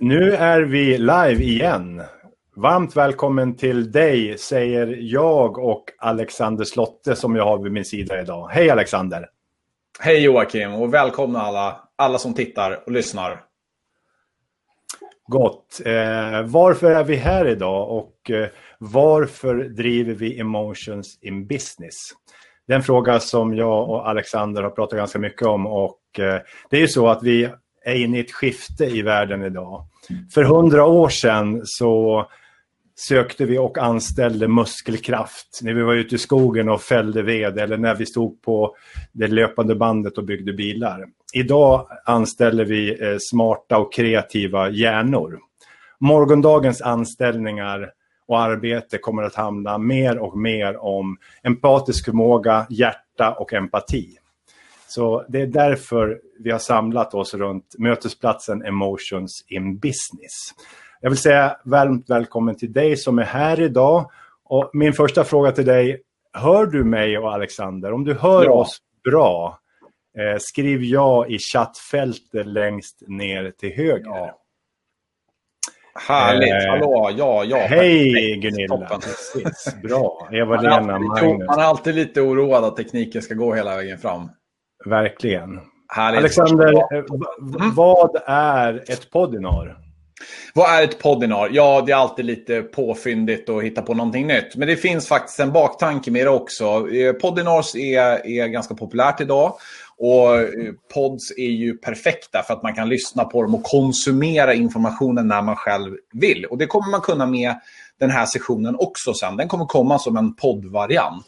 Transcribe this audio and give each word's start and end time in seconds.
Nu 0.00 0.32
är 0.32 0.60
vi 0.60 0.98
live 0.98 1.44
igen. 1.44 2.02
Varmt 2.56 2.96
välkommen 2.96 3.56
till 3.56 3.92
dig 3.92 4.38
säger 4.38 4.96
jag 5.00 5.58
och 5.58 5.84
Alexander 5.98 6.64
Slotte 6.64 7.16
som 7.16 7.36
jag 7.36 7.44
har 7.44 7.58
vid 7.58 7.72
min 7.72 7.84
sida 7.84 8.20
idag. 8.20 8.48
Hej 8.48 8.70
Alexander! 8.70 9.28
Hej 10.00 10.24
Joakim 10.24 10.74
och 10.74 10.94
välkomna 10.94 11.40
alla, 11.40 11.80
alla 11.96 12.18
som 12.18 12.34
tittar 12.34 12.82
och 12.86 12.92
lyssnar. 12.92 13.40
Gott. 15.26 15.80
Eh, 15.84 16.42
varför 16.44 16.90
är 16.90 17.04
vi 17.04 17.16
här 17.16 17.48
idag 17.48 17.90
och 17.90 18.30
eh, 18.30 18.48
varför 18.78 19.54
driver 19.54 20.14
vi 20.14 20.40
Emotions 20.40 21.18
in 21.22 21.46
Business? 21.46 22.10
Det 22.66 22.72
är 22.72 22.76
en 22.76 22.82
fråga 22.82 23.20
som 23.20 23.54
jag 23.56 23.90
och 23.90 24.08
Alexander 24.08 24.62
har 24.62 24.70
pratat 24.70 24.96
ganska 24.96 25.18
mycket 25.18 25.46
om 25.46 25.66
och 25.66 26.00
eh, 26.18 26.40
det 26.70 26.76
är 26.76 26.80
ju 26.80 26.88
så 26.88 27.08
att 27.08 27.22
vi 27.22 27.50
är 27.88 27.94
inne 27.94 28.16
i 28.16 28.20
ett 28.20 28.32
skifte 28.32 28.84
i 28.84 29.02
världen 29.02 29.42
idag. 29.42 29.84
För 30.34 30.44
hundra 30.44 30.86
år 30.86 31.08
sedan 31.08 31.60
så 31.64 32.26
sökte 32.98 33.44
vi 33.44 33.58
och 33.58 33.78
anställde 33.78 34.48
muskelkraft 34.48 35.60
när 35.62 35.74
vi 35.74 35.82
var 35.82 35.94
ute 35.94 36.14
i 36.14 36.18
skogen 36.18 36.68
och 36.68 36.82
fällde 36.82 37.22
ved 37.22 37.58
eller 37.58 37.78
när 37.78 37.94
vi 37.94 38.06
stod 38.06 38.42
på 38.42 38.76
det 39.12 39.26
löpande 39.26 39.74
bandet 39.74 40.18
och 40.18 40.24
byggde 40.24 40.52
bilar. 40.52 41.04
Idag 41.34 41.86
anställer 42.04 42.64
vi 42.64 43.02
eh, 43.02 43.16
smarta 43.20 43.78
och 43.78 43.92
kreativa 43.92 44.70
hjärnor. 44.70 45.38
Morgondagens 46.00 46.82
anställningar 46.82 47.90
och 48.26 48.40
arbete 48.40 48.98
kommer 48.98 49.22
att 49.22 49.34
handla 49.34 49.78
mer 49.78 50.18
och 50.18 50.38
mer 50.38 50.76
om 50.84 51.16
empatisk 51.42 52.04
förmåga, 52.04 52.66
hjärta 52.70 53.32
och 53.32 53.52
empati. 53.52 54.16
Så 54.88 55.24
det 55.28 55.40
är 55.40 55.46
därför 55.46 56.20
vi 56.38 56.50
har 56.50 56.58
samlat 56.58 57.14
oss 57.14 57.34
runt 57.34 57.74
mötesplatsen 57.78 58.64
Emotions 58.64 59.44
in 59.48 59.78
Business. 59.78 60.54
Jag 61.00 61.10
vill 61.10 61.18
säga 61.18 61.56
varmt 61.64 62.10
välkommen 62.10 62.56
till 62.56 62.72
dig 62.72 62.96
som 62.96 63.18
är 63.18 63.24
här 63.24 63.60
idag. 63.60 64.10
Och 64.44 64.70
min 64.72 64.92
första 64.92 65.24
fråga 65.24 65.52
till 65.52 65.66
dig, 65.66 66.02
hör 66.32 66.66
du 66.66 66.84
mig 66.84 67.18
och 67.18 67.32
Alexander? 67.34 67.92
Om 67.92 68.04
du 68.04 68.14
hör 68.14 68.44
ja. 68.44 68.52
oss 68.52 68.78
bra, 69.04 69.58
eh, 70.18 70.38
skriv 70.40 70.84
ja 70.84 71.26
i 71.26 71.38
chattfältet 71.38 72.46
längst 72.46 73.02
ner 73.06 73.50
till 73.50 73.72
höger. 73.72 74.04
Ja. 74.04 74.38
Härligt, 76.08 76.52
eh, 76.52 76.70
hallå, 76.70 77.10
ja, 77.16 77.44
ja. 77.44 77.56
Hej 77.56 78.36
Gunilla, 78.36 79.00
Precis. 79.02 79.76
bra. 79.82 80.28
Eva-Lena, 80.32 80.98
Magnus. 80.98 81.46
Man 81.46 81.58
är 81.58 81.64
alltid 81.64 81.94
lite 81.94 82.20
oroad 82.20 82.64
att 82.64 82.76
tekniken 82.76 83.22
ska 83.22 83.34
gå 83.34 83.54
hela 83.54 83.76
vägen 83.76 83.98
fram. 83.98 84.30
Verkligen. 84.84 85.60
Härligt. 85.88 86.18
Alexander, 86.18 86.74
eh, 86.74 87.04
vad 87.74 88.16
är 88.26 88.84
ett 88.90 89.10
poddinar? 89.10 89.78
Vad 90.54 90.70
är 90.70 90.84
ett 90.84 90.98
poddinar? 90.98 91.48
Ja, 91.52 91.82
det 91.86 91.92
är 91.92 91.96
alltid 91.96 92.24
lite 92.24 92.62
påfyndigt 92.62 93.48
att 93.48 93.62
hitta 93.62 93.82
på 93.82 93.94
någonting 93.94 94.26
nytt. 94.26 94.56
Men 94.56 94.68
det 94.68 94.76
finns 94.76 95.08
faktiskt 95.08 95.40
en 95.40 95.52
baktanke 95.52 96.10
med 96.10 96.26
det 96.26 96.30
också. 96.30 96.90
Eh, 96.90 97.12
poddinars 97.12 97.74
är, 97.76 98.26
är 98.26 98.46
ganska 98.46 98.74
populärt 98.74 99.20
idag. 99.20 99.54
Och 99.98 100.38
eh, 100.38 100.72
pods 100.94 101.32
är 101.36 101.50
ju 101.50 101.76
perfekta 101.76 102.42
för 102.46 102.54
att 102.54 102.62
man 102.62 102.74
kan 102.74 102.88
lyssna 102.88 103.24
på 103.24 103.42
dem 103.42 103.54
och 103.54 103.62
konsumera 103.62 104.54
informationen 104.54 105.28
när 105.28 105.42
man 105.42 105.56
själv 105.56 105.96
vill. 106.12 106.44
Och 106.44 106.58
det 106.58 106.66
kommer 106.66 106.90
man 106.90 107.00
kunna 107.00 107.26
med 107.26 107.54
den 108.00 108.10
här 108.10 108.26
sessionen 108.26 108.76
också 108.78 109.14
sen. 109.14 109.36
Den 109.36 109.48
kommer 109.48 109.64
komma 109.64 109.98
som 109.98 110.16
en 110.16 110.34
poddvariant. 110.34 111.26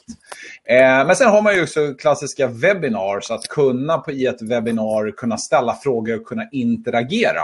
Eh, 0.65 1.07
men 1.07 1.17
sen 1.17 1.29
har 1.29 1.43
man 1.43 1.55
ju 1.55 1.63
också 1.63 1.95
klassiska 1.95 2.47
webinars, 2.47 3.31
att 3.31 3.49
kunna 3.49 3.99
på, 3.99 4.13
i 4.13 4.27
ett 4.27 4.43
webbinar 4.43 5.17
kunna 5.17 5.39
ställa 5.39 5.75
frågor 5.75 6.21
och 6.21 6.27
kunna 6.27 6.49
interagera. 6.53 7.43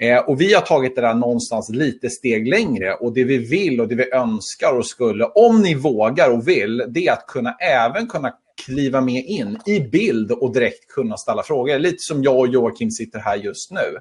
Eh, 0.00 0.18
och 0.18 0.40
Vi 0.40 0.54
har 0.54 0.60
tagit 0.60 0.96
det 0.96 1.02
där 1.02 1.14
någonstans 1.14 1.70
lite 1.70 2.10
steg 2.10 2.48
längre 2.48 2.94
och 2.94 3.12
det 3.12 3.24
vi 3.24 3.38
vill 3.38 3.80
och 3.80 3.88
det 3.88 3.94
vi 3.94 4.12
önskar 4.12 4.72
och 4.78 4.86
skulle, 4.86 5.24
om 5.24 5.62
ni 5.62 5.74
vågar 5.74 6.30
och 6.30 6.48
vill, 6.48 6.84
det 6.88 7.06
är 7.06 7.12
att 7.12 7.26
kunna 7.26 7.56
även 7.60 8.06
kunna 8.06 8.32
kliva 8.64 9.00
med 9.00 9.24
in 9.24 9.58
i 9.66 9.80
bild 9.80 10.32
och 10.32 10.52
direkt 10.52 10.88
kunna 10.88 11.16
ställa 11.16 11.42
frågor. 11.42 11.78
Lite 11.78 11.98
som 11.98 12.22
jag 12.22 12.38
och 12.38 12.48
Joakim 12.48 12.90
sitter 12.90 13.18
här 13.18 13.36
just 13.36 13.70
nu. 13.70 13.98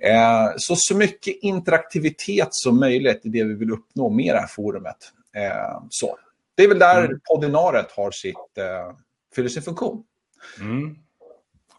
Eh, 0.00 0.52
så 0.56 0.74
så 0.76 0.96
mycket 0.96 1.36
interaktivitet 1.42 2.48
som 2.50 2.80
möjligt 2.80 3.24
är 3.24 3.28
det 3.28 3.44
vi 3.44 3.54
vill 3.54 3.70
uppnå 3.70 4.08
med 4.10 4.34
det 4.34 4.40
här 4.40 4.46
forumet. 4.46 4.96
Eh, 5.36 5.82
så. 5.90 6.18
Det 6.54 6.62
är 6.62 6.68
väl 6.68 6.78
där 6.78 7.04
mm. 7.04 7.20
poddinaret 7.24 7.92
har 7.92 8.10
sitt, 8.10 8.58
eh, 8.58 8.96
fyller 9.34 9.48
sin 9.48 9.62
funktion. 9.62 10.04
Mm. 10.60 10.96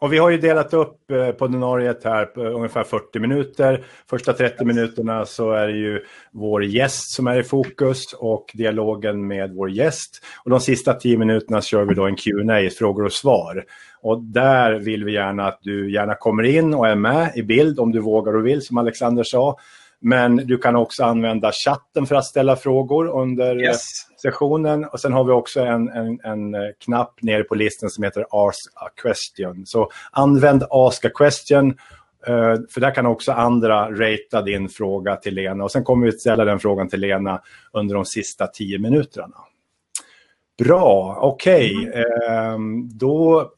Och 0.02 0.14
vi 0.14 0.18
har 0.18 0.30
ju 0.30 0.38
delat 0.38 0.74
upp 0.74 1.12
eh, 1.12 1.32
poddinariet 1.32 2.04
här 2.04 2.26
på 2.26 2.42
ungefär 2.42 2.84
40 2.84 3.20
minuter. 3.20 3.84
Första 4.10 4.34
30 4.34 4.66
minuterna 4.66 5.26
så 5.26 5.52
är 5.52 5.68
det 5.68 5.78
ju 5.78 6.04
vår 6.32 6.64
gäst 6.64 7.12
som 7.12 7.28
är 7.28 7.40
i 7.40 7.44
fokus 7.44 8.14
och 8.14 8.52
dialogen 8.54 9.28
med 9.28 9.54
vår 9.54 9.70
gäst. 9.70 10.22
Och 10.44 10.50
de 10.50 10.60
sista 10.60 10.94
10 10.94 11.18
minuterna 11.18 11.62
kör 11.62 11.86
vi 11.86 11.96
då 11.96 12.06
en 12.06 12.16
Q&A, 12.16 12.70
frågor 12.78 13.06
och 13.06 13.14
svar. 13.14 13.66
Och 14.02 14.22
där 14.24 14.74
vill 14.80 15.04
vi 15.06 15.14
gärna 15.14 15.48
att 15.48 15.60
du 15.62 15.94
gärna 15.94 16.16
kommer 16.16 16.44
in 16.44 16.74
och 16.74 16.88
är 16.88 16.96
med 16.96 17.32
i 17.36 17.44
bild 17.44 17.80
om 17.80 17.92
du 17.92 18.00
vågar 18.00 18.36
och 18.36 18.46
vill, 18.46 18.62
som 18.62 18.78
Alexander 18.78 19.24
sa. 19.24 19.58
Men 20.02 20.36
du 20.36 20.58
kan 20.58 20.76
också 20.76 21.04
använda 21.04 21.52
chatten 21.52 22.06
för 22.06 22.16
att 22.16 22.26
ställa 22.26 22.56
frågor 22.56 23.08
under 23.22 23.62
yes. 23.62 24.09
Sessionen. 24.22 24.86
Och 24.86 25.00
sen 25.00 25.14
har 25.14 25.24
vi 25.24 25.32
också 25.32 25.60
en, 25.60 25.90
en, 25.90 26.20
en, 26.24 26.56
knapp 26.80 27.22
nere 27.22 27.44
på 27.44 27.56
listan 27.56 27.90
som 27.90 28.04
heter 28.04 28.26
Ask 28.30 28.72
a 28.76 28.90
question. 29.02 29.66
Så 29.66 29.90
använd 30.12 30.64
Ask 30.70 31.06
a 31.06 31.10
question. 31.16 31.70
Eh, 32.28 32.56
för 32.70 32.82
där 32.82 32.96
kan 32.96 33.06
också 33.06 33.32
andra 33.32 33.92
ratea 33.92 34.42
din 34.42 34.70
fråga 34.70 35.16
till 35.16 35.36
Lena. 35.36 35.64
Och 35.64 35.72
sen 35.72 35.84
kommer 35.84 36.06
vi 36.06 36.12
ställa 36.12 36.46
den 36.46 36.60
frågan 36.60 36.90
till 36.90 37.00
Lena 37.00 37.42
under 37.74 37.96
de 37.96 38.06
sista 38.06 38.48
tio 38.48 38.80
minuterna. 38.80 39.36
Bra, 40.58 41.18
okej. 41.22 41.88
Okay. 41.88 42.04
Mm. 42.30 42.90
Då 42.98 43.52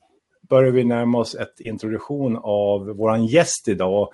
börjar 0.50 0.72
vi 0.72 0.84
närma 0.84 1.18
oss 1.18 1.36
ett 1.36 1.60
introduktion 1.60 2.40
av 2.44 2.86
vår 2.86 3.18
gäst 3.18 3.68
idag. 3.68 4.10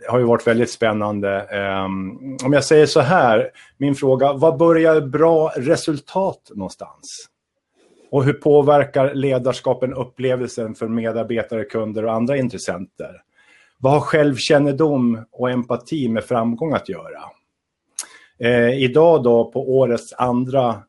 Det 0.00 0.10
har 0.10 0.18
ju 0.18 0.24
varit 0.24 0.46
väldigt 0.46 0.70
spännande. 0.70 1.46
Um, 1.84 2.36
om 2.44 2.52
jag 2.52 2.64
säger 2.64 2.86
så 2.86 3.00
här, 3.00 3.50
min 3.78 3.94
fråga, 3.94 4.32
vad 4.32 4.56
börjar 4.56 5.00
bra 5.00 5.52
resultat 5.56 6.50
någonstans? 6.54 7.28
Och 8.10 8.24
hur 8.24 8.32
påverkar 8.32 9.14
ledarskapen 9.14 9.94
upplevelsen 9.94 10.74
för 10.74 10.88
medarbetare, 10.88 11.64
kunder 11.64 12.04
och 12.04 12.12
andra 12.12 12.36
intressenter? 12.36 13.22
Vad 13.78 13.92
har 13.92 14.00
självkännedom 14.00 15.24
och 15.32 15.50
empati 15.50 16.08
med 16.08 16.24
framgång 16.24 16.72
att 16.72 16.88
göra? 16.88 17.22
Eh, 18.38 18.82
idag 18.82 19.22
då 19.22 19.50
på 19.50 19.78
årets 19.78 20.12
andra 20.12 20.82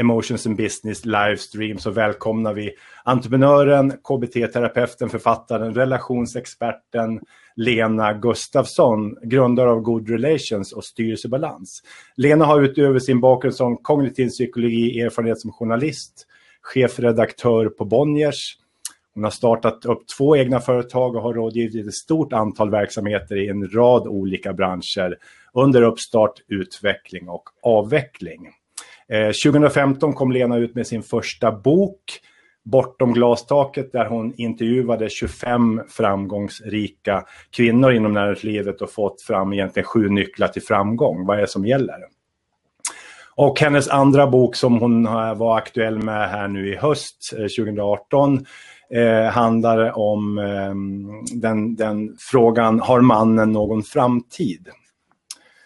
Emotions 0.00 0.46
and 0.46 0.56
Business 0.56 1.04
livestream 1.04 1.78
så 1.78 1.90
välkomnar 1.90 2.54
vi 2.54 2.70
entreprenören, 3.04 3.90
KBT-terapeuten, 3.90 5.08
författaren, 5.08 5.74
relationsexperten 5.74 7.20
Lena 7.56 8.12
Gustafsson, 8.12 9.16
grundare 9.22 9.70
av 9.70 9.80
Good 9.80 10.10
Relations 10.10 10.72
och 10.72 10.84
Styrelsebalans. 10.84 11.82
Lena 12.16 12.44
har 12.44 12.62
utöver 12.62 12.98
sin 12.98 13.20
bakgrund 13.20 13.54
som 13.54 13.76
kognitiv 13.76 14.28
psykologi 14.28 15.00
erfarenhet 15.00 15.40
som 15.40 15.52
journalist, 15.52 16.26
chefredaktör 16.62 17.68
på 17.68 17.84
Bonniers. 17.84 18.56
Hon 19.14 19.24
har 19.24 19.30
startat 19.30 19.84
upp 19.84 20.02
två 20.18 20.36
egna 20.36 20.60
företag 20.60 21.16
och 21.16 21.22
har 21.22 21.34
rådgivit 21.34 21.86
ett 21.86 21.94
stort 21.94 22.32
antal 22.32 22.70
verksamheter 22.70 23.36
i 23.36 23.48
en 23.48 23.68
rad 23.68 24.06
olika 24.06 24.52
branscher 24.52 25.16
under 25.54 25.82
uppstart, 25.82 26.32
utveckling 26.48 27.28
och 27.28 27.44
avveckling. 27.62 28.48
2015 29.44 30.10
eh, 30.10 30.16
kom 30.16 30.32
Lena 30.32 30.56
ut 30.56 30.74
med 30.74 30.86
sin 30.86 31.02
första 31.02 31.52
bok, 31.52 32.20
Bortom 32.64 33.12
glastaket, 33.12 33.92
där 33.92 34.06
hon 34.06 34.34
intervjuade 34.36 35.08
25 35.10 35.82
framgångsrika 35.88 37.24
kvinnor 37.50 37.92
inom 37.92 38.12
näringslivet 38.12 38.82
och 38.82 38.90
fått 38.90 39.22
fram 39.22 39.52
egentligen 39.52 39.86
sju 39.86 40.08
nycklar 40.08 40.48
till 40.48 40.62
framgång. 40.62 41.26
Vad 41.26 41.36
är 41.36 41.40
det 41.40 41.48
som 41.48 41.66
gäller? 41.66 41.96
Och 43.34 43.60
hennes 43.60 43.88
andra 43.88 44.26
bok 44.26 44.56
som 44.56 44.78
hon 44.78 45.04
var 45.38 45.56
aktuell 45.56 45.98
med 45.98 46.30
här 46.30 46.48
nu 46.48 46.72
i 46.72 46.76
höst, 46.76 47.30
2018, 47.30 48.46
eh, 48.90 49.02
eh, 49.02 49.30
handlar 49.30 49.98
om 49.98 50.38
eh, 50.38 50.74
den, 51.40 51.76
den, 51.76 52.16
frågan, 52.18 52.80
har 52.80 53.00
mannen 53.00 53.52
någon 53.52 53.82
framtid? 53.82 54.68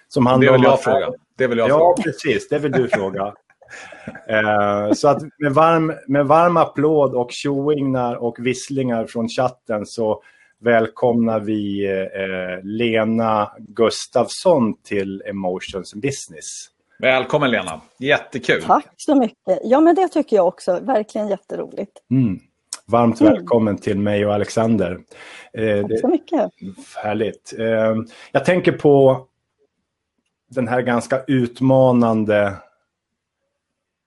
Som 0.08 0.26
handlar 0.26 0.52
det 0.52 0.58
vill 0.58 0.64
jag 0.64 0.82
fråga. 0.82 1.10
Det 1.38 1.46
vill 1.46 1.58
jag 1.58 1.70
ja, 1.70 1.78
fråga. 1.78 2.02
precis. 2.02 2.48
Det 2.48 2.58
vill 2.58 2.72
du 2.72 2.88
fråga. 2.88 3.34
eh, 4.28 4.92
så 4.92 5.08
att 5.08 5.22
med 5.38 5.52
varm, 5.52 5.92
med 6.06 6.26
varm 6.26 6.56
applåd 6.56 7.14
och 7.14 7.32
tjoingnar 7.32 8.14
och 8.14 8.36
visslingar 8.38 9.06
från 9.06 9.28
chatten 9.28 9.86
så 9.86 10.22
välkomnar 10.60 11.40
vi 11.40 11.86
eh, 11.86 12.64
Lena 12.64 13.52
Gustafsson 13.58 14.74
till 14.82 15.22
Emotions 15.26 15.94
Business. 15.94 16.68
Välkommen 16.98 17.50
Lena, 17.50 17.80
jättekul. 17.98 18.62
Tack 18.62 18.94
så 18.96 19.14
mycket. 19.14 19.58
Ja 19.64 19.80
men 19.80 19.94
det 19.94 20.08
tycker 20.08 20.36
jag 20.36 20.46
också, 20.46 20.80
verkligen 20.82 21.28
jätteroligt. 21.28 21.92
Mm. 22.10 22.40
Varmt 22.86 23.20
mm. 23.20 23.32
välkommen 23.32 23.78
till 23.78 23.98
mig 23.98 24.26
och 24.26 24.34
Alexander. 24.34 24.98
Eh, 25.52 25.86
Tack 25.86 26.00
så 26.00 26.08
mycket. 26.08 26.50
Härligt. 27.02 27.54
Eh, 27.58 27.94
jag 28.32 28.44
tänker 28.44 28.72
på 28.72 29.26
den 30.50 30.68
här 30.68 30.82
ganska 30.82 31.22
utmanande 31.26 32.52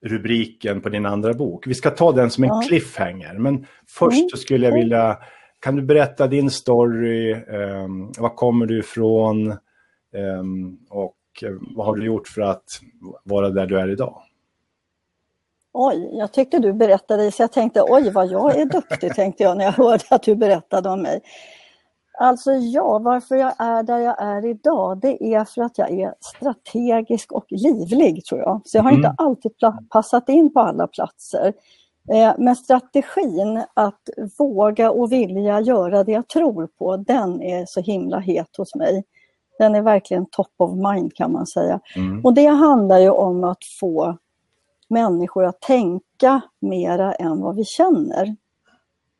rubriken 0.06 0.82
på 0.82 0.90
din 0.90 1.06
andra 1.06 1.34
bok. 1.34 1.68
Vi 1.68 1.74
ska 1.74 1.90
ta 1.90 2.12
den 2.12 2.30
som 2.30 2.44
en 2.44 2.50
ja. 2.50 2.62
cliffhanger, 2.68 3.34
men 3.34 3.66
först 3.88 4.18
mm. 4.18 4.30
skulle 4.30 4.66
jag 4.66 4.74
vilja, 4.74 5.18
kan 5.60 5.76
du 5.76 5.82
berätta 5.82 6.28
din 6.28 6.50
story, 6.50 7.32
eh, 7.32 7.88
var 8.18 8.36
kommer 8.36 8.66
du 8.66 8.80
ifrån 8.80 9.52
eh, 9.52 10.44
och 10.90 11.16
eh, 11.44 11.52
vad 11.76 11.86
har 11.86 11.96
du 11.96 12.06
gjort 12.06 12.28
för 12.28 12.42
att 12.42 12.64
vara 13.24 13.50
där 13.50 13.66
du 13.66 13.80
är 13.80 13.90
idag? 13.90 14.22
Oj, 15.74 16.10
jag 16.14 16.34
tyckte 16.34 16.60
du 16.60 16.74
berättade 16.74 17.32
så 17.32 17.44
jag 17.44 17.52
tänkte 17.52 17.82
oj 17.82 18.10
vad 18.10 18.28
jag 18.28 18.60
är 18.60 18.66
duktig 18.66 19.16
tänkte 19.16 19.44
jag 19.44 19.58
när 19.58 19.66
jag 19.66 19.72
hörde 19.84 20.04
att 20.10 20.24
du 20.24 20.36
berättade 20.36 20.90
om 20.90 21.02
mig. 21.02 21.22
Alltså 22.20 22.52
ja, 22.52 23.00
varför 23.00 23.36
jag 23.36 23.54
är 23.58 23.84
där 23.84 24.00
jag 24.00 24.22
är 24.22 24.46
idag, 24.46 24.98
det 24.98 25.24
är 25.24 25.46
för 25.46 25.62
att 25.62 25.78
jag 25.78 25.92
är 25.92 26.14
strategisk 26.20 27.32
och 27.32 27.46
livlig 27.50 28.26
tror 28.26 28.42
jag. 28.42 28.62
Så 28.66 28.78
jag 28.78 28.84
har 28.84 28.92
mm. 28.92 29.00
inte 29.00 29.16
alltid 29.18 29.52
passat 29.90 30.30
in 30.30 30.54
på 30.54 30.60
alla 30.60 30.88
platser. 30.88 31.54
Eh, 32.12 32.34
men 32.38 32.56
strategin 32.56 33.64
att 33.74 34.10
våga 34.38 34.92
och 34.92 35.12
vilja 35.12 35.62
göra 35.62 36.04
det 36.04 36.12
jag 36.12 36.28
tror 36.28 36.68
på, 36.68 36.98
den 36.98 37.42
är 37.42 37.66
så 37.66 37.82
himla 37.82 38.20
het 38.20 38.58
hos 38.58 38.76
mig. 38.76 39.04
Den 39.60 39.76
är 39.76 39.82
verkligen 39.82 40.26
top 40.26 40.54
of 40.58 40.72
mind 40.72 41.14
kan 41.14 41.32
man 41.32 41.48
säga. 41.48 41.80
Mm. 41.96 42.26
Och 42.26 42.34
det 42.34 42.46
handlar 42.46 43.00
ju 43.00 43.10
om 43.10 43.44
att 43.44 43.66
få 43.80 44.18
människor 44.90 45.46
att 45.46 45.62
tänka 45.62 46.42
mera 46.62 47.14
än 47.14 47.42
vad 47.42 47.56
vi 47.56 47.66
känner. 47.66 48.36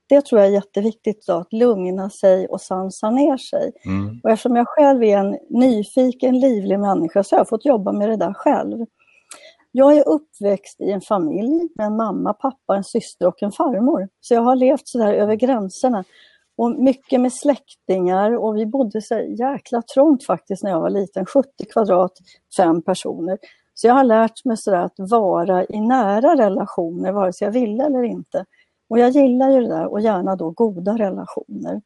Det 0.10 0.26
tror 0.26 0.42
jag 0.42 0.50
är 0.50 0.54
jätteviktigt, 0.54 1.26
då, 1.28 1.34
att 1.34 1.54
lugna 1.54 2.10
sig 2.10 2.48
och 2.48 2.62
sansa 2.62 3.10
ner 3.10 3.38
sig. 3.38 3.72
Mm. 3.86 4.22
Och 4.24 4.30
eftersom 4.30 4.56
jag 4.56 4.68
själv 4.68 5.04
är 5.04 5.18
en 5.18 5.38
nyfiken, 5.50 6.40
livlig 6.40 6.80
människa 6.80 7.24
så 7.24 7.36
har 7.36 7.40
jag 7.40 7.50
fått 7.50 7.66
jobba 7.66 7.92
med 7.92 8.10
det 8.10 8.18
där 8.18 8.34
själv. 8.34 8.86
Jag 9.72 9.98
är 9.98 10.08
uppväxt 10.08 10.82
i 10.82 10.92
en 10.92 11.02
familj 11.02 11.70
med 11.76 11.88
en 11.88 11.96
mamma, 11.96 12.34
pappa, 12.34 12.76
en 12.76 12.84
syster 12.84 13.28
och 13.28 13.44
en 13.44 13.52
farmor. 13.52 14.08
Så 14.22 14.34
jag 14.34 14.42
har 14.42 14.56
levt 14.56 14.88
sådär 14.88 15.14
över 15.14 15.36
gränserna. 15.36 16.04
Och 16.58 16.72
mycket 16.72 17.22
med 17.22 17.34
släktingar 17.34 18.38
och 18.38 18.58
vi 18.58 18.66
bodde 18.66 19.02
så 19.02 19.16
jäkla 19.16 19.82
trångt 19.94 20.26
faktiskt 20.26 20.64
när 20.64 20.72
jag 20.72 20.82
var 20.82 20.90
liten, 20.90 21.26
70 21.26 21.50
kvadrat, 21.74 22.12
fem 22.58 22.82
personer. 22.82 23.38
Så 23.74 23.88
jag 23.88 23.94
har 23.94 24.04
lärt 24.04 24.46
mig 24.46 24.58
sådär 24.58 24.82
att 24.82 24.96
vara 24.98 25.66
i 25.66 25.82
nära 25.82 26.36
relationer 26.36 27.12
vare 27.12 27.34
sig 27.34 27.46
jag 27.46 27.52
vill 27.52 27.82
eller 27.82 28.04
inte. 28.04 28.46
Och 28.90 29.00
jag 29.00 29.10
gillar 29.10 29.50
ju 29.50 29.62
det 29.62 29.68
där 29.68 29.88
och 29.88 30.02
gärna 30.02 30.36
då 30.36 30.52
goda 30.52 30.98
relationer. 30.98 31.82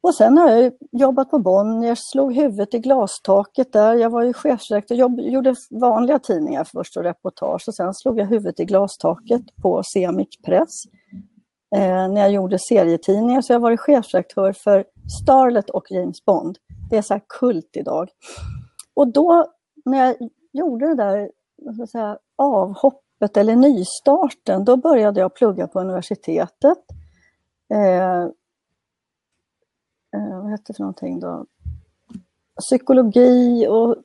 Och 0.00 0.14
sen 0.14 0.38
har 0.38 0.50
jag 0.50 0.72
jobbat 0.92 1.30
på 1.30 1.38
Bonniers, 1.38 1.98
slog 2.12 2.34
huvudet 2.34 2.74
i 2.74 2.78
glastaket 2.78 3.72
där. 3.72 3.94
Jag 3.94 4.10
var 4.10 4.22
ju 4.22 4.32
chefsredaktör, 4.32 4.94
jobb, 4.94 5.20
gjorde 5.20 5.54
vanliga 5.70 6.18
tidningar 6.18 6.64
först 6.64 6.96
och 6.96 7.02
reportage 7.02 7.68
och 7.68 7.74
sen 7.74 7.94
slog 7.94 8.18
jag 8.18 8.26
huvudet 8.26 8.60
i 8.60 8.64
glastaket 8.64 9.42
på 9.62 9.82
Semic 9.82 10.28
Press. 10.44 10.84
Eh, 11.76 12.08
när 12.08 12.20
jag 12.20 12.30
gjorde 12.30 12.58
serietidningar 12.58 13.40
så 13.40 13.52
jag 13.52 13.60
har 13.60 13.62
varit 13.62 13.80
för 14.52 14.84
Starlet 15.22 15.70
och 15.70 15.90
James 15.90 16.24
Bond. 16.24 16.58
Det 16.90 16.96
är 16.96 17.02
så 17.02 17.14
här 17.14 17.22
kult 17.28 17.70
idag. 17.72 18.08
Och 18.94 19.12
då 19.12 19.46
när 19.84 20.06
jag 20.06 20.16
gjorde 20.52 20.86
det 20.86 20.94
där 20.94 21.30
säga, 21.86 22.18
avhoppet 23.18 23.36
eller 23.36 23.56
nystarten, 23.56 24.64
då 24.64 24.76
började 24.76 25.20
jag 25.20 25.34
plugga 25.34 25.68
på 25.68 25.80
universitetet. 25.80 26.78
Eh, 27.74 28.22
eh, 30.14 30.42
vad 30.42 30.50
hette 30.50 30.64
det 30.66 30.74
för 30.74 30.82
någonting 30.82 31.20
då? 31.20 31.46
Psykologi 32.60 33.66
och 33.68 33.96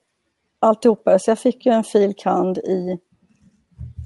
alltihopa. 0.60 1.20
Så 1.20 1.32
jag 1.32 1.40
fick 1.40 1.66
ju 1.66 1.72
en 1.72 1.84
fil. 1.84 2.14
kand. 2.18 2.58
i, 2.58 3.00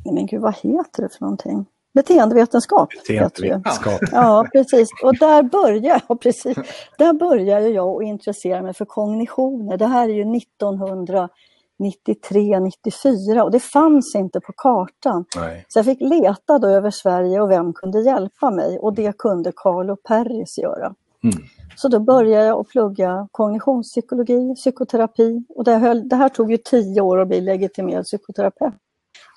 men 0.06 0.26
gud 0.26 0.42
vad 0.42 0.56
heter 0.56 1.04
det 1.04 1.10
för 1.10 1.22
någonting? 1.22 1.66
Beteendevetenskap. 1.94 2.90
Beteendevetenskap. 2.90 4.02
Ja, 4.12 4.48
precis. 4.54 4.90
Och 5.04 5.18
där 5.18 5.44
började 5.44 6.02
jag, 6.08 6.22
precis. 6.22 6.58
Där 6.98 7.14
började 7.14 7.70
jag 7.70 7.88
att 7.88 8.04
intressera 8.04 8.62
mig 8.62 8.74
för 8.74 8.86
kognitioner. 8.86 9.78
Det 9.78 9.88
här 9.88 10.10
är 10.10 10.14
ju 10.14 10.38
1900 10.38 11.30
93, 11.80 12.60
94 12.60 13.44
och 13.44 13.52
det 13.52 13.60
fanns 13.60 14.16
inte 14.16 14.40
på 14.40 14.54
kartan. 14.54 15.26
Nej. 15.36 15.66
Så 15.68 15.80
jag 15.80 15.86
fick 15.86 16.02
leta 16.02 16.60
då 16.60 16.68
över 16.68 16.92
Sverige 16.92 17.42
och 17.42 17.52
vem 17.52 17.74
kunde 17.74 18.02
hjälpa 18.02 18.52
mig 18.52 18.80
och 18.80 18.94
det 18.94 19.18
kunde 19.18 19.52
Carlo 19.56 19.96
Perris 19.96 20.58
göra. 20.58 20.96
Mm. 21.24 21.48
Så 21.76 21.88
då 21.88 22.00
började 22.00 22.46
jag 22.46 22.60
att 22.60 22.68
plugga 22.68 23.28
kognitionspsykologi, 23.32 24.56
psykoterapi 24.56 25.44
och 25.50 25.64
det, 25.64 25.76
höll, 25.76 26.10
det 26.10 26.16
här 26.16 26.30
tog 26.30 26.52
ju 26.52 26.58
tio 26.58 27.02
år 27.02 27.18
att 27.18 27.28
bli 27.28 27.42
legitimerad 27.42 28.06
psykoterapeut. 28.06 28.74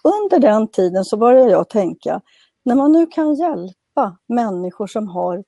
Under 0.05 0.39
den 0.39 0.69
tiden 0.69 1.05
så 1.05 1.17
började 1.17 1.51
jag 1.51 1.69
tänka, 1.69 2.21
när 2.65 2.75
man 2.75 2.93
nu 2.93 3.07
kan 3.07 3.35
hjälpa 3.35 4.17
människor 4.29 4.87
som 4.87 5.09
har 5.09 5.45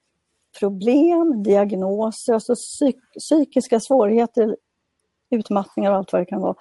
problem, 0.59 1.43
diagnoser, 1.43 2.35
alltså 2.35 2.55
psyk 2.55 2.97
psykiska 3.19 3.81
svårigheter 3.81 4.57
utmattningar 5.33 5.91
och 5.91 5.97
allt 5.97 6.13
vad 6.13 6.23
det 6.23 6.27
kan 6.27 6.41
vara. 6.41 6.55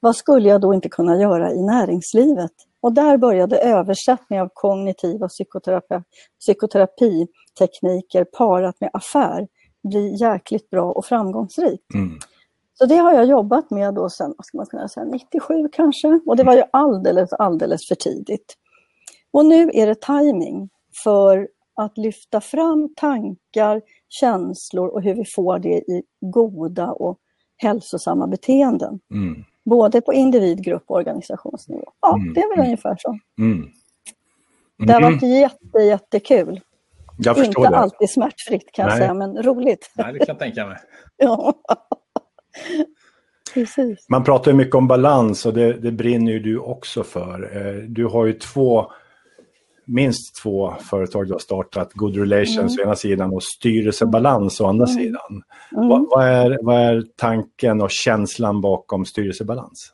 Vad 0.00 0.16
skulle 0.16 0.48
jag 0.48 0.60
då 0.60 0.74
inte 0.74 0.88
kunna 0.88 1.16
göra 1.16 1.52
i 1.52 1.62
näringslivet? 1.62 2.52
Och 2.80 2.92
där 2.92 3.16
började 3.16 3.58
översättning 3.58 4.40
av 4.40 4.48
kognitiva 4.54 5.28
psykoterapi, 5.28 6.02
psykoterapitekniker 6.40 8.24
parat 8.24 8.80
med 8.80 8.90
affär 8.92 9.46
bli 9.88 10.16
jäkligt 10.20 10.70
bra 10.70 10.92
och 10.92 11.04
framgångsrikt. 11.04 11.94
Mm. 11.94 12.18
Så 12.74 12.86
det 12.86 12.96
har 12.96 13.12
jag 13.12 13.24
jobbat 13.24 13.70
med 13.70 13.94
då 13.94 14.10
sedan, 14.10 14.34
vad 14.36 14.46
ska 14.46 14.58
man 14.58 14.66
kunna 14.66 14.88
säga, 14.88 15.06
97 15.06 15.68
kanske. 15.72 16.20
Och 16.26 16.36
det 16.36 16.44
var 16.44 16.56
ju 16.56 16.62
alldeles, 16.70 17.32
alldeles 17.32 17.88
för 17.88 17.94
tidigt. 17.94 18.54
Och 19.32 19.46
nu 19.46 19.70
är 19.74 19.86
det 19.86 20.00
timing 20.00 20.68
för 21.04 21.48
att 21.74 21.98
lyfta 21.98 22.40
fram 22.40 22.94
tankar, 22.96 23.82
känslor 24.08 24.88
och 24.88 25.02
hur 25.02 25.14
vi 25.14 25.24
får 25.24 25.58
det 25.58 25.78
i 25.78 26.02
goda 26.20 26.92
och 26.92 27.18
hälsosamma 27.56 28.26
beteenden. 28.26 29.00
Mm. 29.10 29.44
Både 29.64 30.00
på 30.00 30.12
individ, 30.12 30.64
grupp 30.64 30.84
och 30.86 30.96
organisationsnivå. 30.96 31.92
Ja, 32.00 32.14
mm. 32.14 32.34
det 32.34 32.40
är 32.40 32.56
väl 32.56 32.66
ungefär 32.66 32.96
så. 32.98 33.18
Mm. 33.38 33.68
Det 34.78 34.92
har 34.92 35.00
varit 35.00 35.22
mm. 35.22 35.34
jätte, 35.34 35.78
jättekul. 35.78 36.60
Jag 37.18 37.38
Inte 37.38 37.60
det. 37.60 37.78
alltid 37.78 38.10
smärtfritt 38.10 38.72
kan 38.72 38.86
Nej. 38.86 38.92
jag 38.92 38.98
säga, 38.98 39.14
men 39.14 39.42
roligt. 39.42 39.90
Nej, 39.94 40.12
det 40.12 40.18
kan 40.18 40.26
jag 40.28 40.38
tänka 40.38 40.66
mig. 40.66 40.76
ja. 41.16 41.54
Precis. 43.54 44.08
Man 44.08 44.24
pratar 44.24 44.52
mycket 44.52 44.74
om 44.74 44.88
balans 44.88 45.46
och 45.46 45.54
det, 45.54 45.72
det 45.72 45.92
brinner 45.92 46.32
ju 46.32 46.40
du 46.40 46.58
också 46.58 47.02
för. 47.02 47.56
Eh, 47.56 47.82
du 47.82 48.06
har 48.06 48.26
ju 48.26 48.32
två 48.32 48.92
minst 49.86 50.42
två 50.42 50.74
företag 50.80 51.26
du 51.26 51.32
har 51.32 51.38
startat, 51.38 51.92
Good 51.92 52.16
Relations 52.16 52.78
mm. 52.78 52.78
å 52.78 52.82
ena 52.82 52.96
sidan 52.96 53.34
och 53.34 53.42
Styrelsebalans 53.42 54.60
å 54.60 54.66
andra 54.66 54.86
mm. 54.86 54.96
sidan. 54.96 55.42
Mm. 55.76 55.88
Vad, 55.88 56.06
vad, 56.10 56.26
är, 56.26 56.58
vad 56.62 56.76
är 56.76 57.02
tanken 57.16 57.82
och 57.82 57.90
känslan 57.90 58.60
bakom 58.60 59.04
Styrelsebalans? 59.04 59.92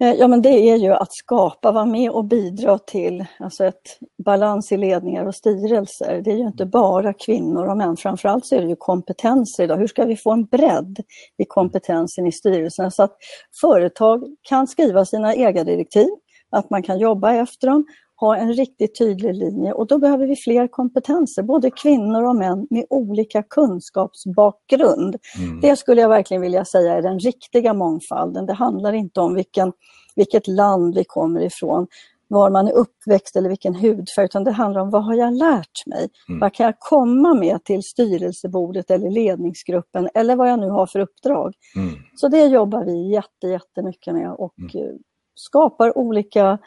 Eh, 0.00 0.12
ja 0.12 0.28
men 0.28 0.42
det 0.42 0.70
är 0.70 0.76
ju 0.76 0.92
att 0.92 1.14
skapa, 1.14 1.72
vara 1.72 1.84
med 1.84 2.10
och 2.10 2.24
bidra 2.24 2.78
till 2.78 3.24
alltså 3.38 3.64
ett 3.64 3.98
balans 4.24 4.72
i 4.72 4.76
ledningar 4.76 5.26
och 5.26 5.34
styrelser. 5.34 6.22
Det 6.24 6.30
är 6.30 6.36
ju 6.36 6.46
inte 6.46 6.66
bara 6.66 7.12
kvinnor 7.12 7.66
och 7.68 7.76
män, 7.76 7.96
framförallt 7.96 8.46
så 8.46 8.54
är 8.54 8.62
det 8.62 8.68
ju 8.68 8.76
kompetenser 8.76 9.64
idag. 9.64 9.76
Hur 9.76 9.86
ska 9.86 10.04
vi 10.04 10.16
få 10.16 10.32
en 10.32 10.44
bredd 10.44 10.98
i 11.38 11.44
kompetensen 11.44 12.26
i 12.26 12.32
styrelsen 12.32 12.90
så 12.90 13.02
att 13.02 13.16
företag 13.60 14.24
kan 14.42 14.66
skriva 14.66 15.04
sina 15.04 15.34
egna 15.34 15.64
direktiv, 15.64 16.08
att 16.50 16.70
man 16.70 16.82
kan 16.82 16.98
jobba 16.98 17.32
efter 17.32 17.66
dem 17.66 17.84
ha 18.16 18.36
en 18.36 18.52
riktigt 18.52 18.98
tydlig 18.98 19.34
linje 19.34 19.72
och 19.72 19.86
då 19.86 19.98
behöver 19.98 20.26
vi 20.26 20.36
fler 20.36 20.68
kompetenser, 20.68 21.42
både 21.42 21.70
kvinnor 21.70 22.24
och 22.24 22.36
män 22.36 22.66
med 22.70 22.84
olika 22.90 23.42
kunskapsbakgrund. 23.42 25.16
Mm. 25.38 25.60
Det 25.60 25.76
skulle 25.76 26.00
jag 26.00 26.08
verkligen 26.08 26.40
vilja 26.40 26.64
säga 26.64 26.94
är 26.94 27.02
den 27.02 27.18
riktiga 27.18 27.74
mångfalden. 27.74 28.46
Det 28.46 28.52
handlar 28.52 28.92
inte 28.92 29.20
om 29.20 29.34
vilken, 29.34 29.72
vilket 30.16 30.48
land 30.48 30.94
vi 30.94 31.04
kommer 31.04 31.40
ifrån, 31.40 31.86
var 32.28 32.50
man 32.50 32.68
är 32.68 32.72
uppväxt 32.72 33.36
eller 33.36 33.48
vilken 33.48 33.74
hudfärg, 33.74 34.24
utan 34.24 34.44
det 34.44 34.50
handlar 34.50 34.80
om 34.80 34.90
vad 34.90 35.04
har 35.04 35.14
jag 35.14 35.34
lärt 35.34 35.86
mig? 35.86 36.08
Mm. 36.28 36.40
Vad 36.40 36.54
kan 36.54 36.66
jag 36.66 36.78
komma 36.78 37.34
med 37.34 37.64
till 37.64 37.82
styrelsebordet 37.82 38.90
eller 38.90 39.10
ledningsgruppen 39.10 40.08
eller 40.14 40.36
vad 40.36 40.50
jag 40.50 40.60
nu 40.60 40.68
har 40.68 40.86
för 40.86 41.00
uppdrag. 41.00 41.54
Mm. 41.76 41.94
Så 42.14 42.28
det 42.28 42.46
jobbar 42.46 42.84
vi 42.84 43.12
jätte, 43.12 43.46
jättemycket 43.46 44.14
med 44.14 44.32
och 44.32 44.54
mm. 44.58 44.70
Eh, 44.74 44.94
skapar 45.34 45.98
olika 45.98 46.58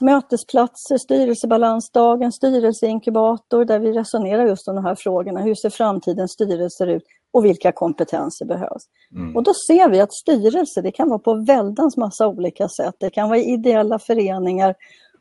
mötesplatser, 0.00 0.98
styrelsebalansdagen, 0.98 2.32
styrelseinkubator 2.32 3.64
där 3.64 3.78
vi 3.78 3.92
resonerar 3.92 4.46
just 4.46 4.68
om 4.68 4.74
de 4.74 4.84
här 4.84 4.94
frågorna. 4.94 5.40
Hur 5.40 5.54
ser 5.54 5.70
framtidens 5.70 6.32
styrelser 6.32 6.86
ut 6.86 7.02
och 7.32 7.44
vilka 7.44 7.72
kompetenser 7.72 8.46
behövs? 8.46 8.82
Mm. 9.14 9.36
Och 9.36 9.42
då 9.42 9.52
ser 9.66 9.88
vi 9.88 10.00
att 10.00 10.12
styrelse, 10.12 10.82
det 10.82 10.92
kan 10.92 11.08
vara 11.08 11.18
på 11.18 11.34
väldans 11.34 11.96
massa 11.96 12.28
olika 12.28 12.68
sätt. 12.68 12.94
Det 12.98 13.10
kan 13.10 13.28
vara 13.28 13.38
ideella 13.38 13.98
föreningar 13.98 14.74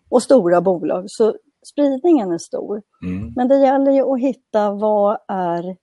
och 0.10 0.24
stora 0.24 0.62
bolag. 0.62 1.04
Så 1.08 1.36
spridningen 1.72 2.32
är 2.32 2.38
stor. 2.38 2.82
Mm. 3.04 3.34
Men 3.36 3.48
det 3.48 3.58
gäller 3.58 3.92
ju 3.92 4.14
att 4.14 4.20
hitta 4.20 4.72
vad 4.72 5.18
är 5.28 5.78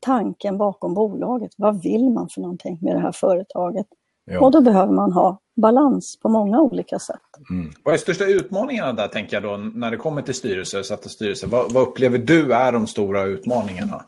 tanken 0.00 0.58
bakom 0.58 0.94
bolaget? 0.94 1.50
Vad 1.56 1.82
vill 1.82 2.10
man 2.10 2.28
för 2.34 2.40
någonting 2.40 2.78
med 2.82 2.96
det 2.96 3.00
här 3.00 3.12
företaget? 3.12 3.86
Ja. 4.24 4.40
Och 4.40 4.50
då 4.50 4.60
behöver 4.60 4.92
man 4.92 5.12
ha 5.12 5.40
balans 5.60 6.18
på 6.22 6.28
många 6.28 6.60
olika 6.60 6.98
sätt. 6.98 7.20
Mm. 7.50 7.72
Vad 7.84 7.94
är 7.94 7.98
största 7.98 8.24
utmaningarna 8.24 8.92
där, 8.92 9.08
tänker 9.08 9.36
jag 9.36 9.42
då, 9.42 9.56
när 9.56 9.90
det 9.90 9.96
kommer 9.96 10.22
till 10.22 10.34
styrelser, 10.34 10.82
sätta 10.82 11.08
styrelser? 11.08 11.46
Vad, 11.46 11.72
vad 11.72 11.88
upplever 11.88 12.18
du 12.18 12.52
är 12.52 12.72
de 12.72 12.86
stora 12.86 13.22
utmaningarna? 13.22 14.04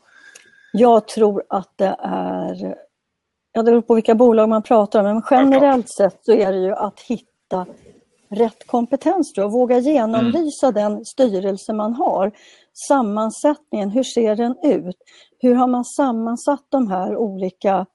Jag 0.72 1.08
tror 1.08 1.42
att 1.48 1.72
det 1.76 1.96
är, 2.02 2.76
ja 3.52 3.62
det 3.62 3.70
beror 3.70 3.82
på 3.82 3.94
vilka 3.94 4.14
bolag 4.14 4.48
man 4.48 4.62
pratar 4.62 5.00
om, 5.00 5.06
men 5.06 5.22
generellt 5.30 5.90
sett 5.90 6.18
så 6.22 6.32
är 6.32 6.52
det 6.52 6.58
ju 6.58 6.72
att 6.72 7.00
hitta 7.00 7.66
rätt 8.30 8.66
kompetens 8.66 9.32
jag, 9.36 9.52
våga 9.52 9.78
genomlysa 9.78 10.72
den 10.72 11.04
styrelse 11.04 11.72
man 11.72 11.94
har. 11.94 12.32
Sammansättningen, 12.88 13.90
hur 13.90 14.02
ser 14.02 14.36
den 14.36 14.56
ut? 14.62 14.96
Hur 15.38 15.54
har 15.54 15.66
man 15.66 15.84
sammansatt 15.84 16.66
de 16.68 16.88
här 16.88 17.16
olika, 17.16 17.86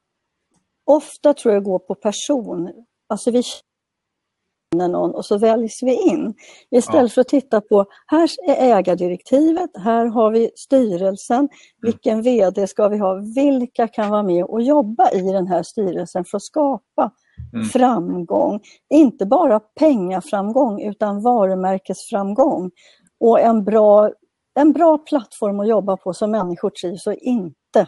ofta 0.85 1.33
tror 1.33 1.53
jag 1.53 1.63
går 1.63 1.79
på 1.79 1.95
person, 1.95 2.85
alltså 3.09 3.31
vi 3.31 3.43
känner 3.43 4.87
någon 4.87 5.15
och 5.15 5.25
så 5.25 5.37
väljs 5.37 5.83
vi 5.83 6.09
in. 6.09 6.33
Istället 6.71 7.01
Ja. 7.01 7.09
för 7.09 7.21
att 7.21 7.27
titta 7.27 7.61
på, 7.61 7.85
här 8.07 8.29
är 8.47 8.77
ägardirektivet, 8.77 9.69
här 9.77 10.05
har 10.05 10.31
vi 10.31 10.51
styrelsen, 10.55 11.49
vilken 11.81 12.21
VD 12.21 12.67
ska 12.67 12.87
vi 12.87 12.97
ha, 12.97 13.13
vilka 13.35 13.87
kan 13.87 14.09
vara 14.09 14.23
med 14.23 14.45
och 14.45 14.61
jobba 14.61 15.11
i 15.11 15.21
den 15.31 15.47
här 15.47 15.63
styrelsen 15.63 16.25
för 16.25 16.37
att 16.37 16.43
skapa 16.43 17.11
Mm. 17.53 17.65
framgång. 17.65 18.59
Inte 18.93 19.25
bara 19.25 19.59
pengaframgång 19.59 20.81
utan 20.81 21.21
varumärkesframgång. 21.21 22.71
Och 23.19 23.39
en 23.39 23.63
bra, 23.63 24.11
en 24.59 24.73
bra 24.73 24.97
plattform 24.97 25.59
att 25.59 25.67
jobba 25.67 25.97
på 25.97 26.13
så 26.13 26.27
människor 26.27 26.69
trivs 26.69 27.07
och 27.07 27.13
inte 27.13 27.87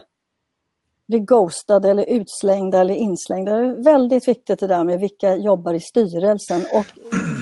blir 1.08 1.18
ghostade 1.20 1.90
eller 1.90 2.04
utslängda 2.08 2.80
eller 2.80 2.94
inslängda. 2.94 3.56
Det 3.56 3.66
är 3.66 3.84
väldigt 3.84 4.28
viktigt 4.28 4.60
det 4.60 4.66
där 4.66 4.84
med 4.84 5.00
vilka 5.00 5.36
jobbar 5.36 5.74
i 5.74 5.80
styrelsen. 5.80 6.60
Och 6.74 6.86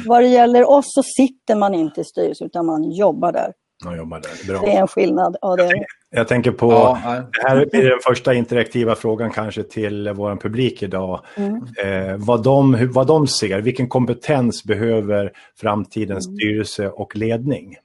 vad 0.06 0.22
det 0.22 0.28
gäller 0.28 0.70
oss 0.70 0.84
så 0.88 1.02
sitter 1.02 1.54
man 1.54 1.74
inte 1.74 2.00
i 2.00 2.04
styrelsen 2.04 2.46
utan 2.46 2.66
man 2.66 2.90
jobbar 2.92 3.32
där. 3.32 3.52
Jag 3.84 3.96
jobbar 3.96 4.20
där. 4.20 4.52
Bra. 4.52 4.60
Det 4.60 4.72
är 4.76 4.80
en 4.80 4.88
skillnad. 4.88 5.36
Ja, 5.40 5.56
det 5.56 5.62
är. 5.64 5.84
Jag 6.10 6.28
tänker 6.28 6.50
på, 6.50 6.72
Ja, 6.72 6.98
det 7.32 7.48
här 7.48 7.66
blir 7.70 7.90
den 7.90 7.98
första 8.06 8.34
interaktiva 8.34 8.94
frågan 8.94 9.30
kanske 9.30 9.62
till 9.62 10.12
vår 10.12 10.36
publik 10.36 10.82
idag. 10.82 11.20
Mm. 11.36 11.54
Eh, 11.84 12.16
vad, 12.16 12.42
de, 12.42 12.88
vad 12.92 13.06
de 13.06 13.26
ser, 13.26 13.60
vilken 13.60 13.88
kompetens 13.88 14.64
behöver 14.64 15.32
framtidens 15.60 16.26
Mm. 16.26 16.36
styrelse 16.36 16.88
och 16.88 17.16
ledning? 17.16 17.76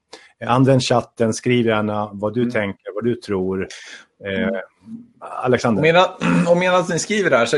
Använd 0.45 0.81
chatten, 0.83 1.33
skriv 1.33 1.65
gärna 1.65 2.09
vad 2.13 2.33
du 2.33 2.41
Mm. 2.41 2.51
tänker, 2.51 2.93
vad 2.95 3.03
du 3.03 3.15
tror. 3.15 3.67
Eh, 4.25 4.41
Mm. 4.47 4.55
Alexander? 5.19 5.81
Medan, 5.81 6.07
och 6.47 6.57
medan 6.57 6.85
ni 6.89 7.00
skriver 7.00 7.29
där, 7.29 7.45
så, 7.45 7.57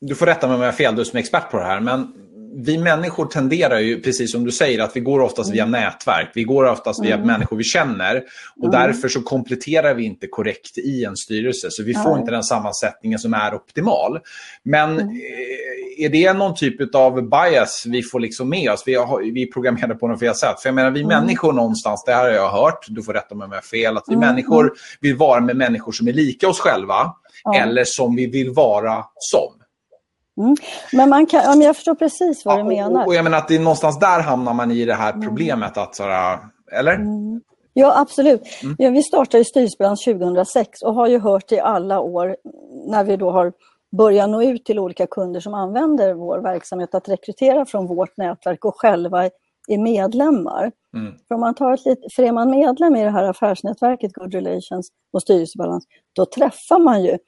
du 0.00 0.14
får 0.14 0.26
rätta 0.26 0.46
mig 0.46 0.56
om 0.56 0.62
jag 0.62 0.68
har 0.68 0.76
fel, 0.76 0.96
du 0.96 1.04
som 1.04 1.16
är 1.16 1.20
expert 1.20 1.50
på 1.50 1.58
det 1.58 1.64
här, 1.64 1.80
men 1.80 2.12
vi 2.60 2.78
människor 2.78 3.26
tenderar 3.26 3.78
ju, 3.78 4.00
precis 4.02 4.32
som 4.32 4.44
du 4.44 4.50
säger, 4.52 4.78
att 4.82 4.96
vi 4.96 5.00
går 5.00 5.20
oftast 5.20 5.54
via 5.54 5.66
nätverk. 5.66 6.30
Vi 6.34 6.42
går 6.44 6.64
oftast 6.64 7.04
via 7.04 7.14
Mm. 7.14 7.26
människor 7.26 7.56
vi 7.56 7.64
känner. 7.64 8.22
Och 8.56 8.74
Mm. 8.74 8.80
därför 8.80 9.08
så 9.08 9.22
kompletterar 9.22 9.94
vi 9.94 10.04
inte 10.04 10.26
korrekt 10.26 10.78
i 10.78 11.04
en 11.04 11.16
styrelse. 11.16 11.68
Så 11.70 11.82
vi 11.82 11.94
får 11.94 12.10
Nej. 12.10 12.20
inte 12.20 12.30
den 12.32 12.42
sammansättningen 12.42 13.18
som 13.18 13.34
är 13.34 13.54
optimal. 13.54 14.18
Men 14.62 14.90
Mm. 14.90 15.08
eh, 15.08 16.04
är 16.04 16.08
det 16.08 16.32
någon 16.32 16.54
typ 16.54 16.94
av 16.94 17.22
bias 17.30 17.84
vi 17.86 18.02
får 18.02 18.20
liksom 18.20 18.48
med 18.48 18.70
oss? 18.70 18.82
Vi, 18.86 18.94
har, 18.94 19.32
vi 19.32 19.42
är 19.42 19.52
programmerade 19.52 19.94
på 19.94 20.08
något 20.08 20.20
fel 20.20 20.34
sätt. 20.34 20.60
För 20.60 20.68
jag 20.68 20.74
menar, 20.74 20.90
vi 20.90 21.00
Mm. 21.02 21.20
människor 21.20 21.52
någonstans, 21.52 22.04
det 22.06 22.12
här 22.12 22.24
har 22.24 22.30
jag 22.30 22.50
hört, 22.50 22.86
du 22.88 23.02
får 23.02 23.12
rätta 23.12 23.34
mig 23.34 23.44
om 23.44 23.50
jag 23.50 23.56
har 23.56 23.62
fel, 23.62 23.96
att 23.96 24.04
vi 24.08 24.14
Mm. 24.14 24.28
människor 24.28 24.72
vill 25.00 25.16
vara 25.16 25.40
med 25.40 25.56
människor 25.56 25.92
som 25.92 26.08
är 26.08 26.12
lika 26.12 26.48
oss 26.48 26.60
själva. 26.60 27.12
Eller 27.56 27.84
som 27.84 28.16
vi 28.16 28.26
vill 28.26 28.50
vara 28.50 29.04
som. 29.16 29.52
Men 30.92 31.08
man 31.08 31.26
kan, 31.26 31.60
jag 31.60 31.76
förstår 31.76 31.94
precis 31.94 32.44
vad 32.44 32.58
Ja, 32.58 32.62
du 32.62 32.68
menar. 32.68 33.00
Och, 33.00 33.06
och 33.06 33.14
jag 33.14 33.24
menar 33.24 33.38
att 33.38 33.48
det 33.48 33.54
är 33.54 33.60
någonstans 33.60 33.98
där 33.98 34.22
hamnar 34.22 34.54
man 34.54 34.70
i 34.70 34.84
det 34.84 34.94
här 34.94 35.12
problemet. 35.12 35.78
Att, 35.78 35.94
sådär, 35.94 36.38
eller? 36.72 36.94
Mm. 36.94 37.40
Ja, 37.72 38.00
absolut. 38.00 38.42
Mm. 38.62 38.76
Ja, 38.78 38.90
vi 38.90 39.02
startade 39.02 39.44
Styrelsebalans 39.44 40.04
2006 40.04 40.82
och 40.82 40.94
har 40.94 41.08
ju 41.08 41.18
hört 41.18 41.52
i 41.52 41.60
alla 41.60 42.00
år 42.00 42.36
när 42.90 43.04
vi 43.04 43.16
då 43.16 43.30
har 43.30 43.52
börjat 43.96 44.30
nå 44.30 44.42
ut 44.42 44.64
till 44.64 44.78
olika 44.78 45.06
kunder 45.06 45.40
som 45.40 45.54
använder 45.54 46.14
vår 46.14 46.38
verksamhet 46.38 46.94
att 46.94 47.08
rekrytera 47.08 47.66
från 47.66 47.86
vårt 47.86 48.16
nätverk 48.16 48.64
och 48.64 48.74
själva 48.76 49.24
är 49.68 49.78
medlemmar. 49.78 50.72
Mm. 50.96 51.14
För, 51.28 51.34
om 51.34 51.40
man 51.40 51.54
tar 51.54 51.72
ett 51.72 51.84
lit, 51.84 51.98
för 52.16 52.22
är 52.22 52.32
man 52.32 52.50
medlem 52.50 52.96
i 52.96 53.04
det 53.04 53.10
här 53.10 53.24
affärsnätverket 53.24 54.12
Good 54.12 54.34
Relations 54.34 54.88
och 55.12 55.22
Styrelsebalans, 55.22 55.84
då 56.12 56.26
träffar 56.26 56.78
man 56.78 57.02
ju 57.02 57.18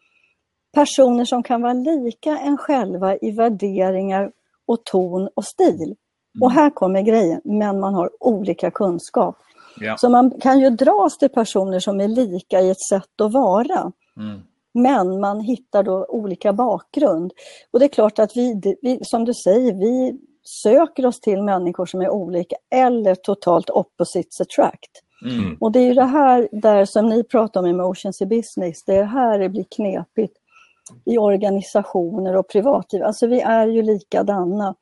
personer 0.73 1.25
som 1.25 1.43
kan 1.43 1.63
vara 1.63 1.73
lika 1.73 2.39
en 2.39 2.59
själva 2.59 3.17
i 3.17 3.31
värderingar 3.31 4.33
och 4.67 4.85
ton 4.85 5.29
och 5.35 5.45
stil. 5.45 5.95
Och 6.41 6.53
här 6.53 6.71
kommer 6.71 7.03
grejen, 7.03 7.41
men 7.45 7.81
man 7.81 7.95
har 7.95 8.11
olika 8.21 8.71
kunskap. 8.71 9.37
Ja. 9.81 9.97
Så 9.97 10.09
man 10.09 10.31
kan 10.41 10.61
ju 10.61 10.71
dras 10.71 11.19
till 11.19 11.29
personer 11.29 11.79
som 11.79 12.01
är 12.01 12.09
lika 12.09 12.61
i 12.61 12.71
ett 12.71 12.87
sätt 12.91 13.21
att 13.23 13.33
vara. 13.33 13.93
Mm. 14.17 14.41
Men 14.75 15.21
man 15.21 15.41
hittar 15.41 15.83
då 15.83 16.07
olika 16.09 16.53
bakgrund. 16.53 17.33
Och 17.71 17.79
det 17.79 17.87
är 17.87 17.89
klart 17.89 18.19
att 18.19 18.37
vi, 18.37 18.77
vi, 18.83 18.99
som 19.03 19.25
du 19.25 19.35
säger, 19.35 19.75
vi 19.75 20.19
söker 20.63 21.07
oss 21.07 21.21
till 21.21 21.43
människor 21.43 21.87
som 21.87 22.01
är 22.01 22.11
olika 22.11 22.57
eller 22.75 23.15
totalt 23.15 23.71
opposites 23.71 24.41
attract. 24.41 24.91
Mm. 25.25 25.57
Och 25.61 25.73
det 25.73 25.81
är 25.81 25.87
ju 25.87 25.95
det 25.95 26.05
här 26.05 26.49
där 26.53 26.85
som 26.85 27.09
ni 27.09 27.25
pratar 27.25 27.61
om 27.61 27.67
emotions 27.67 28.23
i 28.23 28.27
business, 28.27 28.85
det 28.87 28.97
är 28.97 29.05
här 29.05 29.39
det 29.39 29.49
blir 29.49 29.65
knepigt 29.77 30.37
i 31.05 31.19
organisationer 31.19 32.37
och 32.37 32.49
privatliv. 32.49 33.03
Alltså 33.03 33.27
vi 33.27 33.41
är 33.41 33.67
ju 33.67 33.83
likadana. 33.83 34.75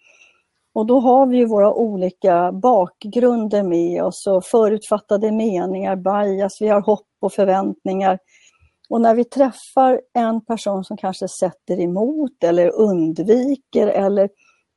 Och 0.74 0.86
då 0.86 1.00
har 1.00 1.26
vi 1.26 1.36
ju 1.36 1.46
våra 1.46 1.74
olika 1.74 2.52
bakgrunder 2.52 3.62
med 3.62 4.04
oss 4.04 4.26
och 4.26 4.44
förutfattade 4.44 5.32
meningar, 5.32 5.96
bias, 5.96 6.60
vi 6.60 6.68
har 6.68 6.80
hopp 6.80 7.06
och 7.20 7.32
förväntningar. 7.32 8.18
Och 8.88 9.00
när 9.00 9.14
vi 9.14 9.24
träffar 9.24 10.00
en 10.14 10.44
person 10.44 10.84
som 10.84 10.96
kanske 10.96 11.28
sätter 11.28 11.80
emot 11.80 12.44
eller 12.44 12.68
undviker 12.74 13.86
eller 13.86 14.30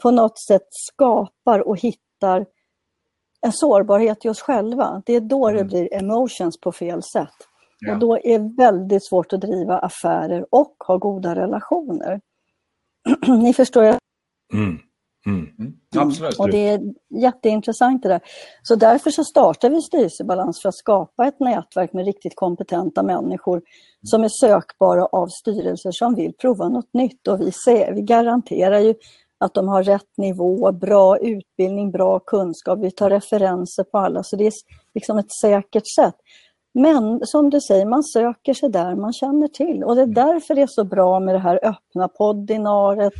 på 0.03 0.11
något 0.11 0.39
sätt 0.39 0.67
skapar 0.69 1.67
och 1.67 1.77
hittar 1.77 2.45
en 3.41 3.51
sårbarhet 3.51 4.25
i 4.25 4.29
oss 4.29 4.41
själva, 4.41 5.01
det 5.05 5.13
är 5.13 5.21
då 5.21 5.47
det 5.47 5.53
Mm. 5.53 5.67
blir 5.67 5.93
emotions 5.93 6.59
på 6.59 6.71
fel 6.71 7.03
sätt. 7.03 7.33
Ja. 7.85 7.93
Och 7.93 7.99
då 7.99 8.17
är 8.17 8.39
det 8.39 8.53
väldigt 8.57 9.05
svårt 9.05 9.33
att 9.33 9.41
driva 9.41 9.77
affärer 9.77 10.45
och 10.51 10.75
ha 10.87 10.97
goda 10.97 11.35
relationer. 11.35 12.21
Ni 13.27 13.53
förstår, 13.53 13.83
jag 13.83 13.97
Mm. 14.53 14.79
Mm. 15.25 15.47
Mm. 15.59 15.73
Absolut. 15.97 16.39
och 16.39 16.49
det 16.49 16.69
är 16.69 16.81
jätteintressant 17.09 18.03
det 18.03 18.09
där. 18.09 18.21
Så 18.63 18.75
därför 18.75 19.11
så 19.11 19.23
startar 19.23 19.69
vi 19.69 19.81
Styrelsebalans 19.81 20.61
för 20.61 20.69
att 20.69 20.75
skapa 20.75 21.27
ett 21.27 21.39
nätverk 21.39 21.93
med 21.93 22.05
riktigt 22.05 22.35
kompetenta 22.35 23.03
människor 23.03 23.61
som 24.03 24.23
är 24.23 24.29
sökbara 24.29 25.05
av 25.05 25.27
styrelser 25.27 25.91
som 25.91 26.15
vill 26.15 26.33
prova 26.33 26.69
något 26.69 26.93
nytt. 26.93 27.27
Och 27.27 27.41
vi, 27.41 27.51
ser, 27.51 27.93
vi 27.93 28.01
garanterar 28.01 28.79
ju 28.79 28.95
att 29.37 29.53
de 29.53 29.67
har 29.67 29.83
rätt 29.83 30.17
nivå, 30.17 30.71
bra 30.71 31.17
utbildning, 31.17 31.91
bra 31.91 32.19
kunskap. 32.19 32.79
Vi 32.79 32.91
tar 32.91 33.09
referenser 33.09 33.83
på 33.83 33.97
alla, 33.97 34.23
så 34.23 34.35
det 34.35 34.47
är 34.47 34.53
liksom 34.93 35.17
ett 35.17 35.31
säkert 35.41 35.87
sätt. 35.95 36.15
Men 36.73 37.25
som 37.25 37.49
du 37.49 37.61
säger, 37.61 37.85
man 37.85 38.03
söker 38.03 38.53
sig 38.53 38.69
där 38.69 38.95
man 38.95 39.13
känner 39.13 39.47
till 39.47 39.83
och 39.83 39.95
det 39.95 40.01
är 40.01 40.05
därför 40.05 40.55
det 40.55 40.61
är 40.61 40.67
så 40.67 40.83
bra 40.83 41.19
med 41.19 41.35
det 41.35 41.39
här 41.39 41.59
öppna 41.63 42.07
poddinaret, 42.07 43.13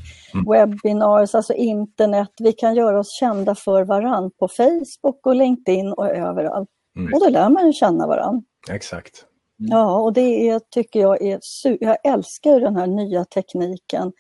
webbinarier, 0.50 1.36
alltså 1.36 1.54
internet. 1.54 2.30
Vi 2.40 2.54
kan 2.54 2.76
göra 2.76 3.00
oss 3.00 3.12
kända 3.20 3.56
för 3.56 3.84
varann 3.84 4.32
på 4.40 4.48
Facebook 4.48 5.26
och 5.26 5.36
LinkedIn 5.36 5.94
och 5.94 6.10
överallt. 6.10 6.70
Mm. 6.98 7.14
Och 7.14 7.20
då 7.20 7.30
lär 7.30 7.50
man 7.50 7.68
ju 7.68 7.74
känna 7.74 8.08
varann. 8.08 8.44
Exakt. 8.70 9.26
Ja, 9.58 10.00
och 10.00 10.14
det 10.14 10.50
är, 10.50 10.60
tycker 10.60 11.00
jag 11.00 11.22
är, 11.22 11.40
jag 11.80 11.98
älskar 12.04 12.60
den 12.60 12.76
här 12.76 12.88
nya 12.88 13.26
tekniken 13.26 14.12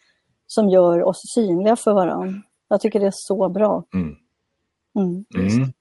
som 0.48 0.70
gör 0.70 1.04
oss 1.04 1.22
synliga 1.34 1.76
för 1.76 1.94
varann. 1.94 2.44
Jag 2.68 2.82
tycker 2.82 3.00
det 3.00 3.08
är 3.08 3.14
så 3.16 3.50
bra. 3.50 3.84
Mm. 3.94 4.16
Mm. 4.96 5.26
Mm. 5.36 5.74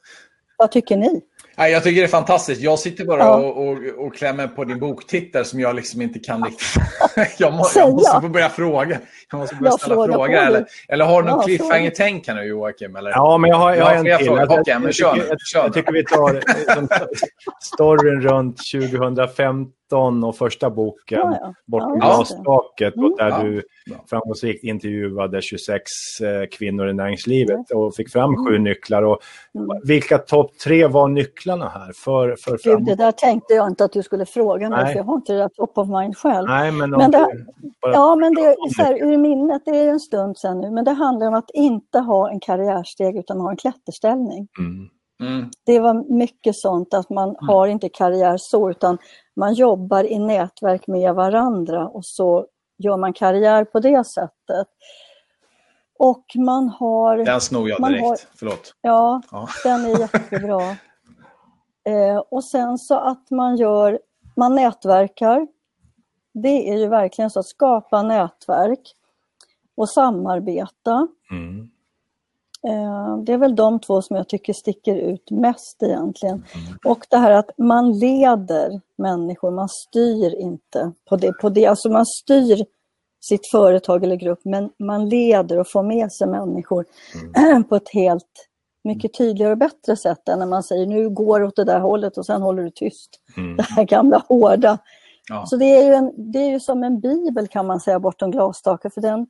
Vad 0.58 0.70
tycker 0.70 0.96
ni? 0.96 1.20
Nej, 1.56 1.72
jag 1.72 1.82
tycker 1.82 2.00
det 2.00 2.06
är 2.06 2.08
fantastiskt. 2.08 2.60
Jag 2.60 2.78
sitter 2.78 3.04
bara 3.04 3.18
Ja. 3.18 3.34
och, 3.36 3.68
och, 3.68 3.78
och 4.06 4.14
klämmer 4.14 4.46
på 4.48 4.64
din 4.64 4.78
boktitel 4.78 5.44
som 5.44 5.60
jag 5.60 5.76
liksom 5.76 6.02
inte 6.02 6.18
kan 6.18 6.44
riktigt... 6.44 6.82
jag, 7.38 7.52
må, 7.52 7.66
jag 7.74 7.92
måste 7.92 8.20
få 8.20 8.28
börja 8.28 8.48
fråga. 8.48 8.98
Jag 9.30 9.38
måste 9.38 9.56
börja 9.56 9.70
Ja, 9.72 9.78
ställa 9.78 9.94
fråga 9.94 10.12
frågor. 10.12 10.34
Eller, 10.34 10.66
eller 10.88 11.04
har 11.04 11.22
du 11.22 11.28
någon 11.28 11.38
Ja, 11.38 11.44
cliffhanger-tänk 11.46 12.28
här 12.28 12.34
nu 12.34 12.44
Joakim? 12.44 12.96
Eller? 12.96 13.10
Ja, 13.10 13.38
men 13.38 13.50
jag 13.50 13.56
har, 13.56 13.74
jag 13.74 13.84
har 13.84 13.94
en 13.94 14.04
fler 14.04 14.16
till. 14.16 14.26
frågor. 14.26 14.62
Jag, 14.66 14.80
men 14.80 14.82
jag, 14.82 14.94
kör 14.94 15.16
nu. 15.16 15.22
jag, 15.28 15.64
jag 15.64 15.72
tycker 15.74 15.92
vi 15.92 16.04
tar 16.04 16.32
liksom, 16.32 16.88
storyn 17.60 18.20
runt 18.20 18.56
2050 18.72 19.79
13 19.90 20.24
och 20.24 20.36
första 20.36 20.70
boken 20.70 21.18
Ja, 21.18 21.38
ja. 21.40 21.54
Bortom 21.66 21.98
Ja, 22.00 22.16
glastaket 22.16 22.94
och 22.96 23.16
där 23.18 23.28
Ja. 23.28 23.42
du 23.42 23.62
framgångsrikt 24.10 24.64
intervjuade 24.64 25.42
26 25.42 25.82
eh, 26.22 26.46
kvinnor 26.58 26.88
i 26.88 26.92
näringslivet 26.94 27.70
och 27.74 27.94
fick 27.94 28.12
fram 28.12 28.36
sju 28.46 28.58
nycklar. 28.58 29.02
Och 29.02 29.18
Mm. 29.54 29.66
Vilka 29.84 30.18
topp 30.18 30.58
tre 30.64 30.86
var 30.86 31.08
nycklarna 31.08 31.68
här 31.68 31.92
för, 32.04 32.36
för 32.44 32.50
Gud, 32.50 32.60
framåt? 32.62 32.86
det 32.86 32.94
där 32.94 33.12
tänkte 33.12 33.54
jag 33.54 33.68
inte 33.68 33.84
att 33.84 33.92
du 33.92 34.02
skulle 34.02 34.26
fråga 34.26 34.68
mig, 34.70 34.86
för 34.86 34.94
jag 34.96 35.04
har 35.04 35.14
inte 35.14 35.32
det 35.32 35.48
top 35.54 35.78
of 35.78 35.88
mind 35.88 36.16
själv. 36.16 36.48
Nej, 36.48 36.72
men, 36.72 36.90
Men 36.90 37.10
det- 37.10 37.18
du 37.62 37.70
bara- 37.82 37.92
Ja, 37.92 38.16
men 38.16 38.34
det 38.34 38.40
är 38.40 38.74
så 38.76 38.82
här, 38.82 39.02
ur 39.12 39.16
minnet, 39.18 39.62
det 39.64 39.70
är 39.76 39.88
en 39.88 40.00
stund 40.00 40.38
sedan 40.38 40.60
nu, 40.60 40.70
men 40.70 40.84
det 40.84 40.90
handlar 40.90 41.26
om 41.28 41.34
att 41.34 41.50
inte 41.54 41.98
ha 41.98 42.30
en 42.30 42.40
karriärsteg 42.40 43.16
utan 43.16 43.40
ha 43.40 43.50
en 43.50 43.56
klätterställning. 43.56 44.48
Mm. 44.58 44.88
Mm. 45.20 45.50
Det 45.64 45.80
var 45.80 45.94
mycket 46.14 46.56
sånt 46.56 46.94
att 46.94 47.10
man 47.10 47.36
har 47.38 47.66
inte 47.66 47.88
karriär 47.88 48.36
så, 48.36 48.70
utan 48.70 48.98
man 49.36 49.54
jobbar 49.54 50.04
i 50.04 50.18
nätverk 50.18 50.86
med 50.86 51.14
varandra 51.14 51.88
och 51.88 52.04
så 52.04 52.46
gör 52.78 52.96
man 52.96 53.12
karriär 53.12 53.64
på 53.64 53.80
det 53.80 54.04
sättet. 54.06 54.68
Och 55.98 56.24
man 56.36 56.68
har... 56.68 57.16
Den 57.18 57.40
snor 57.40 57.68
jag 57.68 57.82
direkt. 57.88 58.04
har- 58.06 58.16
Förlåt. 58.36 58.74
Ja, 58.80 59.22
Ja. 59.32 59.48
den 59.64 59.84
är 59.84 60.00
jättebra. 60.00 60.60
Eh, 61.84 62.16
och 62.30 62.44
sen 62.44 62.78
så 62.78 62.94
att 62.94 63.30
man 63.30 63.56
gör, 63.56 63.98
man 64.36 64.54
nätverkar. 64.54 65.46
Det 66.32 66.70
är 66.70 66.76
ju 66.78 66.86
verkligen 66.88 67.30
så 67.30 67.40
att 67.40 67.46
skapa 67.46 68.02
nätverk 68.02 68.94
och 69.76 69.88
samarbeta. 69.88 71.08
Mm. 71.30 71.70
Eh, 72.68 73.16
det 73.24 73.32
är 73.32 73.38
väl 73.38 73.56
de 73.56 73.80
två 73.80 74.02
som 74.02 74.16
jag 74.16 74.28
tycker 74.28 74.52
sticker 74.52 74.96
ut 74.96 75.30
mest 75.30 75.82
egentligen. 75.82 76.44
Och 76.84 77.06
det 77.10 77.16
här 77.16 77.30
att 77.30 77.50
man 77.58 77.98
leder 77.98 78.80
människor, 78.98 79.50
man 79.50 79.68
styr 79.68 80.34
inte 80.34 80.92
på 81.08 81.16
det. 81.16 81.32
På 81.32 81.48
det. 81.48 81.66
Alltså 81.66 81.88
man 81.88 82.06
styr 82.06 82.64
sitt 83.20 83.50
företag 83.52 84.04
eller 84.04 84.16
grupp, 84.16 84.40
men 84.44 84.70
man 84.78 85.08
leder 85.08 85.58
och 85.58 85.70
får 85.70 85.82
med 85.82 86.12
sig 86.12 86.28
människor 86.28 86.84
på 87.68 87.76
ett 87.76 87.88
helt 87.92 88.48
mycket 88.84 89.14
tydligare 89.14 89.52
och 89.52 89.58
bättre 89.58 89.96
sätt 89.96 90.28
än 90.28 90.38
när 90.38 90.46
man 90.46 90.62
säger 90.62 90.86
nu 90.86 91.10
går 91.10 91.42
åt 91.42 91.56
det 91.56 91.64
där 91.64 91.80
hållet 91.80 92.18
och 92.18 92.26
sen 92.26 92.42
håller 92.42 92.62
du 92.62 92.70
tyst. 92.70 93.10
Mm. 93.36 93.56
Det 93.56 93.62
här 93.62 93.84
gamla 93.84 94.22
hårda. 94.28 94.78
Ja. 95.28 95.46
Så 95.46 95.56
det 95.56 95.64
är, 95.64 95.84
ju 95.84 95.94
en, 95.94 96.32
det 96.32 96.38
är 96.38 96.50
ju 96.50 96.60
som 96.60 96.84
en 96.84 97.00
bibel 97.00 97.48
kan 97.48 97.66
man 97.66 97.80
säga 97.80 98.00
bortom 98.00 98.30
glastaket, 98.30 98.94
för 98.94 99.00
den, 99.00 99.26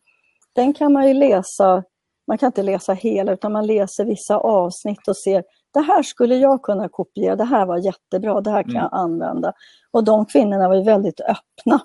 den 0.53 0.75
kan 0.75 0.93
man 0.93 1.09
ju 1.09 1.15
läsa, 1.15 1.85
man 2.27 2.39
kan 2.39 2.47
inte 2.47 2.63
läsa 2.63 2.93
hela 2.93 3.33
utan 3.33 3.53
man 3.53 3.67
läser 3.67 4.05
vissa 4.05 4.37
avsnitt 4.37 5.09
och 5.09 5.17
ser 5.17 5.45
det 5.75 5.81
här 5.81 6.03
skulle 6.03 6.37
jag 6.37 6.63
kunna 6.63 6.89
kopiera, 6.89 7.37
det 7.37 7.45
här 7.45 7.67
var 7.67 7.79
jättebra, 7.79 8.41
det 8.41 8.51
här 8.51 8.63
kan 8.63 8.71
Mm. 8.71 8.83
jag 8.83 8.89
använda. 8.93 9.53
Och 9.91 10.05
de 10.05 10.27
kvinnorna 10.27 10.69
var 10.69 10.75
ju 10.77 10.83
väldigt 10.83 11.21
öppna 11.21 11.81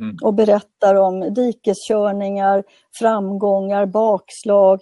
Mm. 0.00 0.16
och 0.22 0.34
berättar 0.34 0.94
om 0.94 1.34
dikeskörningar, 1.34 2.64
framgångar, 2.98 3.86
bakslag 3.86 4.80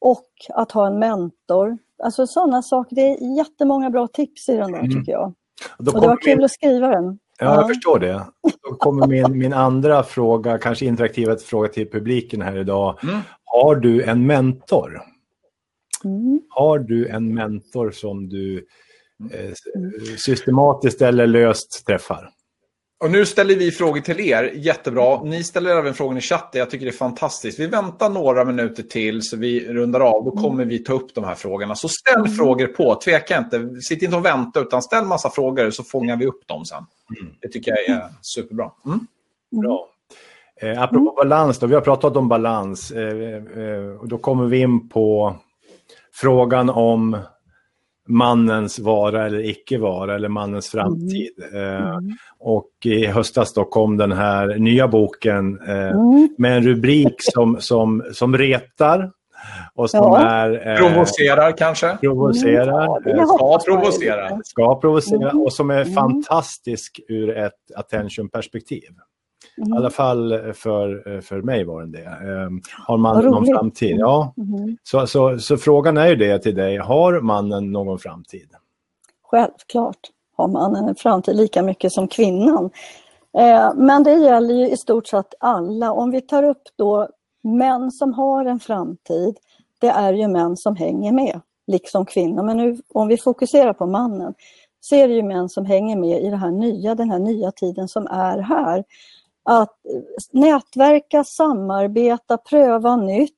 och 0.00 0.28
att 0.54 0.72
ha 0.72 0.86
en 0.86 0.98
mentor. 0.98 1.78
Alltså 2.02 2.26
sådana 2.26 2.62
saker, 2.62 2.96
det 2.96 3.02
är 3.02 3.36
jättemånga 3.36 3.90
bra 3.90 4.06
tips 4.08 4.48
i 4.48 4.56
den 4.56 4.72
där 4.72 4.78
Mm. 4.78 4.90
tycker 4.90 5.12
jag. 5.12 5.34
Då 5.78 5.92
Och 5.92 6.00
det 6.00 6.06
var 6.08 6.16
kul 6.16 6.44
att 6.44 6.50
skriva 6.50 6.88
den. 6.88 7.18
Ja, 7.38 7.54
jag 7.54 7.68
förstår 7.68 7.98
det. 7.98 8.26
Då 8.62 8.74
kommer 8.76 9.06
min, 9.06 9.38
min 9.38 9.52
andra 9.52 10.02
fråga, 10.02 10.58
kanske 10.58 10.84
interaktiva 10.86 11.36
fråga 11.36 11.68
till 11.68 11.90
publiken 11.90 12.42
här 12.42 12.58
idag. 12.58 12.98
Mm. 13.02 13.20
Har 13.44 13.76
du 13.76 14.02
en 14.02 14.26
mentor? 14.26 15.00
Mm. 16.04 16.40
Har 16.48 16.78
du 16.78 17.08
en 17.08 17.34
mentor 17.34 17.90
som 17.90 18.28
du 18.28 18.66
eh, 19.32 19.52
systematiskt 20.18 21.02
eller 21.02 21.26
löst 21.26 21.86
träffar? 21.86 22.30
Och 23.04 23.10
nu 23.10 23.26
ställer 23.26 23.56
vi 23.56 23.70
frågor 23.70 24.00
till 24.00 24.20
er. 24.20 24.52
Jättebra. 24.54 25.22
Ni 25.22 25.44
ställer 25.44 25.76
även 25.76 25.94
frågor 25.94 26.18
i 26.18 26.20
chatten. 26.20 26.58
Jag 26.58 26.70
tycker 26.70 26.86
det 26.86 26.90
är 26.90 26.96
fantastiskt. 26.96 27.60
Vi 27.60 27.66
väntar 27.66 28.10
några 28.10 28.44
minuter 28.44 28.82
till 28.82 29.22
så 29.22 29.36
vi 29.36 29.72
rundar 29.72 30.00
av. 30.00 30.24
Då 30.24 30.30
kommer 30.30 30.64
vi 30.64 30.78
ta 30.78 30.92
upp 30.92 31.14
de 31.14 31.24
här 31.24 31.34
frågorna. 31.34 31.74
Så 31.74 31.88
ställ 31.88 32.28
frågor 32.28 32.66
på. 32.66 32.94
Tveka 32.94 33.38
inte. 33.38 33.80
Sitt 33.80 34.02
inte 34.02 34.16
och 34.16 34.24
vänta 34.24 34.60
utan 34.60 34.82
ställ 34.82 35.04
massa 35.04 35.30
frågor 35.30 35.70
så 35.70 35.84
fångar 35.84 36.16
vi 36.16 36.26
upp 36.26 36.46
dem 36.46 36.64
sen. 36.64 36.84
Det 37.40 37.48
tycker 37.48 37.70
jag 37.70 37.96
är 37.96 38.08
superbra. 38.22 38.70
Mm. 38.86 39.06
Bra. 39.62 39.88
Eh, 40.60 40.82
apropå 40.82 41.14
balans, 41.16 41.58
då, 41.58 41.66
vi 41.66 41.74
har 41.74 41.82
pratat 41.82 42.16
om 42.16 42.28
balans. 42.28 42.90
Eh, 42.90 43.34
eh, 43.62 44.00
och 44.00 44.08
då 44.08 44.18
kommer 44.18 44.46
vi 44.46 44.58
in 44.58 44.88
på 44.88 45.36
frågan 46.12 46.70
om 46.70 47.18
mannens 48.06 48.78
vara 48.78 49.26
eller 49.26 49.44
icke 49.44 49.78
vara 49.78 50.14
eller 50.14 50.28
mannens 50.28 50.68
framtid. 50.70 51.30
Eh, 51.54 51.98
och 52.38 52.70
i 52.84 53.06
höstas 53.06 53.52
då 53.54 53.64
kom 53.64 53.96
den 53.96 54.12
här 54.12 54.46
nya 54.58 54.88
boken 54.88 55.60
eh, 55.68 55.76
Mm. 55.90 56.28
med 56.38 56.56
en 56.56 56.62
rubrik 56.62 57.14
som, 57.18 57.60
som, 57.60 58.04
som 58.12 58.38
retar 58.38 59.10
och 59.74 59.90
som 59.90 59.98
Ja. 60.00 60.18
är... 60.28 60.68
eh, 60.72 60.76
Provocerar 60.78 61.52
kanske? 61.56 61.96
provocerar. 62.00 62.84
Ja, 62.84 63.00
det 63.04 63.10
eh, 63.10 63.26
Ska 63.26 63.58
provocera. 63.64 64.40
ska 64.44 64.80
provocera 64.80 65.30
Mm. 65.30 65.42
och 65.42 65.52
som 65.52 65.70
är 65.70 65.80
Mm. 65.82 65.94
fantastisk 65.94 67.00
ur 67.08 67.36
ett 67.36 67.52
attention-perspektiv. 67.76 68.88
I 69.56 69.62
Mm. 69.62 69.78
alla 69.78 69.90
fall 69.90 70.52
för, 70.54 71.20
för 71.20 71.42
mig 71.42 71.64
var 71.64 71.80
den 71.80 71.92
det. 71.92 72.04
Ehm, 72.04 72.60
Har 72.86 72.96
man 72.96 73.24
någon 73.24 73.46
framtid? 73.46 73.96
Ja. 73.98 74.34
Mm. 74.36 74.76
Så, 74.82 75.06
så, 75.06 75.38
så 75.38 75.56
frågan 75.56 75.96
är 75.96 76.06
ju 76.08 76.16
det 76.16 76.38
till 76.38 76.54
dig. 76.54 76.76
Har 76.76 77.20
mannen 77.20 77.72
någon 77.72 77.98
framtid? 77.98 78.48
Självklart 79.22 79.98
har 80.36 80.48
mannen 80.48 80.88
en 80.88 80.94
framtid 80.94 81.36
lika 81.36 81.62
mycket 81.62 81.92
som 81.92 82.08
kvinnan. 82.08 82.70
Eh, 83.38 83.74
men 83.74 84.02
det 84.02 84.12
gäller 84.14 84.54
ju 84.54 84.68
i 84.70 84.76
stort 84.76 85.06
sett 85.06 85.34
alla. 85.40 85.92
Om 85.92 86.10
vi 86.10 86.20
tar 86.20 86.42
upp 86.42 86.62
då 86.78 87.08
män 87.42 87.90
som 87.90 88.12
har 88.14 88.44
en 88.44 88.60
framtid, 88.60 89.36
det 89.80 89.88
är 89.88 90.12
ju 90.12 90.28
män 90.28 90.56
som 90.56 90.76
hänger 90.76 91.12
med, 91.12 91.40
liksom 91.66 92.06
kvinnor. 92.06 92.42
Men 92.42 92.56
nu, 92.56 92.76
om 92.94 93.08
vi 93.08 93.16
fokuserar 93.16 93.72
på 93.72 93.86
mannen, 93.86 94.34
så 94.80 94.94
är 94.96 95.08
det 95.08 95.14
ju 95.14 95.22
män 95.22 95.48
som 95.48 95.64
hänger 95.66 95.96
med 95.96 96.22
i 96.22 96.30
det 96.30 96.36
här 96.36 96.50
nya, 96.50 96.94
den 96.94 97.10
här 97.10 97.18
nya 97.18 97.50
tiden 97.52 97.88
som 97.88 98.06
är 98.06 98.38
här. 98.38 98.84
Att 99.46 99.76
nätverka, 100.32 101.24
samarbeta, 101.24 102.38
pröva 102.38 102.96
nytt, 102.96 103.32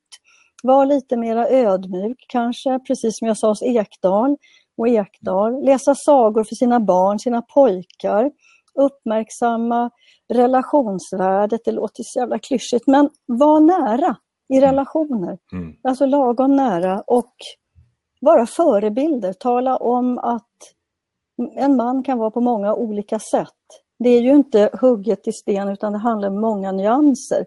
vara 0.63 0.85
lite 0.85 1.17
mera 1.17 1.49
ödmjuk 1.49 2.25
kanske, 2.27 2.79
precis 2.79 3.19
som 3.19 3.27
jag 3.27 3.37
sa 3.37 3.47
hos 3.47 3.61
Ekdal 3.61 4.37
och 4.77 4.87
Ekdal. 4.87 5.65
Läsa 5.65 5.95
sagor 5.95 6.43
för 6.43 6.55
sina 6.55 6.79
barn, 6.79 7.19
sina 7.19 7.41
pojkar. 7.41 8.31
Uppmärksamma 8.73 9.89
relationsvärdet, 10.33 11.61
det 11.65 11.71
låter 11.71 12.03
så 12.03 12.19
jävla 12.19 12.39
klyschigt, 12.39 12.87
men 12.87 13.09
var 13.25 13.59
nära 13.59 14.15
i 14.53 14.61
relationer. 14.61 15.37
Mm. 15.51 15.75
Alltså 15.83 16.05
lagom 16.05 16.55
nära 16.55 17.03
och 17.07 17.33
vara 18.21 18.45
förebilder. 18.45 19.33
Tala 19.33 19.77
om 19.77 20.17
att 20.17 20.45
en 21.55 21.75
man 21.75 22.03
kan 22.03 22.17
vara 22.17 22.31
på 22.31 22.41
många 22.41 22.73
olika 22.73 23.19
sätt. 23.19 23.47
Det 23.99 24.09
är 24.09 24.21
ju 24.21 24.35
inte 24.35 24.69
hugget 24.81 25.27
i 25.27 25.31
sten 25.31 25.69
utan 25.69 25.93
det 25.93 25.99
handlar 25.99 26.29
om 26.29 26.41
många 26.41 26.71
nyanser. 26.71 27.45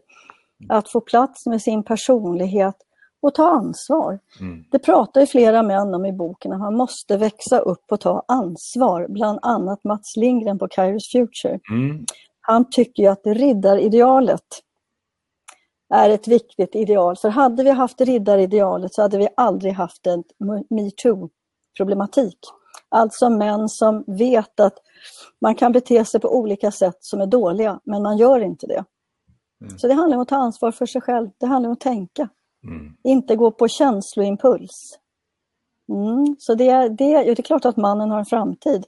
Att 0.68 0.90
få 0.90 1.00
plats 1.00 1.46
med 1.46 1.62
sin 1.62 1.84
personlighet 1.84 2.76
och 3.22 3.34
ta 3.34 3.48
ansvar. 3.48 4.18
Mm. 4.40 4.64
Det 4.70 4.78
pratar 4.78 5.20
ju 5.20 5.26
flera 5.26 5.62
män 5.62 5.94
om 5.94 6.06
i 6.06 6.12
boken, 6.12 6.52
att 6.52 6.60
man 6.60 6.76
måste 6.76 7.16
växa 7.16 7.58
upp 7.58 7.84
och 7.90 8.00
ta 8.00 8.24
ansvar. 8.28 9.06
Bland 9.08 9.38
annat 9.42 9.84
Mats 9.84 10.16
Lindgren 10.16 10.58
på 10.58 10.68
Kairos 10.68 11.12
Future. 11.12 11.60
Mm. 11.70 12.06
Han 12.40 12.70
tycker 12.70 13.02
ju 13.02 13.08
att 13.08 13.26
riddaridealet 13.26 14.46
är 15.94 16.10
ett 16.10 16.28
viktigt 16.28 16.74
ideal. 16.74 17.16
För 17.16 17.28
hade 17.28 17.64
vi 17.64 17.70
haft 17.70 18.00
riddaridealet 18.00 18.94
så 18.94 19.02
hade 19.02 19.18
vi 19.18 19.28
aldrig 19.36 19.72
haft 19.72 20.06
en 20.06 20.24
metoo-problematik. 20.70 22.38
Alltså 22.94 23.30
män 23.30 23.68
som 23.68 24.04
vet 24.06 24.60
att 24.60 24.74
man 25.40 25.54
kan 25.54 25.72
bete 25.72 26.04
sig 26.04 26.20
på 26.20 26.36
olika 26.38 26.70
sätt 26.70 26.96
som 27.00 27.20
är 27.20 27.26
dåliga, 27.26 27.80
men 27.84 28.02
man 28.02 28.16
gör 28.16 28.40
inte 28.40 28.66
det. 28.66 28.84
Mm. 29.64 29.78
Så 29.78 29.88
det 29.88 29.94
handlar 29.94 30.16
om 30.16 30.22
att 30.22 30.28
ta 30.28 30.36
ansvar 30.36 30.70
för 30.72 30.86
sig 30.86 31.00
själv. 31.00 31.30
Det 31.38 31.46
handlar 31.46 31.68
om 31.68 31.72
att 31.72 31.80
tänka. 31.80 32.28
Mm. 32.64 32.96
Inte 33.04 33.36
gå 33.36 33.50
på 33.50 33.68
känsloimpuls. 33.68 34.98
Mm. 35.92 36.36
Så 36.38 36.54
det 36.54 36.68
är, 36.68 36.88
det, 36.88 37.14
är- 37.14 37.24
det 37.24 37.38
är 37.38 37.42
klart 37.42 37.64
att 37.64 37.76
mannen 37.76 38.10
har 38.10 38.18
en 38.18 38.24
framtid. 38.26 38.84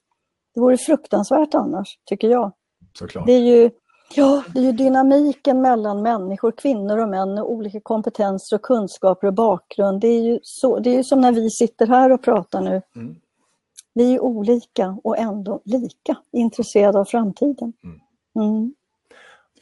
Det 0.54 0.60
vore 0.60 0.76
fruktansvärt 0.78 1.54
annars, 1.54 1.98
tycker 2.04 2.28
jag. 2.28 2.52
Såklart. 2.98 3.26
Det 3.26 3.32
är 3.32 3.40
ju, 3.40 3.70
ja, 4.14 4.42
det 4.54 4.58
är 4.60 4.64
ju 4.64 4.72
dynamiken 4.72 5.60
mellan 5.60 6.02
människor, 6.02 6.50
kvinnor 6.52 6.98
och 6.98 7.08
män, 7.08 7.38
och 7.38 7.52
olika 7.52 7.80
kompetenser 7.80 8.56
och 8.56 8.62
kunskaper 8.62 9.26
och 9.26 9.34
bakgrund. 9.34 10.00
Det 10.00 10.08
är 10.08 10.22
ju, 10.22 10.38
så, 10.42 10.78
det 10.78 10.90
är 10.90 10.94
ju 10.96 11.04
som 11.04 11.20
när 11.20 11.32
vi 11.32 11.50
sitter 11.50 11.86
här 11.86 12.12
och 12.12 12.22
pratar 12.22 12.60
nu. 12.60 12.82
Mm. 12.96 13.16
Vi 13.94 14.14
är 14.14 14.20
olika 14.20 14.96
och 15.04 15.18
ändå 15.18 15.60
lika 15.64 16.16
intresserade 16.32 16.98
av 16.98 17.04
framtiden. 17.04 17.72
Mm. 18.36 18.74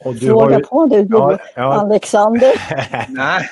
Och 0.05 0.13
du 0.13 0.19
Fråga 0.27 0.43
har 0.45 0.59
ju- 0.59 0.65
på 0.65 0.85
du, 0.85 1.07
Ja, 1.09 1.37
ja. 1.55 1.73
Alexander. 1.73 2.51
Nej, 3.09 3.43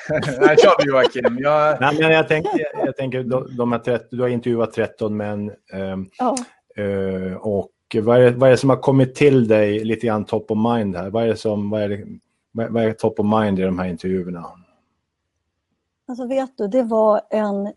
kör 0.58 0.84
du 0.86 0.92
Joakim. 0.92 1.38
Jag... 1.40 1.82
Nej, 1.82 1.98
men 2.00 2.12
jag 2.12 2.28
tänker, 2.28 2.86
jag 2.86 2.96
tänker 2.98 3.24
de, 3.24 3.58
de 3.58 3.72
här 3.72 3.80
30, 3.80 4.06
du 4.12 4.22
har 4.22 4.28
intervjuat 4.30 4.74
13 4.74 5.18
män 5.18 5.52
ehm, 5.74 6.10
Ja. 6.18 6.36
eh, 6.84 7.34
och 7.38 7.70
och 7.96 8.04
vad 8.04 8.22
är, 8.22 8.32
vad 8.32 8.48
är 8.50 8.52
det 8.52 8.58
som 8.58 8.70
har 8.70 8.78
kommit 8.78 9.16
till 9.16 9.48
dig 9.48 9.80
lite 9.84 10.08
grann 10.08 10.26
top 10.26 10.52
of 10.52 10.58
mind 10.76 10.96
här? 10.96 11.10
Vad 11.10 11.24
är, 11.24 11.28
det 11.28 11.36
som, 11.38 11.70
vad 11.70 11.82
är, 11.82 11.90
det, 11.90 12.06
vad 12.52 12.84
är 12.84 12.92
top 12.94 13.20
of 13.20 13.26
mind 13.42 13.60
i 13.60 13.62
de 13.62 13.80
här 13.80 13.88
intervjuerna? 13.88 14.46
Alltså 16.08 16.28
vet 16.28 16.58
du, 16.58 16.68
det 16.68 16.84
var 16.84 17.22
en 17.30 17.74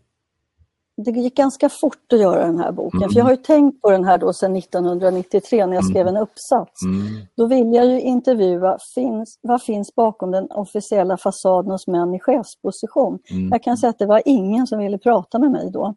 det 0.97 1.11
gick 1.11 1.35
ganska 1.35 1.69
fort 1.69 2.13
att 2.13 2.19
göra 2.19 2.45
den 2.45 2.59
här 2.59 2.71
boken. 2.71 2.99
Mm. 2.99 3.09
För 3.09 3.19
jag 3.19 3.25
har 3.25 3.31
ju 3.31 3.37
tänkt 3.37 3.81
på 3.81 3.91
den 3.91 4.03
här 4.03 4.17
då 4.17 4.33
sedan 4.33 4.55
1993 4.55 5.65
när 5.65 5.75
jag 5.75 5.85
skrev 5.85 6.07
en 6.07 6.17
uppsats. 6.17 6.83
Mm. 6.85 7.25
Då 7.37 7.47
ville 7.47 7.75
jag 7.75 7.85
ju 7.85 8.01
intervjua, 8.01 8.77
finns, 8.95 9.39
vad 9.41 9.63
finns 9.63 9.95
bakom 9.95 10.31
den 10.31 10.51
officiella 10.51 11.17
fasaden 11.17 11.71
hos 11.71 11.87
män 11.87 12.13
i 12.13 12.19
chefsposition? 12.19 13.19
Mm. 13.31 13.49
Jag 13.51 13.63
kan 13.63 13.77
säga 13.77 13.89
att 13.89 13.99
det 13.99 14.05
var 14.05 14.21
ingen 14.25 14.67
som 14.67 14.79
ville 14.79 14.97
prata 14.97 15.39
med 15.39 15.51
mig 15.51 15.71
då, 15.71 15.95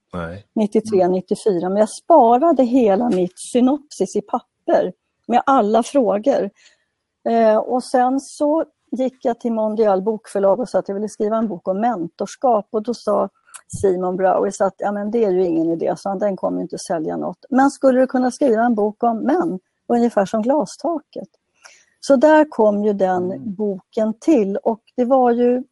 93, 0.54 1.08
94. 1.08 1.68
Men 1.68 1.78
jag 1.78 1.90
sparade 1.90 2.64
hela 2.64 3.10
mitt 3.10 3.38
synopsis 3.52 4.16
i 4.16 4.20
papper 4.20 4.92
med 5.26 5.42
alla 5.46 5.82
frågor. 5.82 6.50
Eh, 7.28 7.56
och 7.56 7.84
sen 7.84 8.20
så 8.20 8.64
gick 8.90 9.24
jag 9.24 9.40
till 9.40 9.52
Mondial 9.52 10.02
bokförlag 10.02 10.60
och 10.60 10.68
sa 10.68 10.78
att 10.78 10.88
jag 10.88 10.94
ville 10.94 11.08
skriva 11.08 11.36
en 11.36 11.48
bok 11.48 11.68
om 11.68 11.80
mentorskap 11.80 12.68
och 12.70 12.82
då 12.82 12.94
sa 12.94 13.28
Simon 13.68 14.16
Browis 14.16 14.60
att 14.60 14.74
ja, 14.76 14.92
men 14.92 15.10
det 15.10 15.24
är 15.24 15.30
ju 15.30 15.44
ingen 15.44 15.70
idé, 15.70 15.94
så 15.96 16.14
den 16.14 16.36
kommer 16.36 16.60
inte 16.60 16.78
sälja 16.78 17.16
något. 17.16 17.44
Men 17.50 17.70
skulle 17.70 18.00
du 18.00 18.06
kunna 18.06 18.30
skriva 18.30 18.62
en 18.62 18.74
bok 18.74 19.02
om 19.02 19.18
män, 19.18 19.58
ungefär 19.88 20.26
som 20.26 20.42
Glastaket? 20.42 21.28
Så 22.00 22.16
där 22.16 22.44
kom 22.50 22.84
ju 22.84 22.92
den 22.92 23.24
mm. 23.24 23.54
boken 23.54 24.14
till 24.20 24.56
och 24.56 24.80
det 24.96 25.04
var 25.04 25.30
ju 25.30 25.64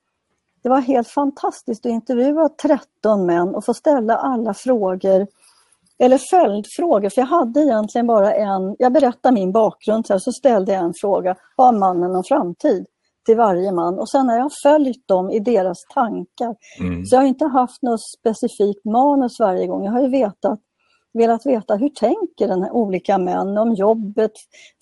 det 0.62 0.68
var 0.68 0.80
helt 0.80 1.08
fantastiskt 1.08 1.86
att 1.86 1.90
intervjua 1.90 2.48
13 2.48 3.26
män 3.26 3.54
och 3.54 3.64
få 3.64 3.74
ställa 3.74 4.16
alla 4.16 4.54
frågor 4.54 5.26
eller 5.98 6.18
följdfrågor, 6.18 7.10
för 7.10 7.20
jag 7.20 7.26
hade 7.26 7.60
egentligen 7.60 8.06
bara 8.06 8.34
en, 8.34 8.76
jag 8.78 8.92
berättade 8.92 9.34
min 9.34 9.52
bakgrund, 9.52 10.06
så 10.06 10.32
ställde 10.32 10.72
jag 10.72 10.84
en 10.84 10.94
fråga, 11.00 11.36
har 11.56 11.72
mannen 11.72 12.12
någon 12.12 12.24
framtid? 12.24 12.86
Till 13.26 13.36
varje 13.36 13.72
man 13.72 13.98
och 13.98 14.08
sen 14.08 14.28
har 14.28 14.36
jag 14.36 14.50
följt 14.62 15.08
dem 15.08 15.30
i 15.30 15.38
deras 15.38 15.84
tankar. 15.94 16.56
Mm. 16.80 17.06
Så 17.06 17.14
jag 17.14 17.20
har 17.20 17.26
inte 17.26 17.46
haft 17.46 17.82
något 17.82 18.00
specifikt 18.18 18.84
manus 18.84 19.40
varje 19.40 19.66
gång. 19.66 19.84
Jag 19.84 19.92
har 19.92 20.00
ju 20.00 20.08
vetat, 20.08 20.60
velat 21.12 21.46
veta 21.46 21.76
hur 21.76 21.88
tänker 21.88 22.48
den 22.48 22.62
här 22.62 22.72
olika 22.72 23.18
män 23.18 23.58
om 23.58 23.74
jobbet, 23.74 24.32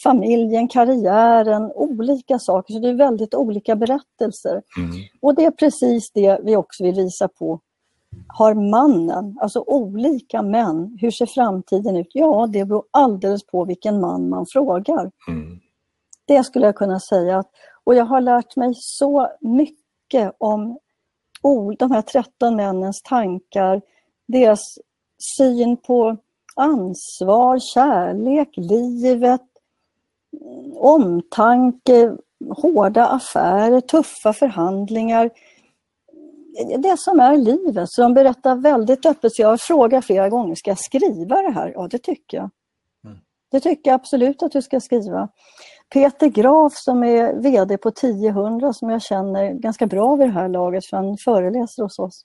familjen, 0.03 0.69
karriären, 0.69 1.73
olika 1.75 2.39
saker. 2.39 2.75
Så 2.75 2.81
det 2.81 2.89
är 2.89 2.95
väldigt 2.95 3.35
olika 3.35 3.77
berättelser. 3.77 4.63
Mm. 4.79 4.91
Och 5.23 5.35
det 5.35 5.45
är 5.45 5.51
precis 5.51 6.11
det 6.13 6.41
vi 6.43 6.57
också 6.57 6.85
vill 6.85 6.95
visa 6.95 7.29
på. 7.29 7.61
Har 8.29 8.55
mannen, 8.55 9.37
alltså 9.41 9.65
olika 9.67 10.43
män, 10.43 10.99
hur 11.01 11.11
ser 11.11 11.27
framtiden 11.27 11.97
ut? 11.97 12.11
Ja, 12.13 12.49
det 12.53 12.65
beror 12.65 12.85
alldeles 12.91 13.47
på 13.47 13.65
vilken 13.65 14.01
man 14.01 14.29
man 14.29 14.47
frågar. 14.53 15.11
Mm. 15.29 15.61
Det 16.27 16.45
skulle 16.45 16.67
jag 16.67 16.77
kunna 16.77 17.01
säga. 17.01 17.39
att 17.39 17.51
och 17.85 17.95
jag 17.95 18.05
har 18.05 18.21
lärt 18.21 18.57
mig 18.57 18.73
så 18.75 19.29
mycket 19.41 20.33
om 20.39 20.79
de 21.79 21.91
här 21.91 22.03
13 22.03 22.57
männens 22.57 23.03
tankar, 23.03 23.83
deras 24.27 24.79
syn 25.37 25.77
på 25.77 26.17
ansvar, 26.57 27.59
kärlek, 27.59 28.49
livet, 28.57 29.41
omtanke, 30.75 32.17
hårda 32.49 33.07
affärer, 33.07 33.81
tuffa 33.81 34.33
förhandlingar. 34.33 35.31
Det 36.79 36.99
som 36.99 37.21
är 37.21 37.37
livet. 37.37 37.91
Så 37.91 38.03
de 38.03 38.15
berättar 38.15 38.57
väldigt 38.57 39.07
öppet. 39.07 39.35
Så 39.35 39.43
jag 39.43 39.49
har 39.49 39.57
frågat 39.57 40.05
flera 40.05 40.29
gånger, 40.29 40.55
ska 40.55 40.71
jag 40.71 40.79
skriva 40.79 41.43
det 41.43 41.51
här? 41.51 41.73
Ja, 41.75 41.89
det 41.91 41.99
tycker 41.99 42.37
jag. 42.37 42.51
Mm. 43.05 43.19
Det 43.51 43.61
tycker 43.61 43.91
jag 43.91 43.95
absolut 43.95 44.43
att 44.43 44.53
du 44.53 44.63
ska 44.63 44.81
skriva. 44.81 45.29
Peter 45.95 46.29
Graf 46.29 46.73
som 46.77 47.05
är 47.05 47.35
VD 47.35 47.79
på 47.79 47.89
1000 47.89 48.75
som 48.75 48.91
jag 48.91 49.03
känner 49.03 49.53
ganska 49.53 49.87
bra 49.87 50.17
vid 50.17 50.29
det 50.29 50.33
här 50.33 50.49
laget 50.49 50.87
för 50.87 50.97
han 50.97 51.17
föreläser 51.17 51.83
hos 51.83 51.99
oss. 51.99 52.25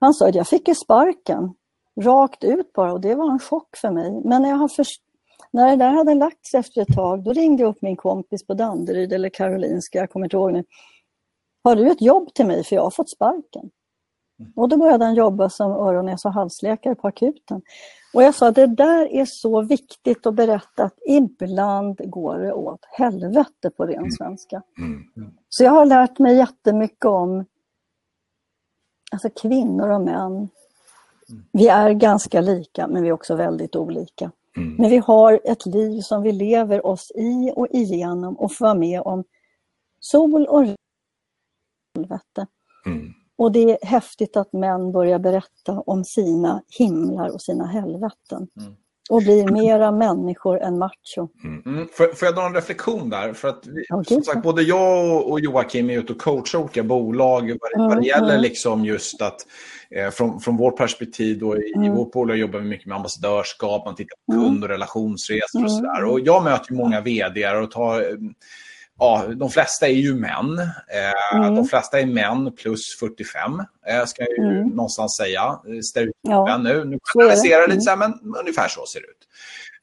Han 0.00 0.14
sa 0.14 0.28
att 0.28 0.34
jag 0.34 0.48
fick 0.48 0.68
ju 0.68 0.74
sparken 0.74 1.54
rakt 2.00 2.44
ut 2.44 2.72
bara 2.72 2.92
och 2.92 3.00
det 3.00 3.14
var 3.14 3.30
en 3.32 3.38
chock 3.38 3.76
för 3.76 3.90
mig. 3.90 4.20
Men 4.24 4.42
när, 4.42 4.48
jag 4.48 4.56
har 4.56 4.68
först... 4.68 5.02
när 5.50 5.70
det 5.70 5.76
där 5.76 5.90
hade 5.90 6.14
lagt 6.14 6.46
sig 6.46 6.60
efter 6.60 6.80
ett 6.80 6.94
tag 6.94 7.24
då 7.24 7.32
ringde 7.32 7.62
jag 7.62 7.70
upp 7.70 7.82
min 7.82 7.96
kompis 7.96 8.46
på 8.46 8.54
Danderyd 8.54 9.12
eller 9.12 9.28
Karolinska, 9.28 9.98
jag 9.98 10.10
kommer 10.10 10.26
inte 10.26 10.36
ihåg 10.36 10.52
nu. 10.52 10.64
Har 11.64 11.76
du 11.76 11.90
ett 11.90 12.02
jobb 12.02 12.34
till 12.34 12.46
mig 12.46 12.64
för 12.64 12.76
jag 12.76 12.82
har 12.82 12.90
fått 12.90 13.10
sparken? 13.10 13.70
Och 14.56 14.68
då 14.68 14.76
började 14.76 15.04
han 15.04 15.14
jobba 15.14 15.50
som 15.50 15.72
öron-, 15.72 16.06
näs 16.06 16.24
och 16.24 16.32
halsläkare 16.32 16.94
på 16.94 17.08
akuten. 17.08 17.62
Och 18.14 18.22
jag 18.22 18.34
sa 18.34 18.48
att 18.48 18.54
det 18.54 18.66
där 18.66 19.12
är 19.12 19.24
så 19.24 19.62
viktigt 19.62 20.26
att 20.26 20.34
berätta 20.34 20.84
att 20.84 20.98
ibland 21.06 22.10
går 22.10 22.38
det 22.38 22.52
åt 22.52 22.80
helvete 22.90 23.70
på 23.76 23.86
ren 23.86 23.98
mm. 23.98 24.10
svenska. 24.10 24.62
Mm. 24.78 25.02
Mm. 25.16 25.30
Så 25.48 25.64
jag 25.64 25.70
har 25.70 25.86
lärt 25.86 26.18
mig 26.18 26.36
jättemycket 26.36 27.04
om 27.04 27.44
alltså 29.12 29.30
kvinnor 29.30 29.88
och 29.88 30.00
män. 30.00 30.48
Vi 31.52 31.68
är 31.68 31.90
ganska 31.90 32.40
lika 32.40 32.86
men 32.86 33.02
vi 33.02 33.08
är 33.08 33.12
också 33.12 33.34
väldigt 33.34 33.76
olika. 33.76 34.30
Mm. 34.56 34.74
Men 34.78 34.90
vi 34.90 34.96
har 34.96 35.40
ett 35.44 35.66
liv 35.66 36.00
som 36.00 36.22
vi 36.22 36.32
lever 36.32 36.86
oss 36.86 37.12
i 37.14 37.52
och 37.56 37.68
igenom 37.70 38.36
och 38.36 38.52
får 38.52 38.64
vara 38.64 38.74
med 38.74 39.00
om 39.00 39.24
sol 40.00 40.46
och 40.46 40.66
helvete. 41.94 42.46
Mm. 42.86 43.12
Och 43.38 43.52
det 43.52 43.70
är 43.70 43.86
häftigt 43.86 44.36
att 44.36 44.52
män 44.52 44.92
börjar 44.92 45.18
berätta 45.18 45.72
om 45.86 46.04
sina 46.04 46.62
himlar 46.78 47.28
och 47.28 47.42
sina 47.42 47.66
helveten. 47.66 48.48
Mm. 48.60 48.76
Och 49.10 49.22
blir 49.22 49.52
mera 49.52 49.90
människor 49.90 50.60
än 50.60 50.78
macho. 50.78 51.28
Mm. 51.44 51.62
Mm. 51.66 51.88
Får, 51.92 52.14
får, 52.14 52.26
jag 52.26 52.34
dra 52.34 52.46
en 52.46 52.54
reflektion 52.54 53.10
där? 53.10 53.32
För 53.32 53.48
att 53.48 53.66
vi, 53.66 53.84
okay. 53.90 54.14
som 54.14 54.22
sagt, 54.22 54.42
både 54.42 54.62
jag 54.62 55.26
och 55.26 55.40
Joakim 55.40 55.90
är 55.90 55.98
ute 55.98 56.12
och 56.12 56.18
coachar 56.18 56.58
olika 56.58 56.82
bolag 56.82 57.42
vad 57.42 57.70
det, 57.72 57.78
vad 57.78 57.88
det 57.88 57.92
mm, 57.92 58.04
gäller 58.04 58.30
mm. 58.30 58.42
liksom 58.42 58.84
just 58.84 59.22
att 59.22 59.46
eh, 59.90 60.10
från, 60.10 60.40
från 60.40 60.56
vårt 60.56 60.76
perspektiv 60.76 61.38
då, 61.38 61.56
i, 61.56 61.72
i 61.84 61.88
vårt 61.88 62.12
bolag 62.12 62.36
jobbar 62.36 62.58
vi 62.58 62.64
mycket 62.64 62.86
med 62.86 62.96
ambassadörskap, 62.96 63.84
man 63.84 63.94
tittar 63.94 64.16
på 64.26 64.32
kund 64.32 64.64
och 64.64 64.70
relationsresor 64.70 65.64
och 65.64 65.72
sådär. 65.72 66.04
Och 66.04 66.20
jag 66.20 66.44
möter 66.44 66.74
många 66.74 67.00
vd 67.00 67.48
och 67.48 67.70
tar 67.70 68.18
ja, 68.98 69.24
de 69.36 69.50
flesta 69.50 69.88
är 69.88 69.92
ju 69.92 70.14
män. 70.14 70.58
Eh, 70.58 71.38
mm. 71.38 71.54
De 71.54 71.68
flesta 71.68 72.00
är 72.00 72.06
män 72.06 72.52
plus 72.52 72.98
45, 73.00 73.62
eh, 73.86 74.04
ska 74.04 74.22
jag 74.22 74.46
ju 74.46 74.58
mm. 74.58 74.68
någonstans 74.68 75.16
säga. 75.16 75.58
Ja. 76.22 76.58
nu. 76.58 76.84
Nu 76.84 76.98
generaliserar 77.14 77.60
jag 77.60 77.70
lite, 77.70 77.90
mm. 77.92 78.10
men 78.22 78.34
ungefär 78.40 78.68
så 78.68 78.86
ser 78.86 79.00
det 79.00 79.06
ut. 79.06 79.26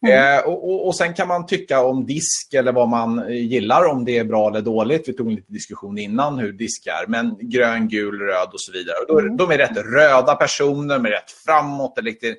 Mm. 0.07 0.39
Eh, 0.39 0.45
och, 0.45 0.69
och, 0.69 0.87
och, 0.87 0.95
Sen 0.95 1.13
kan 1.13 1.27
man 1.27 1.45
tycka 1.45 1.83
om 1.83 2.05
disk 2.05 2.53
eller 2.53 2.71
vad 2.71 2.89
man 2.89 3.25
gillar, 3.29 3.85
om 3.85 4.05
det 4.05 4.17
är 4.17 4.23
bra 4.23 4.49
eller 4.49 4.61
dåligt. 4.61 5.09
Vi 5.09 5.13
tog 5.13 5.27
en 5.27 5.35
liten 5.35 5.53
diskussion 5.53 5.97
innan 5.97 6.39
hur 6.39 6.53
disk 6.53 6.87
är. 6.87 7.07
Men 7.07 7.37
grön, 7.41 7.87
gul, 7.87 8.19
röd 8.19 8.49
och 8.53 8.61
så 8.61 8.71
vidare. 8.71 8.95
Och 8.97 9.07
då, 9.07 9.19
mm. 9.19 9.37
De 9.37 9.51
är 9.51 9.57
rätt 9.57 9.77
röda 9.77 10.35
personer, 10.35 10.95
de 10.95 11.05
är 11.05 11.09
rätt 11.09 11.31
framåt. 11.45 11.99
Lite, 12.01 12.35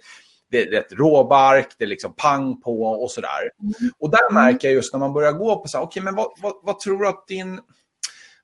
det 0.55 0.63
är 0.63 0.71
rätt 0.71 0.93
råbark, 0.93 1.69
det 1.79 1.85
är 1.85 1.89
liksom 1.89 2.15
pang 2.17 2.61
på 2.61 2.83
och 2.83 3.11
sådär. 3.11 3.51
Mm. 3.63 3.93
Och 3.99 4.11
där 4.11 4.31
mm. 4.31 4.45
märker 4.45 4.69
jag 4.69 4.75
just 4.75 4.93
när 4.93 5.01
man 5.01 5.13
börjar 5.13 5.33
gå 5.33 5.63
på 5.63 5.69
så 5.69 5.79
här, 5.79 5.85
okay, 5.85 6.03
men 6.03 6.15
vad, 6.15 6.27
vad, 6.43 6.53
vad, 6.63 6.81
tror 6.81 6.99
du 6.99 7.09
att 7.09 7.27
din 7.27 7.61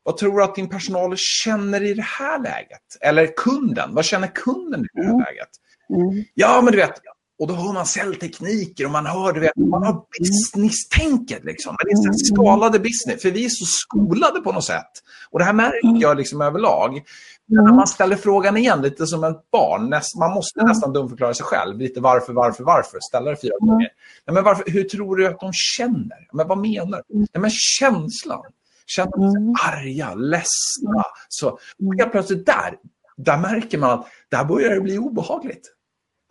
vad 0.02 0.16
tror 0.16 0.36
du 0.36 0.44
att 0.44 0.54
din 0.54 0.68
personal 0.68 1.16
känner 1.16 1.82
i 1.82 1.94
det 1.94 2.02
här 2.02 2.42
läget? 2.42 2.96
Eller 3.00 3.36
kunden, 3.36 3.94
vad 3.94 4.04
känner 4.04 4.26
kunden 4.26 4.80
i 4.80 4.86
det 4.92 5.02
här 5.02 5.10
mm. 5.10 5.24
läget? 5.24 5.48
Mm. 5.90 6.24
Ja, 6.34 6.60
men 6.62 6.72
du 6.72 6.78
vet, 6.78 6.94
och 7.40 7.46
då 7.46 7.54
har 7.54 7.72
man 7.72 7.86
celltekniker 7.86 8.84
och 8.84 8.90
man 8.90 9.06
hör, 9.06 9.32
du 9.32 9.40
vet, 9.40 9.56
man 9.56 9.82
har 9.82 10.02
business-tänket. 10.18 11.44
Liksom. 11.44 11.76
Men 11.78 12.02
det 12.02 12.08
är 12.08 12.12
så 12.12 12.34
skalade 12.34 12.78
business, 12.78 13.22
för 13.22 13.30
vi 13.30 13.44
är 13.44 13.48
så 13.48 13.64
skolade 13.64 14.40
på 14.40 14.52
något 14.52 14.64
sätt. 14.64 14.90
Och 15.30 15.38
det 15.38 15.44
här 15.44 15.52
märker 15.52 16.00
jag 16.00 16.16
liksom 16.16 16.40
överlag. 16.40 17.02
När 17.50 17.72
man 17.72 17.86
ställer 17.86 18.16
frågan 18.16 18.56
igen, 18.56 18.82
lite 18.82 19.06
som 19.06 19.24
ett 19.24 19.50
barn, 19.50 19.94
man 20.18 20.34
måste 20.34 20.64
nästan 20.64 20.92
dumförklara 20.92 21.34
sig 21.34 21.44
själv. 21.44 21.78
Lite 21.78 22.00
varför, 22.00 22.32
varför, 22.32 22.64
varför, 22.64 22.98
ställa 23.00 23.30
det 23.30 23.36
fyra 23.36 23.58
gånger. 23.60 23.88
Nej, 24.26 24.34
men 24.34 24.44
varför, 24.44 24.70
hur 24.70 24.84
tror 24.84 25.16
du 25.16 25.26
att 25.26 25.40
de 25.40 25.52
känner? 25.52 26.28
Men 26.32 26.48
vad 26.48 26.58
menar 26.58 27.02
du? 27.08 27.18
Nej, 27.18 27.28
men 27.38 27.50
känslan. 27.50 28.42
Känner 28.86 29.10
de 29.10 29.32
sig 29.32 29.68
arga, 29.68 30.14
ledsna? 30.14 31.04
Så 31.28 31.58
helt 31.98 32.12
plötsligt 32.12 32.46
där, 32.46 32.76
där 33.16 33.38
märker 33.38 33.78
man 33.78 33.90
att 33.90 34.06
där 34.28 34.44
börjar 34.44 34.74
det 34.74 34.80
bli 34.80 34.98
obehagligt. 34.98 35.74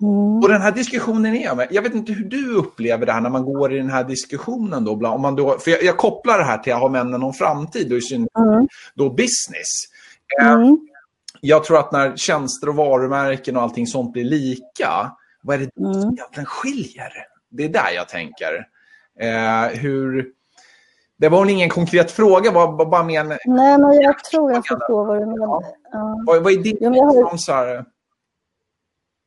Mm. 0.01 0.37
Och 0.37 0.49
den 0.49 0.61
här 0.61 0.71
diskussionen 0.71 1.35
är, 1.35 1.67
jag 1.71 1.81
vet 1.81 1.93
inte 1.93 2.13
hur 2.13 2.25
du 2.25 2.55
upplever 2.55 3.05
det 3.05 3.11
här 3.11 3.21
när 3.21 3.29
man 3.29 3.45
går 3.45 3.73
i 3.73 3.77
den 3.77 3.89
här 3.89 4.03
diskussionen. 4.03 4.85
Då, 4.85 5.07
om 5.07 5.21
man 5.21 5.35
då, 5.35 5.59
för 5.59 5.71
jag, 5.71 5.83
jag 5.83 5.97
kopplar 5.97 6.37
det 6.37 6.43
här 6.43 6.57
till 6.57 6.73
att 6.73 6.79
ha 6.79 6.89
männen 6.89 7.19
någon 7.19 7.33
framtid 7.33 7.91
och 7.91 7.97
i 7.97 8.01
synnerhet 8.01 8.37
mm. 8.37 8.67
då 8.95 9.09
business. 9.09 9.69
Mm. 10.41 10.77
Jag 11.41 11.63
tror 11.63 11.79
att 11.79 11.91
när 11.91 12.17
tjänster 12.17 12.69
och 12.69 12.75
varumärken 12.75 13.57
och 13.57 13.61
allting 13.61 13.87
sånt 13.87 14.13
blir 14.13 14.23
lika, 14.23 15.11
vad 15.41 15.55
är 15.55 15.59
det 15.59 15.71
som 15.73 15.85
mm. 15.85 15.97
egentligen 15.97 16.45
skiljer? 16.45 17.11
Det 17.49 17.63
är 17.65 17.69
där 17.69 17.91
jag 17.95 18.09
tänker. 18.09 18.67
Eh, 19.19 19.79
hur... 19.79 20.27
Det 21.17 21.29
var 21.29 21.49
ingen 21.49 21.69
konkret 21.69 22.11
fråga, 22.11 22.51
var 22.51 22.85
bara 22.85 23.03
mer 23.03 23.23
Nej, 23.23 23.77
men 23.77 24.01
jag 24.01 24.23
tror 24.23 24.51
jag 24.51 24.67
förstår 24.67 25.05
vad 25.05 25.19
du 25.19 25.25
menar. 25.25 25.63
Ja. 25.91 26.23
Vad, 26.25 26.43
vad 26.43 26.53
är 26.53 26.57
din 26.57 26.77
ja, 26.79 26.89
har... 26.89 27.85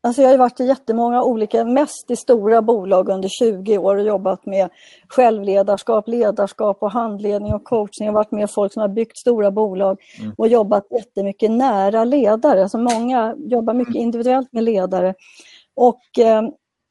Alltså 0.05 0.23
jag 0.23 0.31
har 0.31 0.37
varit 0.37 0.61
i 0.61 0.65
jättemånga 0.65 1.23
olika, 1.23 1.65
mest 1.65 2.11
i 2.11 2.17
stora 2.17 2.63
bolag 2.63 3.09
under 3.09 3.29
20 3.29 3.79
år 3.79 3.97
och 3.97 4.03
jobbat 4.03 4.47
med 4.47 4.71
självledarskap, 5.09 6.09
ledarskap 6.09 6.83
och 6.83 6.91
handledning 6.91 7.55
och 7.55 7.65
coachning. 7.65 8.07
Jag 8.07 8.13
har 8.13 8.21
varit 8.21 8.33
med 8.33 8.51
folk 8.51 8.73
som 8.73 8.81
har 8.81 8.89
byggt 8.89 9.17
stora 9.17 9.51
bolag 9.51 9.99
mm. 10.21 10.35
och 10.39 10.49
jobbat 10.49 10.87
jättemycket 10.91 11.51
nära 11.51 12.05
ledare. 12.05 12.63
Alltså 12.63 12.79
många 12.79 13.35
jobbar 13.39 13.75
mycket 13.75 13.95
individuellt 13.95 14.53
med 14.53 14.65
ledare. 14.65 15.15
Och 15.77 16.19
eh, 16.19 16.43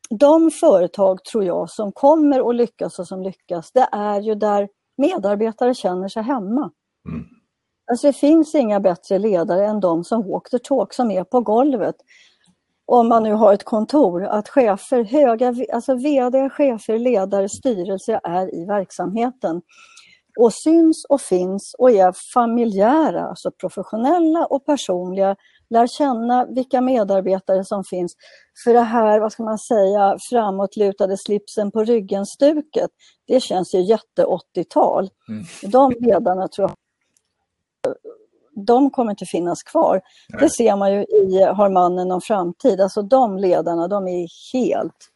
de 0.10 0.52
företag, 0.52 1.24
tror 1.24 1.44
jag, 1.44 1.70
som 1.70 1.92
kommer 1.92 2.50
att 2.50 2.56
lyckas 2.56 3.00
och 3.00 3.08
som 3.08 3.22
lyckas, 3.22 3.72
det 3.72 3.88
är 3.92 4.22
ju 4.22 4.36
där 4.36 4.70
medarbetare 4.98 5.74
känner 5.74 6.08
sig 6.08 6.24
hemma. 6.24 6.72
Mm. 7.10 7.26
Alltså 7.92 8.08
det 8.08 8.14
finns 8.14 8.56
inga 8.56 8.80
bättre 8.80 9.20
ledare 9.20 9.66
än 9.66 9.80
de 9.80 10.04
som 10.04 10.30
walk 10.32 10.50
the 10.50 10.60
talk, 10.60 10.94
som 10.94 11.12
är 11.12 11.24
på 11.24 11.42
golvet. 11.42 11.96
Om 12.94 13.08
man 13.08 13.24
nu 13.24 13.34
har 13.34 13.54
ett 13.54 13.64
kontor, 13.64 14.24
att 14.24 14.50
chefer, 14.50 15.04
höga, 15.04 15.56
alltså 15.74 15.96
VD, 15.96 16.50
chefer, 16.50 17.00
ledare, 17.00 17.50
styrelser 17.50 18.20
är 18.24 18.56
i 18.56 18.66
verksamheten. 18.66 19.62
Och 20.40 20.54
syns 20.54 21.06
och 21.10 21.22
finns 21.22 21.76
och 21.78 21.92
är 21.92 22.14
familjära, 22.34 23.22
alltså 23.22 23.52
professionella 23.52 24.46
och 24.46 24.66
personliga, 24.66 25.36
lär 25.70 25.88
känna 25.88 26.46
vilka 26.46 26.82
medarbetare 26.82 27.66
som 27.66 27.84
finns. 27.84 28.14
För 28.64 28.74
det 28.74 28.82
här, 28.82 29.20
vad 29.20 29.32
ska 29.32 29.44
man 29.44 29.60
säga, 29.60 30.18
framåtlutade 30.30 31.18
slipsen 31.18 31.72
på 31.72 31.84
ryggen-stuket, 31.84 32.90
det 33.28 33.40
känns 33.40 33.76
ju 33.76 33.82
jätte 33.82 34.26
80-tal. 34.26 35.10
Mm. 35.30 35.44
De 35.72 35.94
ledarna 36.00 36.48
tror 36.48 36.70
jag 36.70 36.76
de 38.66 38.90
kommer 38.90 39.12
inte 39.12 39.26
finnas 39.26 39.64
kvar. 39.64 40.02
Nej. 40.30 40.42
Det 40.42 40.50
ser 40.50 40.76
man 40.76 40.94
ju 40.94 41.04
i 41.04 41.44
Har 41.44 41.70
mannen 41.70 42.08
någon 42.08 42.22
framtid? 42.22 42.82
Alltså 42.82 43.02
de 43.02 43.38
ledarna, 43.38 43.88
de 43.88 44.08
är 44.08 44.28
helt 44.54 45.12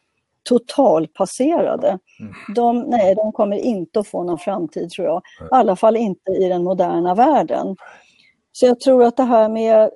totalpasserade. 0.48 1.98
Mm. 2.20 2.32
De, 2.54 2.80
nej, 2.80 3.14
de 3.14 3.32
kommer 3.32 3.56
inte 3.56 4.00
att 4.00 4.08
få 4.08 4.24
någon 4.24 4.38
framtid 4.38 4.90
tror 4.90 5.06
jag. 5.06 5.22
I 5.40 5.48
alla 5.50 5.76
fall 5.76 5.96
inte 5.96 6.30
i 6.32 6.48
den 6.48 6.64
moderna 6.64 7.14
världen. 7.14 7.76
Så 8.52 8.66
jag 8.66 8.80
tror 8.80 9.04
att 9.04 9.16
det 9.16 9.22
här 9.22 9.48
med 9.48 9.90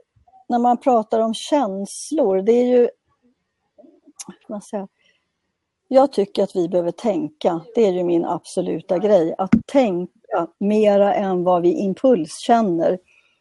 när 0.49 0.59
man 0.59 0.77
pratar 0.77 1.21
om 1.21 1.35
känslor, 1.35 2.43
det 2.43 2.53
är 2.53 2.67
ju... 2.67 2.89
Man 4.49 4.63
säger, 4.63 4.89
jag 5.89 6.13
tycker 6.13 6.43
att 6.43 6.57
vi 6.57 6.69
behöver 6.69 6.91
tänka, 6.91 7.61
det 7.75 7.87
är 7.87 7.93
ju 7.93 8.05
min 8.05 8.25
absoluta 8.25 8.99
grej, 8.99 9.35
att 9.39 9.51
tänka 9.67 10.47
mera 10.59 11.15
än 11.15 11.45
vad 11.45 11.63
vi 11.63 11.73
impulskänner. 11.73 12.99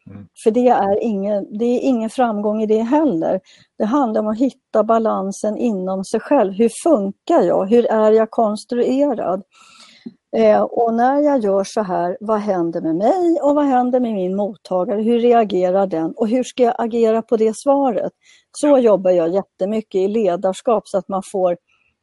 Mm. 0.09 0.27
För 0.43 0.51
det 0.51 0.67
är, 0.67 1.03
ingen, 1.03 1.57
det 1.59 1.65
är 1.65 1.79
ingen 1.79 2.09
framgång 2.09 2.61
i 2.61 2.65
det 2.65 2.81
heller. 2.81 3.39
Det 3.77 3.85
handlar 3.85 4.21
om 4.21 4.27
att 4.27 4.37
hitta 4.37 4.83
balansen 4.83 5.57
inom 5.57 6.03
sig 6.03 6.19
själv. 6.19 6.53
Hur 6.53 6.71
funkar 6.83 7.41
jag? 7.41 7.65
Hur 7.65 7.85
är 7.85 8.11
jag 8.11 8.31
konstruerad? 8.31 9.43
Eh, 10.37 10.61
och 10.61 10.93
när 10.93 11.21
jag 11.21 11.39
gör 11.39 11.63
så 11.63 11.81
här, 11.81 12.17
vad 12.19 12.39
händer 12.39 12.81
med 12.81 12.95
mig 12.95 13.39
och 13.41 13.55
vad 13.55 13.65
händer 13.65 13.99
med 13.99 14.13
min 14.13 14.35
mottagare? 14.35 15.01
Hur 15.01 15.19
reagerar 15.19 15.87
den 15.87 16.11
och 16.11 16.27
hur 16.27 16.43
ska 16.43 16.63
jag 16.63 16.75
agera 16.77 17.21
på 17.21 17.37
det 17.37 17.53
svaret? 17.55 18.11
Så 18.51 18.77
jobbar 18.77 19.11
jag 19.11 19.29
jättemycket 19.29 19.95
i 19.95 20.07
ledarskap 20.07 20.87
så 20.87 20.97
att 20.97 21.07
man 21.07 21.23
får 21.31 21.57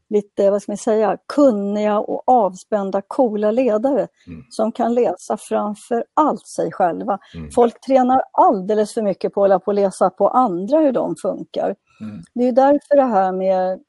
lite, 0.08 0.50
vad 0.50 0.62
ska 0.62 0.72
man 0.72 0.76
säga, 0.76 1.18
kunniga 1.34 1.98
och 1.98 2.22
avspända, 2.26 3.02
coola 3.08 3.50
ledare 3.50 4.08
mm. 4.26 4.44
som 4.50 4.72
kan 4.72 4.94
läsa 4.94 5.36
framför 5.36 6.04
allt 6.14 6.46
sig 6.46 6.72
själva. 6.72 7.18
Mm. 7.34 7.50
Folk 7.50 7.80
tränar 7.80 8.22
alldeles 8.32 8.94
för 8.94 9.02
mycket 9.02 9.34
på 9.34 9.40
att 9.40 9.44
hålla 9.44 9.58
på 9.58 9.70
att 9.70 9.74
läsa 9.74 10.10
på 10.10 10.28
andra 10.28 10.78
hur 10.78 10.92
de 10.92 11.14
funkar. 11.22 11.74
Mm. 12.00 12.22
Det 12.34 12.48
är 12.48 12.52
därför 12.52 12.96
det 12.96 13.02
här 13.02 13.32
med, 13.32 13.80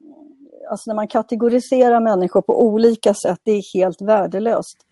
alltså 0.70 0.90
när 0.90 0.94
man 0.94 1.08
kategoriserar 1.08 2.00
människor 2.00 2.42
på 2.42 2.62
olika 2.62 3.14
sätt, 3.14 3.38
det 3.44 3.52
är 3.52 3.78
helt 3.78 4.02
värdelöst. 4.02 4.84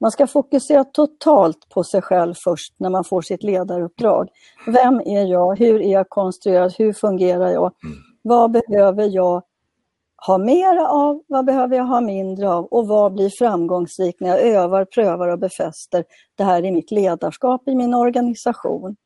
Man 0.00 0.10
ska 0.10 0.26
fokusera 0.26 0.84
totalt 0.84 1.68
på 1.74 1.84
sig 1.84 2.02
själv 2.02 2.34
först 2.44 2.74
när 2.78 2.90
man 2.90 3.04
får 3.04 3.22
sitt 3.22 3.42
ledaruppdrag. 3.42 4.28
Vem 4.66 5.00
är 5.00 5.24
jag? 5.24 5.58
Hur 5.58 5.82
är 5.82 5.92
jag 5.92 6.08
konstruerad? 6.08 6.74
Hur 6.78 6.92
fungerar 6.92 7.50
jag? 7.50 7.72
Mm. 7.84 7.96
Vad 8.22 8.50
behöver 8.50 9.08
jag 9.14 9.42
ha 10.26 10.38
mera 10.38 10.88
av, 10.88 11.22
vad 11.26 11.44
behöver 11.44 11.76
jag 11.76 11.84
ha 11.84 12.00
mindre 12.00 12.48
av 12.48 12.64
och 12.64 12.88
vad 12.88 13.12
blir 13.12 13.30
framgångsrikt 13.30 14.20
när 14.20 14.28
jag 14.28 14.40
övar, 14.40 14.84
prövar 14.84 15.28
och 15.28 15.38
befäster 15.38 16.04
det 16.34 16.44
här 16.44 16.64
i 16.64 16.70
mitt 16.70 16.90
ledarskap, 16.90 17.68
i 17.68 17.74
min 17.74 17.94
organisation. 17.94 18.96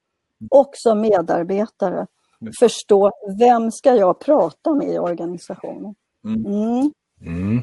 Och 0.50 0.70
som 0.74 1.00
medarbetare 1.00 2.06
förstå 2.58 3.10
vem 3.38 3.70
ska 3.70 3.94
jag 3.94 4.20
prata 4.20 4.74
med 4.74 4.88
i 4.88 4.98
organisationen. 4.98 5.94
Mm. 6.24 6.46
Mm. 6.46 6.92
mm. 7.26 7.60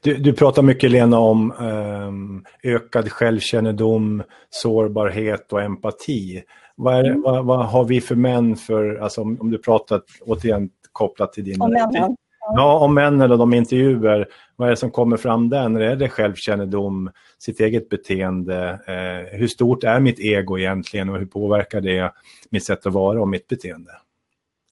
Du, 0.00 0.16
du, 0.16 0.32
pratar 0.32 0.62
mycket 0.62 0.90
Lena 0.90 1.18
om 1.18 1.52
um, 1.52 2.44
ökad 2.62 3.12
självkännedom, 3.12 4.22
sårbarhet 4.50 5.52
och 5.52 5.62
empati. 5.62 6.42
Vad, 6.74 6.94
är, 6.94 7.04
mm. 7.04 7.22
vad, 7.22 7.44
vad, 7.44 7.66
har 7.66 7.84
vi 7.84 8.00
för 8.00 8.14
män 8.14 8.56
för, 8.56 8.96
alltså 8.96 9.20
om, 9.20 9.40
om 9.40 9.50
du 9.50 9.58
pratar 9.58 10.02
återigen 10.20 10.70
kopplat 10.92 11.32
till 11.32 11.44
din... 11.44 11.62
Om 11.62 11.70
männen. 11.70 12.16
Ja, 12.54 12.78
om 12.78 12.94
män 12.94 13.20
eller 13.20 13.36
de 13.36 13.54
intervjuer, 13.54 14.28
vad 14.56 14.68
är 14.68 14.70
det 14.70 14.76
som 14.76 14.90
kommer 14.90 15.16
fram 15.16 15.48
där? 15.48 15.68
När 15.68 15.80
är 15.80 15.96
det 15.96 16.08
självkännedom, 16.08 17.10
sitt 17.38 17.60
eget 17.60 17.88
beteende? 17.88 18.80
Eh, 18.86 19.38
hur 19.38 19.48
stort 19.48 19.84
är 19.84 20.00
mitt 20.00 20.20
ego 20.20 20.58
egentligen 20.58 21.08
och 21.08 21.18
hur 21.18 21.26
påverkar 21.26 21.80
det 21.80 22.12
mitt 22.50 22.64
sätt 22.64 22.86
att 22.86 22.92
vara 22.92 23.20
och 23.20 23.28
mitt 23.28 23.48
beteende? 23.48 23.90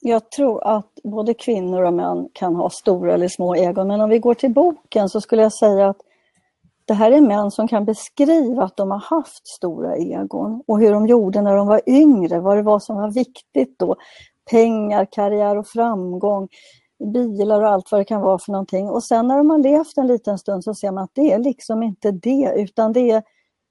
Jag 0.00 0.30
tror 0.30 0.66
att 0.66 0.90
både 1.04 1.34
kvinnor 1.34 1.82
och 1.82 1.94
män 1.94 2.28
kan 2.32 2.54
ha 2.54 2.70
stora 2.70 3.14
eller 3.14 3.28
små 3.28 3.54
egon, 3.54 3.88
men 3.88 4.00
om 4.00 4.10
vi 4.10 4.18
går 4.18 4.34
till 4.34 4.52
boken 4.52 5.08
så 5.08 5.20
skulle 5.20 5.42
jag 5.42 5.52
säga 5.52 5.88
att 5.88 6.00
det 6.84 6.94
här 6.94 7.12
är 7.12 7.20
män 7.20 7.50
som 7.50 7.68
kan 7.68 7.84
beskriva 7.84 8.64
att 8.64 8.76
de 8.76 8.90
har 8.90 8.98
haft 8.98 9.46
stora 9.46 9.96
egon 9.96 10.62
och 10.66 10.80
hur 10.80 10.92
de 10.92 11.06
gjorde 11.06 11.42
när 11.42 11.56
de 11.56 11.66
var 11.66 11.80
yngre, 11.86 12.40
vad 12.40 12.56
det 12.56 12.62
var 12.62 12.78
som 12.78 12.96
var 12.96 13.10
viktigt 13.10 13.78
då. 13.78 13.96
Pengar, 14.50 15.06
karriär 15.10 15.58
och 15.58 15.66
framgång 15.66 16.48
bilar 17.14 17.60
och 17.60 17.68
allt 17.68 17.92
vad 17.92 18.00
det 18.00 18.04
kan 18.04 18.20
vara 18.20 18.38
för 18.38 18.52
någonting. 18.52 18.88
Och 18.88 19.04
sen 19.04 19.28
när 19.28 19.36
de 19.36 19.50
har 19.50 19.58
levt 19.58 19.96
en 19.96 20.06
liten 20.06 20.38
stund 20.38 20.64
så 20.64 20.74
ser 20.74 20.90
man 20.90 21.04
att 21.04 21.14
det 21.14 21.32
är 21.32 21.38
liksom 21.38 21.82
inte 21.82 22.10
det, 22.10 22.52
utan 22.56 22.92
det 22.92 23.10
är 23.10 23.22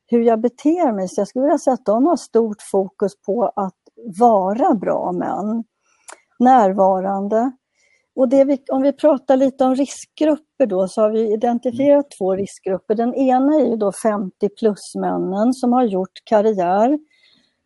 hur 0.08 0.22
jag 0.22 0.42
beter 0.42 0.92
mig. 0.92 1.08
Så 1.08 1.22
jag 1.22 1.28
skulle 1.28 1.46
vilja 1.46 1.58
säga 1.58 1.74
att 1.74 1.86
de 1.86 2.06
har 2.06 2.16
stort 2.16 2.62
fokus 2.72 3.22
på 3.26 3.52
att 3.56 3.78
vara 4.20 4.74
bra 4.74 5.12
män. 5.12 5.64
Närvarande. 6.40 7.52
Och 8.16 8.34
vi, 8.34 8.58
om 8.72 8.82
vi 8.82 8.94
pratar 8.94 9.38
lite 9.38 9.64
om 9.64 9.76
riskgrupper 9.76 10.66
då 10.66 10.88
så 10.88 11.02
har 11.02 11.10
vi 11.10 11.34
identifierat 11.34 12.06
två 12.18 12.36
riskgrupper. 12.36 12.96
Den 12.96 13.16
ena 13.16 13.56
är 13.56 13.66
ju 13.66 13.76
då 13.76 13.92
50 13.92 14.50
plus-männen 14.60 15.54
som 15.54 15.74
har 15.74 15.84
gjort 15.84 16.24
karriär 16.24 17.00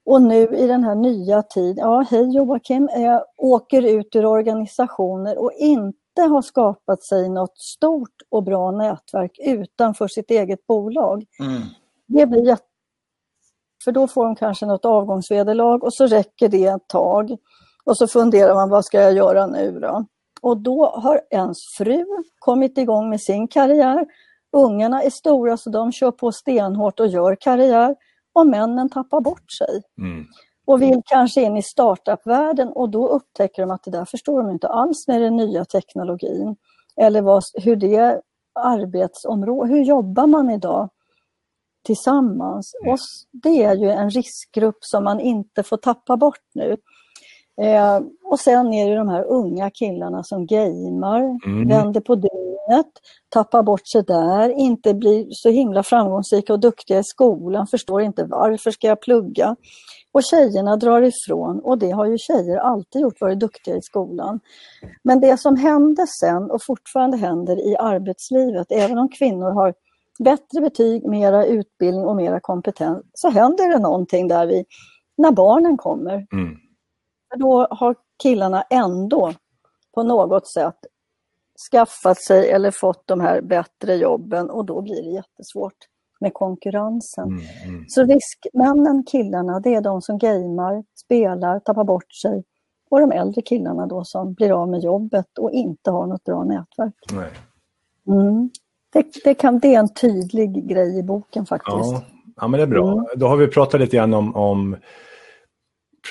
och 0.08 0.22
nu 0.22 0.48
i 0.56 0.68
den 0.68 0.84
här 0.84 0.96
nya 0.96 1.44
tiden, 1.44 1.78
ja 1.78 2.06
hej 2.10 2.36
Joakim, 2.36 2.90
jag 2.96 3.24
åker 3.38 3.82
ut 3.82 4.16
ur 4.16 4.26
organisationer 4.26 5.38
och 5.38 5.52
inte 5.58 6.22
har 6.22 6.42
skapat 6.42 7.04
sig 7.04 7.30
något 7.30 7.58
stort 7.58 8.16
och 8.30 8.44
bra 8.44 8.72
nätverk 8.72 9.32
utanför 9.40 10.08
sitt 10.08 10.32
eget 10.32 10.68
bolag. 10.68 11.26
Mm. 11.40 11.62
Det 12.08 12.26
blir 12.26 12.46
jätte... 12.48 12.64
För 13.84 13.92
då 13.92 14.08
får 14.08 14.26
de 14.26 14.36
kanske 14.36 14.66
något 14.66 14.86
avgångsvederlag 14.86 15.84
och 15.84 15.94
så 15.94 16.08
räcker 16.08 16.50
det 16.50 16.66
ett 16.66 16.88
tag. 16.88 17.38
Och 17.86 17.98
så 17.98 18.08
funderar 18.08 18.56
man, 18.56 18.70
vad 18.70 18.86
ska 18.86 19.02
jag 19.02 19.14
göra 19.14 19.48
nu 19.48 19.80
då? 19.80 20.06
Och 20.42 20.58
då 20.58 20.86
har 20.86 21.22
ens 21.30 21.58
fru 21.78 22.06
kommit 22.40 22.78
igång 22.78 23.10
med 23.10 23.22
sin 23.22 23.48
karriär. 23.48 24.06
Ungarna 24.52 25.04
är 25.04 25.10
stora 25.10 25.58
så 25.58 25.70
de 25.70 25.92
kör 25.92 26.12
på 26.12 26.32
stenhårt 26.32 27.00
och 27.00 27.08
gör 27.08 27.36
karriär 27.36 27.96
och 28.38 28.48
männen 28.48 28.90
tappar 28.90 29.22
bort 29.22 29.52
sig. 29.52 29.82
Mm. 30.02 30.26
Och 30.68 30.82
vill 30.82 31.02
kanske 31.06 31.42
in 31.42 31.58
i 31.58 31.64
startupvärlden 31.64 32.68
och 32.68 32.90
då 32.90 33.08
upptäcker 33.08 33.62
de 33.62 33.72
att 33.72 33.84
det 33.84 33.92
där 33.92 34.06
förstår 34.06 34.44
de 34.44 34.52
inte 34.52 34.68
alls 34.68 35.08
med 35.08 35.22
den 35.22 35.36
nya 35.36 35.66
teknologin. 35.66 36.56
Eller 36.96 37.22
vad, 37.22 37.44
hur 37.54 37.76
det 37.76 38.22
arbetsområde, 38.60 39.70
hur 39.70 39.84
jobbar 39.84 40.28
man 40.28 40.50
idag 40.50 40.90
tillsammans? 41.86 42.74
Mm. 42.82 42.94
Och 42.94 43.00
det 43.32 43.64
är 43.64 43.76
ju 43.76 43.90
en 43.90 44.10
riskgrupp 44.10 44.78
som 44.80 45.04
man 45.04 45.20
inte 45.20 45.64
får 45.64 45.78
tappa 45.78 46.18
bort 46.18 46.46
nu. 46.54 46.78
Eh, 47.62 48.00
och 48.24 48.40
sen 48.40 48.74
är 48.74 48.90
det 48.90 48.96
de 48.96 49.10
här 49.10 49.24
unga 49.24 49.70
killarna 49.70 50.24
som 50.24 50.46
gamer, 50.46 51.46
mm. 51.46 51.68
vänder 51.68 52.02
på 52.02 52.16
dygnet, 52.16 52.92
tappar 53.30 53.64
bort 53.64 53.88
sig 53.88 54.04
där, 54.04 54.50
inte 54.50 54.94
blir 54.94 55.28
så 55.30 55.50
himla 55.50 55.84
framgångsrika 55.84 56.54
och 56.54 56.60
duktiga 56.60 57.00
i 57.00 57.04
skolan, 57.04 57.68
förstår 57.68 58.02
inte 58.02 58.24
varför 58.24 58.72
ska 58.72 58.88
jag 58.88 59.02
plugga. 59.02 59.56
Och 60.12 60.24
tjejerna 60.24 60.76
drar 60.76 61.02
ifrån 61.02 61.60
och 61.60 61.78
det 61.78 61.92
har 61.92 62.06
ju 62.06 62.18
tjejer 62.18 62.58
alltid 62.58 63.02
gjort, 63.02 63.22
varit 63.22 63.40
duktiga 63.40 63.76
i 63.76 63.82
skolan. 63.82 64.40
Men 65.04 65.20
det 65.20 65.40
som 65.40 65.56
hände 65.56 66.06
sen 66.22 66.52
och 66.52 66.64
fortfarande 66.64 67.18
händer 67.18 67.68
i 67.68 67.78
arbetslivet, 67.78 68.68
även 68.70 68.98
om 68.98 69.10
kvinnor 69.10 69.52
har 69.52 69.74
bättre 70.20 70.62
betyg, 70.62 71.06
mera 71.06 71.46
utbildning 71.46 72.06
och 72.06 72.16
mera 72.16 72.40
kompetens, 72.40 73.04
så 73.14 73.30
händer 73.30 73.70
det 73.70 73.80
någonting 73.80 74.28
där 74.28 74.46
vi, 74.46 74.66
när 75.18 75.32
barnen 75.32 75.78
kommer. 75.78 76.28
Mm 76.34 76.58
då 77.36 77.68
har 77.70 77.96
killarna 78.24 78.62
ändå 78.62 79.34
på 79.94 80.04
något 80.04 80.48
sätt 80.48 80.78
skaffat 81.72 82.22
sig 82.22 82.50
eller 82.52 82.72
fått 82.72 83.08
de 83.08 83.20
här 83.20 83.42
bättre 83.42 83.96
jobben 83.96 84.50
och 84.50 84.66
då 84.66 84.82
blir 84.82 85.04
det 85.04 85.10
jättesvårt 85.10 85.78
med 86.20 86.34
konkurrensen. 86.34 87.28
Mm, 87.28 87.42
mm. 87.66 87.86
Så 87.88 88.04
riskmännen, 88.04 89.04
killarna, 89.04 89.60
det 89.60 89.76
är 89.76 89.82
de 89.82 90.02
som 90.02 90.18
gamer, 90.18 90.84
spelar, 90.96 91.60
tappar 91.60 91.84
bort 91.84 92.14
sig 92.14 92.44
och 92.90 93.00
de 93.00 93.12
äldre 93.12 93.42
killarna 93.42 93.86
då 93.86 94.04
som 94.04 94.34
blir 94.34 94.62
av 94.62 94.70
med 94.70 94.84
jobbet 94.84 95.38
och 95.38 95.52
inte 95.52 95.92
har 95.92 96.08
något 96.08 96.24
bra 96.24 96.44
nätverk. 96.44 96.96
Nej. 97.12 97.30
Mm. 98.08 98.50
Det, 98.94 99.06
det, 99.24 99.34
kan, 99.34 99.60
det 99.60 99.76
är 99.76 99.80
en 99.80 99.94
tydlig 99.94 100.68
grej 100.68 101.00
i 101.00 101.04
boken 101.04 101.46
faktiskt. 101.46 101.92
Ja, 101.92 102.04
ja 102.36 102.48
men 102.48 102.58
det 102.58 102.64
är 102.64 102.68
bra. 102.68 102.92
Mm. 102.92 103.06
Då 103.16 103.28
har 103.28 103.38
vi 103.38 103.48
pratat 103.48 103.80
lite 103.80 103.96
grann 103.96 104.14
om, 104.14 104.36
om 104.36 104.76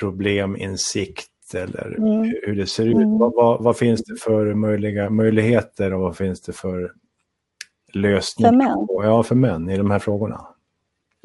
probleminsikt 0.00 1.54
eller 1.54 1.96
mm. 1.98 2.34
hur 2.42 2.56
det 2.56 2.66
ser 2.66 2.86
ut. 2.86 2.94
Mm. 2.94 3.18
Vad, 3.18 3.34
vad, 3.34 3.62
vad, 3.62 3.76
finns 3.76 4.02
det 4.02 4.16
för 4.20 4.54
möjliga 4.54 5.10
möjligheter 5.10 5.94
och 5.94 6.00
vad 6.00 6.16
finns 6.16 6.40
det 6.40 6.52
för 6.52 6.92
lösningar? 7.92 8.50
För 8.50 8.56
män? 8.56 8.86
Ja, 8.88 9.22
för 9.22 9.34
män 9.34 9.70
i 9.70 9.76
de 9.76 9.90
här 9.90 9.98
frågorna. 9.98 10.46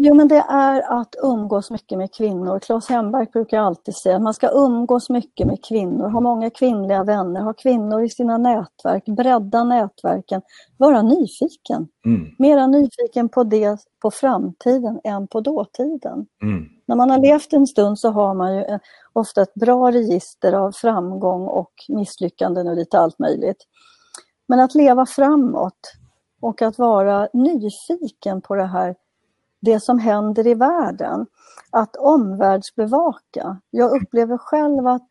Jo, 0.03 0.13
men 0.13 0.27
det 0.27 0.45
är 0.49 1.01
att 1.01 1.15
umgås 1.23 1.71
mycket 1.71 1.97
med 1.97 2.13
kvinnor. 2.13 2.59
Claes 2.59 2.89
Hemberg 2.89 3.27
brukar 3.33 3.59
alltid 3.59 3.95
säga 3.95 4.15
att 4.15 4.21
man 4.21 4.33
ska 4.33 4.49
umgås 4.49 5.09
mycket 5.09 5.47
med 5.47 5.65
kvinnor, 5.65 6.09
ha 6.09 6.19
många 6.19 6.49
kvinnliga 6.49 7.03
vänner, 7.03 7.41
ha 7.41 7.53
kvinnor 7.53 8.03
i 8.03 8.09
sina 8.09 8.37
nätverk, 8.37 9.05
bredda 9.05 9.63
nätverken, 9.63 10.41
vara 10.77 11.01
nyfiken. 11.01 11.87
Mm. 12.05 12.35
Mera 12.39 12.67
nyfiken 12.67 13.29
på 13.29 13.43
det 13.43 13.77
på 14.01 14.11
framtiden 14.11 14.99
än 15.03 15.27
på 15.27 15.41
dåtiden. 15.41 16.25
Mm. 16.43 16.69
När 16.91 16.95
man 16.95 17.09
har 17.09 17.19
levt 17.19 17.53
en 17.53 17.67
stund 17.67 17.99
så 17.99 18.09
har 18.09 18.33
man 18.33 18.55
ju 18.55 18.63
eh, 18.63 18.79
ofta 19.13 19.41
ett 19.41 19.53
bra 19.53 19.91
register 19.91 20.53
av 20.53 20.71
framgång 20.71 21.47
och 21.47 21.71
misslyckanden 21.89 22.67
och 22.67 22.75
lite 22.75 22.99
allt 22.99 23.19
möjligt. 23.19 23.57
Men 24.47 24.59
att 24.59 24.75
leva 24.75 25.05
framåt 25.05 25.93
och 26.41 26.61
att 26.61 26.77
vara 26.77 27.27
nyfiken 27.33 28.41
på 28.41 28.55
det 28.55 28.65
här 28.65 28.95
det 29.61 29.79
som 29.79 29.99
händer 29.99 30.47
i 30.47 30.53
världen. 30.53 31.25
Att 31.69 31.95
omvärldsbevaka. 31.95 33.57
Jag 33.69 34.01
upplever 34.01 34.37
själv 34.37 34.87
att 34.87 35.07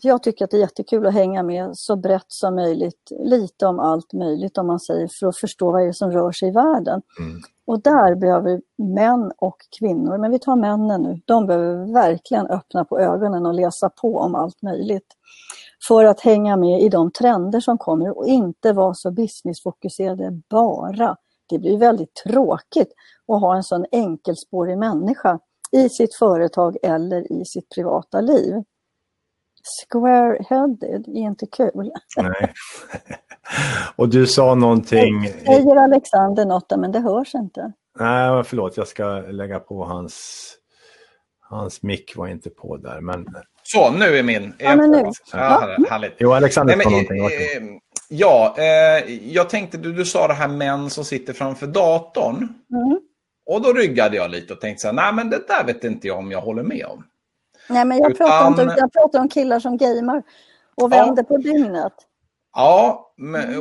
jag 0.00 0.22
tycker 0.22 0.44
att 0.44 0.50
det 0.50 0.56
är 0.56 0.60
jättekul 0.60 1.06
att 1.06 1.14
hänga 1.14 1.42
med 1.42 1.70
så 1.72 1.96
brett 1.96 2.24
som 2.28 2.54
möjligt, 2.54 3.12
lite 3.24 3.66
om 3.66 3.78
allt 3.78 4.12
möjligt 4.12 4.58
om 4.58 4.66
man 4.66 4.80
säger, 4.80 5.08
för 5.20 5.26
att 5.26 5.36
förstå 5.36 5.72
vad 5.72 5.80
det 5.80 5.88
är 5.88 5.92
som 5.92 6.10
rör 6.10 6.32
sig 6.32 6.48
i 6.48 6.52
världen. 6.52 7.02
Mm. 7.18 7.40
Och 7.66 7.82
där 7.82 8.14
behöver 8.14 8.60
män 8.78 9.32
och 9.36 9.56
kvinnor, 9.78 10.18
men 10.18 10.30
vi 10.30 10.38
tar 10.38 10.56
männen 10.56 11.02
nu, 11.02 11.20
de 11.24 11.46
behöver 11.46 11.92
verkligen 11.92 12.46
öppna 12.46 12.84
på 12.84 12.98
ögonen 12.98 13.46
och 13.46 13.54
läsa 13.54 13.90
på 13.90 14.18
om 14.18 14.34
allt 14.34 14.62
möjligt. 14.62 15.06
För 15.88 16.04
att 16.04 16.20
hänga 16.20 16.56
med 16.56 16.82
i 16.82 16.88
de 16.88 17.10
trender 17.10 17.60
som 17.60 17.78
kommer 17.78 18.18
och 18.18 18.26
inte 18.26 18.72
vara 18.72 18.94
så 18.94 19.10
businessfokuserade 19.10 20.40
bara. 20.50 21.16
Det 21.48 21.58
blir 21.58 21.78
väldigt 21.78 22.14
tråkigt 22.14 22.92
att 23.32 23.40
ha 23.40 23.56
en 23.56 23.62
sån 23.62 23.86
enkelspårig 23.92 24.78
människa 24.78 25.38
i 25.72 25.88
sitt 25.88 26.14
företag 26.14 26.76
eller 26.82 27.32
i 27.32 27.44
sitt 27.44 27.68
privata 27.74 28.20
liv. 28.20 28.54
Square-headed 29.62 31.08
är 31.08 31.20
inte 31.20 31.46
kul. 31.46 31.92
Nej. 32.16 32.52
Och 33.96 34.08
du 34.08 34.26
sa 34.26 34.54
någonting... 34.54 35.28
Säger 35.28 35.76
Alexander 35.76 36.44
något 36.44 36.72
men 36.76 36.92
det 36.92 37.00
hörs 37.00 37.34
inte. 37.34 37.72
Nej, 37.98 38.44
förlåt, 38.44 38.76
jag 38.76 38.88
ska 38.88 39.04
lägga 39.20 39.60
på 39.60 39.84
hans... 39.84 40.48
Hans 41.40 41.82
mick 41.82 42.16
var 42.16 42.28
inte 42.28 42.50
på 42.50 42.76
där, 42.76 43.00
men... 43.00 43.26
Så, 43.62 43.90
nu 43.90 44.18
är 44.18 44.22
min. 44.22 44.54
Är 44.58 44.64
ja, 44.64 44.76
men 44.76 44.90
nu. 44.90 45.10
Ja, 45.32 45.76
härligt. 45.90 46.14
Jo, 46.18 46.32
Alexander 46.32 46.80
sa 46.80 46.90
någonting. 46.90 47.24
Eh, 47.24 47.30
ja, 48.08 48.54
eh, 48.58 49.14
jag 49.32 49.50
tänkte, 49.50 49.78
du, 49.78 49.92
du 49.92 50.04
sa 50.04 50.28
det 50.28 50.34
här 50.34 50.48
män 50.48 50.90
som 50.90 51.04
sitter 51.04 51.32
framför 51.32 51.66
datorn. 51.66 52.36
Mm. 52.36 53.00
Och 53.46 53.62
då 53.62 53.72
ryggade 53.72 54.16
jag 54.16 54.30
lite 54.30 54.52
och 54.52 54.60
tänkte 54.60 54.80
så 54.80 54.88
här, 54.88 54.94
nej 54.94 55.12
men 55.12 55.30
det 55.30 55.48
där 55.48 55.64
vet 55.66 55.84
inte 55.84 56.06
jag 56.06 56.18
om 56.18 56.30
jag 56.30 56.40
håller 56.40 56.62
med 56.62 56.86
om. 56.86 57.04
Nej, 57.68 57.84
men 57.84 57.98
jag, 57.98 58.10
Utan... 58.10 58.26
pratar, 58.26 58.62
inte, 58.62 58.74
jag 58.78 58.92
pratar 58.92 59.20
om 59.20 59.28
killar 59.28 59.60
som 59.60 59.76
gamer 59.76 60.22
och 60.74 60.92
vänder 60.92 61.24
ja. 61.28 61.36
på 61.36 61.36
dygnet. 61.36 61.92
Ja, 62.54 63.12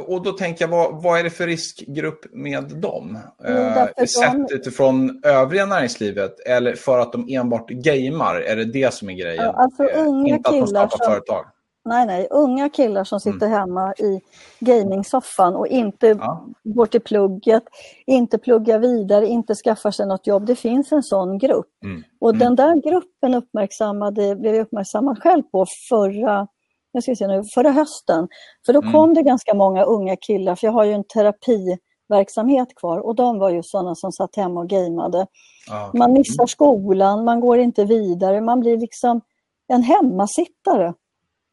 och 0.07 0.23
då 0.23 0.31
tänker 0.31 0.63
jag, 0.65 0.69
vad, 0.69 1.03
vad 1.03 1.19
är 1.19 1.23
det 1.23 1.29
för 1.29 1.47
riskgrupp 1.47 2.25
med 2.31 2.63
dem? 2.63 3.19
Eh, 3.43 3.85
sett 4.05 4.31
de... 4.31 4.55
utifrån 4.55 5.21
övriga 5.25 5.65
näringslivet 5.65 6.39
eller 6.39 6.75
för 6.75 6.99
att 6.99 7.11
de 7.11 7.27
enbart 7.29 7.69
gamer? 7.69 8.35
Är 8.35 8.55
det 8.55 8.65
det 8.65 8.93
som 8.93 9.09
är 9.09 9.13
grejen? 9.13 9.43
Ja, 9.43 9.51
alltså 9.51 9.83
unga 9.83 10.35
Inte 10.35 10.49
att 10.49 10.55
de 10.55 10.67
skapar 10.67 10.97
som... 10.97 11.13
företag? 11.13 11.45
Nej, 11.86 12.06
nej, 12.06 12.28
unga 12.32 12.70
killar 12.70 13.04
som 13.04 13.20
sitter 13.20 13.46
mm. 13.46 13.60
hemma 13.60 13.94
i 13.94 14.22
gamingsoffan 14.60 15.56
och 15.56 15.67
inte 15.67 16.08
ja. 16.08 16.46
går 16.63 16.86
till 16.86 17.02
plugget, 17.02 17.63
inte 18.06 18.38
pluggar 18.38 18.80
vidare, 18.80 19.28
inte 19.28 19.56
skaffar 19.56 19.91
sig 19.91 20.08
något 20.08 20.28
jobb. 20.28 20.46
Det 20.46 20.56
finns 20.56 20.91
en 20.91 21.04
sån 21.04 21.38
grupp. 21.38 21.84
Mm. 21.86 22.04
Och 22.20 22.30
mm. 22.30 22.39
den 22.39 22.56
där 22.56 22.89
gruppen 22.89 23.34
uppmärksammade, 23.34 24.36
blev 24.36 24.56
jag 24.56 24.62
uppmärksammad 24.62 25.22
själv 25.22 25.44
på 25.44 25.65
förra, 25.89 26.48
jag 26.91 27.04
ska 27.04 27.15
se 27.15 27.28
nu, 27.28 27.44
förra 27.54 27.72
hösten. 27.72 28.28
För 28.65 28.74
då 28.74 28.82
mm. 28.82 28.94
kom 28.94 29.13
det 29.13 29.24
ganska 29.24 29.54
många 29.54 29.84
unga 29.84 30.15
killar, 30.15 30.56
för 30.56 30.67
jag 30.67 30.74
har 30.74 30.84
ju 30.84 30.94
en 30.94 31.04
terapiverksamhet 31.04 32.76
kvar 32.76 33.00
och 33.00 33.15
de 33.15 33.39
var 33.39 33.50
ju 33.50 33.62
sådana 33.63 33.96
som 33.96 34.12
satt 34.12 34.36
hemma 34.36 34.60
och 34.60 34.70
gameade. 34.70 35.28
Ja. 35.67 35.91
Man 35.94 36.13
missar 36.13 36.46
skolan, 36.46 37.26
man 37.26 37.39
går 37.39 37.60
inte 37.60 37.86
vidare, 37.86 38.41
man 38.41 38.60
blir 38.60 38.78
liksom 38.78 39.22
en 39.67 39.84
hemmasittare. 39.84 40.94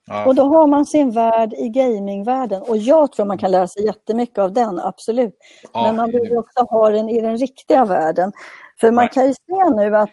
Ja. 0.09 0.27
Och 0.27 0.35
då 0.35 0.43
har 0.43 0.67
man 0.67 0.87
sin 0.87 1.11
värld 1.11 1.53
i 1.53 1.69
gamingvärlden 1.69 2.63
och 2.63 2.77
jag 2.77 3.13
tror 3.13 3.27
man 3.27 3.39
kan 3.39 3.51
lära 3.51 3.69
sig 3.69 3.85
jättemycket 3.85 4.39
av 4.39 4.53
den, 4.53 4.79
absolut. 4.81 5.35
Ja. 5.73 5.83
Men 5.83 5.97
man 5.97 6.11
vill 6.11 6.37
också 6.37 6.65
ha 6.65 6.91
den 6.91 7.09
i 7.09 7.21
den 7.21 7.37
riktiga 7.37 7.85
världen. 7.85 8.33
För 8.81 8.91
man 8.91 9.09
kan 9.09 9.27
ju 9.27 9.35
se 9.35 9.71
nu 9.77 9.97
att 9.97 10.11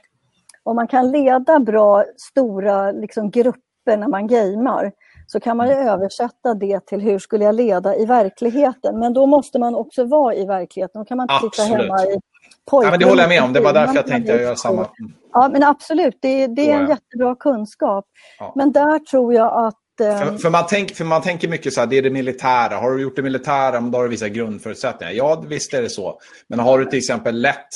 om 0.64 0.76
man 0.76 0.88
kan 0.88 1.12
leda 1.12 1.60
bra, 1.60 2.04
stora 2.18 2.92
liksom, 2.92 3.32
grupper 3.32 3.98
när 3.98 4.08
man 4.08 4.28
gamer 4.28 4.92
så 5.28 5.40
kan 5.40 5.58
man 5.58 5.70
mm. 5.70 5.88
översätta 5.88 6.54
det 6.54 6.86
till 6.86 7.02
hur 7.02 7.20
skulle 7.20 7.46
jag 7.46 7.56
leda 7.56 7.96
i 7.96 8.06
verkligheten. 8.06 9.00
Men 9.00 9.14
då 9.14 9.26
måste 9.26 9.60
man 9.60 9.76
också 9.76 10.04
vara 10.04 10.36
i 10.36 10.46
verkligheten. 10.46 11.02
Då 11.02 11.06
kan 11.06 11.18
man 11.18 11.24
inte 11.24 11.34
absolut. 11.34 11.54
sitta 11.56 11.78
hemma 11.78 12.06
i 12.06 12.20
ja, 12.72 12.90
men 12.90 13.00
Det 13.00 13.06
håller 13.06 13.24
jag 13.24 13.30
med 13.30 13.44
om. 13.44 13.54
Det 13.54 13.60
var 13.60 13.74
därför 13.74 13.96
jag 13.96 14.08
tänkte 14.08 14.34
göra 14.34 14.56
samma. 14.56 14.88
Ja, 15.34 15.50
men 15.52 15.64
absolut. 15.64 16.18
Det, 16.22 16.48
det 16.48 16.72
är 16.72 16.80
en 16.80 16.90
jättebra 16.90 17.36
kunskap. 17.36 18.06
Ja. 18.40 18.54
Men 18.56 18.72
där 18.72 19.00
tror 19.00 19.34
jag 19.34 19.68
att 19.68 19.76
Eh, 20.02 20.20
för, 20.20 20.38
för, 20.38 20.50
man 20.50 20.66
tänk, 20.70 20.96
för 20.96 21.06
man 21.06 21.22
tänker 21.22 21.48
mycket 21.48 21.74
så 21.74 21.80
här, 21.80 21.88
det 21.88 21.98
är 21.98 22.02
det 22.02 22.10
militära. 22.10 22.76
Har 22.76 22.92
du 22.92 23.02
gjort 23.02 23.16
det 23.16 23.22
militära, 23.22 23.80
då 23.80 23.98
har 23.98 24.04
du 24.04 24.10
vissa 24.10 24.30
grundförutsättningar. 24.30 25.14
Ja, 25.14 25.44
visst 25.48 25.74
är 25.74 25.82
det 25.82 25.90
så. 25.90 26.20
Men 26.48 26.60
har 26.60 26.80
du 26.80 26.86
till 26.86 27.00
exempel 27.00 27.42
lätt 27.42 27.68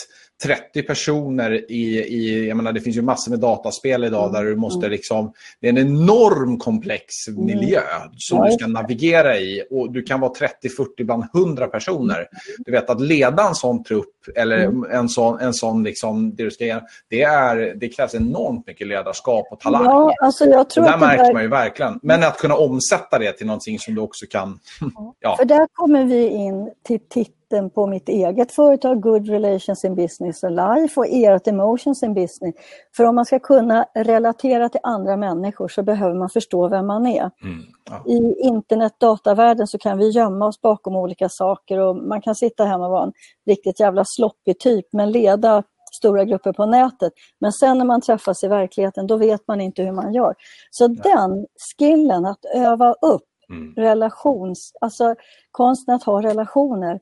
30 0.43 0.83
personer 0.83 1.71
i, 1.71 1.99
i, 1.99 2.47
jag 2.47 2.57
menar 2.57 2.71
det 2.71 2.81
finns 2.81 2.97
ju 2.97 3.01
massor 3.01 3.31
med 3.31 3.39
dataspel 3.39 4.03
idag 4.03 4.29
mm. 4.29 4.33
där 4.33 4.49
du 4.49 4.55
måste 4.55 4.79
mm. 4.85 4.91
liksom, 4.91 5.33
det 5.61 5.67
är 5.67 5.69
en 5.69 5.77
enorm 5.77 6.57
komplex 6.57 7.27
mm. 7.27 7.45
miljö 7.45 7.81
som 8.17 8.45
du 8.45 8.51
ska 8.51 8.67
navigera 8.67 9.37
i 9.37 9.63
och 9.71 9.91
du 9.91 10.03
kan 10.03 10.19
vara 10.19 10.33
30, 10.33 10.69
40, 10.69 11.03
bland 11.03 11.23
100 11.35 11.67
personer. 11.67 12.27
Du 12.57 12.71
vet 12.71 12.89
att 12.89 13.01
leda 13.01 13.47
en 13.47 13.55
sån 13.55 13.83
trupp 13.83 14.05
eller 14.35 14.57
en 14.91 15.09
sån, 15.09 15.39
en 15.39 15.53
sån 15.53 15.83
liksom, 15.83 16.35
det 16.35 16.43
du 16.43 16.51
ska 16.51 16.65
göra, 16.65 16.81
det, 17.09 17.23
är, 17.23 17.75
det 17.75 17.89
krävs 17.89 18.15
enormt 18.15 18.67
mycket 18.67 18.87
ledarskap 18.87 19.47
och 19.51 19.59
talang. 19.59 19.85
Ja, 19.85 20.13
alltså 20.21 20.45
jag 20.45 20.69
tror 20.69 20.83
och 20.83 20.91
där 20.91 20.97
märker 20.97 21.23
där... 21.23 21.33
man 21.33 21.41
ju 21.41 21.49
verkligen. 21.49 21.99
Men 22.01 22.23
att 22.23 22.37
kunna 22.37 22.55
omsätta 22.55 23.19
det 23.19 23.31
till 23.31 23.47
någonting 23.47 23.79
som 23.79 23.95
du 23.95 24.01
också 24.01 24.25
kan... 24.29 24.59
Ja. 25.19 25.35
För 25.37 25.45
där 25.45 25.67
kommer 25.73 26.05
vi 26.05 26.27
in 26.27 26.71
till 26.87 26.99
titt 27.09 27.38
titeln 27.49 27.69
på 27.69 27.87
mitt 27.87 28.09
eget 28.09 28.51
företag, 28.51 29.01
Good 29.01 29.29
Relations 29.29 29.85
in 29.85 29.95
Business 29.95 30.43
and 30.43 30.55
Life 30.55 30.99
och 30.99 31.05
ert 31.09 31.47
Emotions 31.47 32.03
in 32.03 32.13
Business. 32.13 32.55
För 32.95 33.03
om 33.03 33.15
man 33.15 33.25
ska 33.25 33.39
kunna 33.39 33.85
relatera 33.95 34.69
till 34.69 34.79
andra 34.83 35.17
människor 35.17 35.67
så 35.67 35.83
behöver 35.83 36.15
man 36.15 36.29
förstå 36.29 36.67
vem 36.67 36.87
man 36.87 37.07
är. 37.07 37.31
Mm, 37.43 37.63
ja. 37.89 38.11
I 38.11 38.47
internet-datavärlden 38.47 39.67
så 39.67 39.77
kan 39.77 39.97
vi 39.97 40.09
gömma 40.09 40.47
oss 40.47 40.61
bakom 40.61 40.95
olika 40.95 41.29
saker 41.29 41.79
och 41.79 41.95
man 41.95 42.21
kan 42.21 42.35
sitta 42.35 42.65
hemma 42.65 42.85
och 42.85 42.91
vara 42.91 43.03
en 43.03 43.13
riktigt 43.45 43.79
jävla 43.79 44.03
sloppig 44.05 44.59
typ 44.59 44.85
men 44.91 45.11
leda 45.11 45.63
stora 45.91 46.23
grupper 46.23 46.53
på 46.53 46.65
nätet. 46.65 47.13
Men 47.39 47.51
sen 47.51 47.77
när 47.77 47.85
man 47.85 48.01
träffas 48.01 48.43
i 48.43 48.47
verkligheten 48.47 49.07
då 49.07 49.17
vet 49.17 49.47
man 49.47 49.61
inte 49.61 49.83
hur 49.83 49.91
man 49.91 50.13
gör. 50.13 50.35
Så 50.71 50.83
ja. 50.83 50.89
den 51.03 51.45
skillen 51.77 52.25
att 52.25 52.45
öva 52.55 52.93
upp 52.93 53.23
Mm. 53.51 53.73
relations, 53.75 54.71
alltså 54.81 55.15
konsten 55.51 55.95
att 55.95 56.03
ha 56.03 56.21
relationer, 56.21 56.99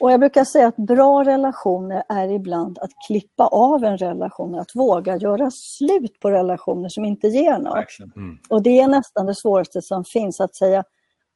och 0.00 0.12
jag 0.12 0.20
brukar 0.20 0.44
säga 0.44 0.66
att 0.66 0.76
bra 0.76 1.24
relationer 1.24 2.02
är 2.08 2.28
ibland 2.28 2.78
att 2.78 2.90
klippa 3.06 3.46
av 3.46 3.84
en 3.84 3.98
relation, 3.98 4.58
att 4.58 4.74
våga 4.74 5.16
göra 5.16 5.50
slut 5.50 6.20
på 6.20 6.30
relationer 6.30 6.88
som 6.88 7.04
inte 7.04 7.28
ger 7.28 7.58
något. 7.58 8.16
Mm. 8.16 8.38
Och 8.48 8.62
det 8.62 8.80
är 8.80 8.88
nästan 8.88 9.26
det 9.26 9.34
svåraste 9.34 9.82
som 9.82 10.04
finns, 10.04 10.40
att 10.40 10.54
säga 10.54 10.84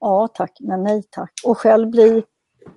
ja 0.01 0.29
tack, 0.35 0.57
men 0.61 0.83
nej 0.83 1.03
tack. 1.11 1.33
Och 1.45 1.59
själv 1.59 1.91
bli 1.91 2.23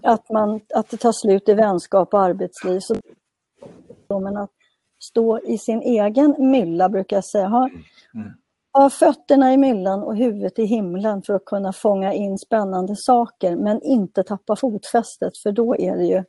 att, 0.03 0.29
man, 0.29 0.59
att 0.73 0.89
det 0.89 0.97
tar 0.97 1.11
slut 1.11 1.49
i 1.49 1.53
vänskap 1.53 2.13
och 2.13 2.21
arbetsliv. 2.21 2.79
Så, 2.79 4.19
men 4.19 4.37
att 4.37 4.51
stå 4.99 5.39
i 5.39 5.57
sin 5.57 5.81
egen 5.81 6.35
mylla 6.37 6.89
brukar 6.89 7.17
jag 7.17 7.25
säga, 7.25 7.47
ha, 7.47 7.69
mm. 8.13 8.33
Ha 8.75 8.89
fötterna 8.89 9.53
i 9.53 9.57
myllan 9.57 10.03
och 10.03 10.17
huvudet 10.17 10.59
i 10.59 10.65
himlen 10.65 11.21
för 11.21 11.33
att 11.33 11.45
kunna 11.45 11.73
fånga 11.73 12.13
in 12.13 12.37
spännande 12.37 12.95
saker 12.95 13.55
men 13.55 13.81
inte 13.81 14.23
tappa 14.23 14.55
fotfästet 14.55 15.37
för 15.37 15.51
då 15.51 15.75
är 15.75 15.97
det 15.97 16.03
ju 16.03 16.23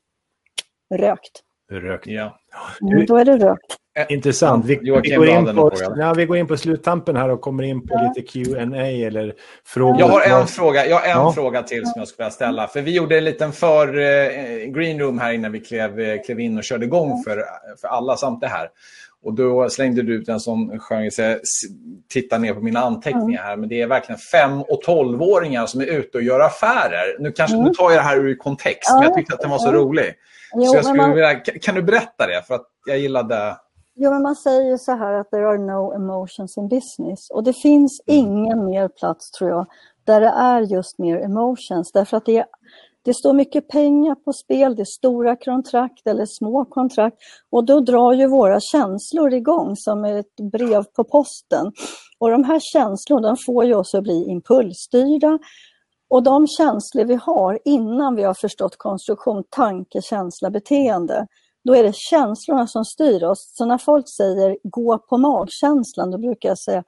rökt. 0.94 1.42
Rökt. 1.72 2.07
Ja. 2.07 2.38
Mm, 2.82 3.07
då 3.07 3.16
är 3.16 3.24
det 3.24 3.38
rökt. 3.38 3.76
Intressant. 4.09 4.64
Vi, 4.66 4.78
vi, 4.82 4.90
går 5.16 5.28
in 5.28 5.57
på, 5.57 5.72
ja, 5.97 6.14
vi 6.14 6.26
går 6.26 6.36
in 6.36 6.47
på 6.47 6.57
sluttampen 6.57 7.16
här 7.16 7.28
och 7.28 7.40
kommer 7.40 7.62
in 7.62 7.80
på 7.80 7.94
Ja. 7.94 8.12
lite 8.14 8.32
Q&A 8.32 8.86
eller 8.86 9.34
frågor. 9.64 10.01
Jag 10.01 10.09
har 10.09 10.40
en, 10.40 10.47
fråga, 10.47 10.86
jag 10.86 10.97
har 10.97 11.05
en 11.05 11.11
Ja. 11.11 11.32
fråga 11.32 11.62
till 11.62 11.82
som 11.82 11.92
jag 11.97 12.09
skulle 12.09 12.24
vilja 12.24 12.30
ställa. 12.30 12.68
För 12.68 12.82
vi 12.82 12.94
gjorde 12.97 13.18
en 13.18 13.24
liten 13.24 13.53
för 13.53 13.99
eh, 13.99 14.66
green 14.66 15.01
room 15.01 15.18
här 15.18 15.32
innan 15.32 15.53
vi 15.53 15.61
klev, 15.61 16.01
eh, 16.01 16.22
klev 16.22 16.40
in 16.40 16.59
och 16.59 16.64
körde 16.64 16.84
igång 16.84 17.22
för, 17.24 17.42
för 17.80 17.88
alla 17.88 18.16
samt 18.16 18.40
det 18.40 18.49
här. 18.49 18.68
Och 19.27 19.35
då 19.35 19.68
slängde 19.70 20.03
du 20.03 20.14
ut 20.14 20.29
en 20.29 20.41
sån 20.41 20.70
s- 21.20 21.41
tittar 22.09 22.39
ner 22.39 22.55
på 22.55 22.61
mina 22.61 22.81
anteckningar 22.81 23.43
här. 23.43 23.57
Men 23.57 23.68
det 23.68 23.81
är 23.83 23.87
verkligen 23.87 24.18
5 24.18 24.61
och 24.62 24.83
12-åringar 24.87 25.66
som 25.66 25.81
är 25.81 25.85
ute 25.87 26.18
och 26.18 26.24
gör 26.24 26.41
affärer. 26.41 27.16
Nu, 27.20 27.33
kanske, 27.33 27.57
nu 27.57 27.70
tar 27.74 27.91
jag 27.91 27.99
det 27.99 28.03
här 28.09 28.16
ur 28.16 28.37
kontext, 28.37 28.91
men 28.95 29.03
jag 29.03 29.14
tyckte 29.14 29.35
att 29.35 29.41
den 29.41 29.51
var 29.51 29.59
så 29.59 29.72
rolig. 29.72 30.14
Jo, 30.55 30.64
så 30.66 30.77
jag 30.77 30.85
skulle 30.85 31.03
man, 31.03 31.11
vilja, 31.14 31.35
kan 31.35 31.59
kan 31.59 31.74
du 31.74 31.83
berätta 31.83 32.27
det? 32.27 32.43
För 32.47 32.55
att 32.55 32.66
jag 32.87 32.99
gillade... 32.99 33.57
jo, 33.97 34.11
men 34.11 34.22
man 34.22 34.37
säger 34.37 34.70
ju 34.70 34.79
så 34.79 34.93
här 34.97 35.12
att 35.12 35.31
there 35.31 35.49
are 35.49 35.59
no 35.59 35.93
emotions 35.95 36.57
in 36.59 36.68
business. 36.68 37.31
Och 37.31 37.45
det 37.45 37.53
finns 37.53 38.03
ingen 38.07 38.64
mer 38.64 38.89
plats, 38.89 39.31
tror 39.31 39.51
jag, 39.51 39.66
där 40.05 40.20
det 40.20 40.29
är 40.37 40.61
just 40.61 40.99
mer 40.99 41.16
emotions. 41.18 41.93
Därför 41.93 42.16
att 42.16 42.27
det, 42.27 42.37
är- 42.39 42.47
det 43.07 43.14
står 43.14 43.32
mycket 43.32 43.68
pengar 43.68 44.14
på 44.14 44.32
spel, 44.32 44.76
det 44.76 44.82
är 44.82 44.98
stora 44.98 45.36
kontrakt 45.36 46.07
eller 46.07 46.26
små 46.26 46.64
kontrakt. 46.64 47.16
Och 47.50 47.64
då 47.64 47.80
drar 47.80 48.12
ju 48.12 48.26
våra 48.26 48.61
känslor 48.61 49.34
igång 49.34 49.76
som 49.76 50.04
ett 50.04 50.36
brev 50.52 50.84
på 50.96 51.04
posten. 51.04 51.72
Och 52.18 52.30
de 52.30 52.44
här 52.44 52.61
känslorna 52.72 53.36
får 53.46 53.64
ju 53.64 53.74
oss 53.74 53.94
att 53.94 54.02
bli 54.02 54.24
impulsstyrda. 54.28 55.38
Och 56.11 56.22
de 56.22 56.46
känslor 56.46 57.04
vi 57.04 57.14
har 57.14 57.59
innan 57.64 58.16
vi 58.16 58.22
har 58.22 58.34
förstått 58.34 58.76
konstruktion, 58.76 59.44
tanke, 59.50 60.02
känsla, 60.02 60.50
beteende, 60.50 61.26
då 61.64 61.74
är 61.74 61.82
det 61.82 61.94
känslorna 61.94 62.66
som 62.66 62.84
styr 62.84 63.24
oss. 63.24 63.52
Så 63.54 63.64
när 63.64 63.78
folk 63.78 64.04
säger 64.16 64.59
gå 64.62 64.98
på 64.98 65.18
magkänslan, 65.18 66.11
då 66.11 66.18
brukar 66.18 66.48
jag 66.48 66.59
säga 66.59 66.84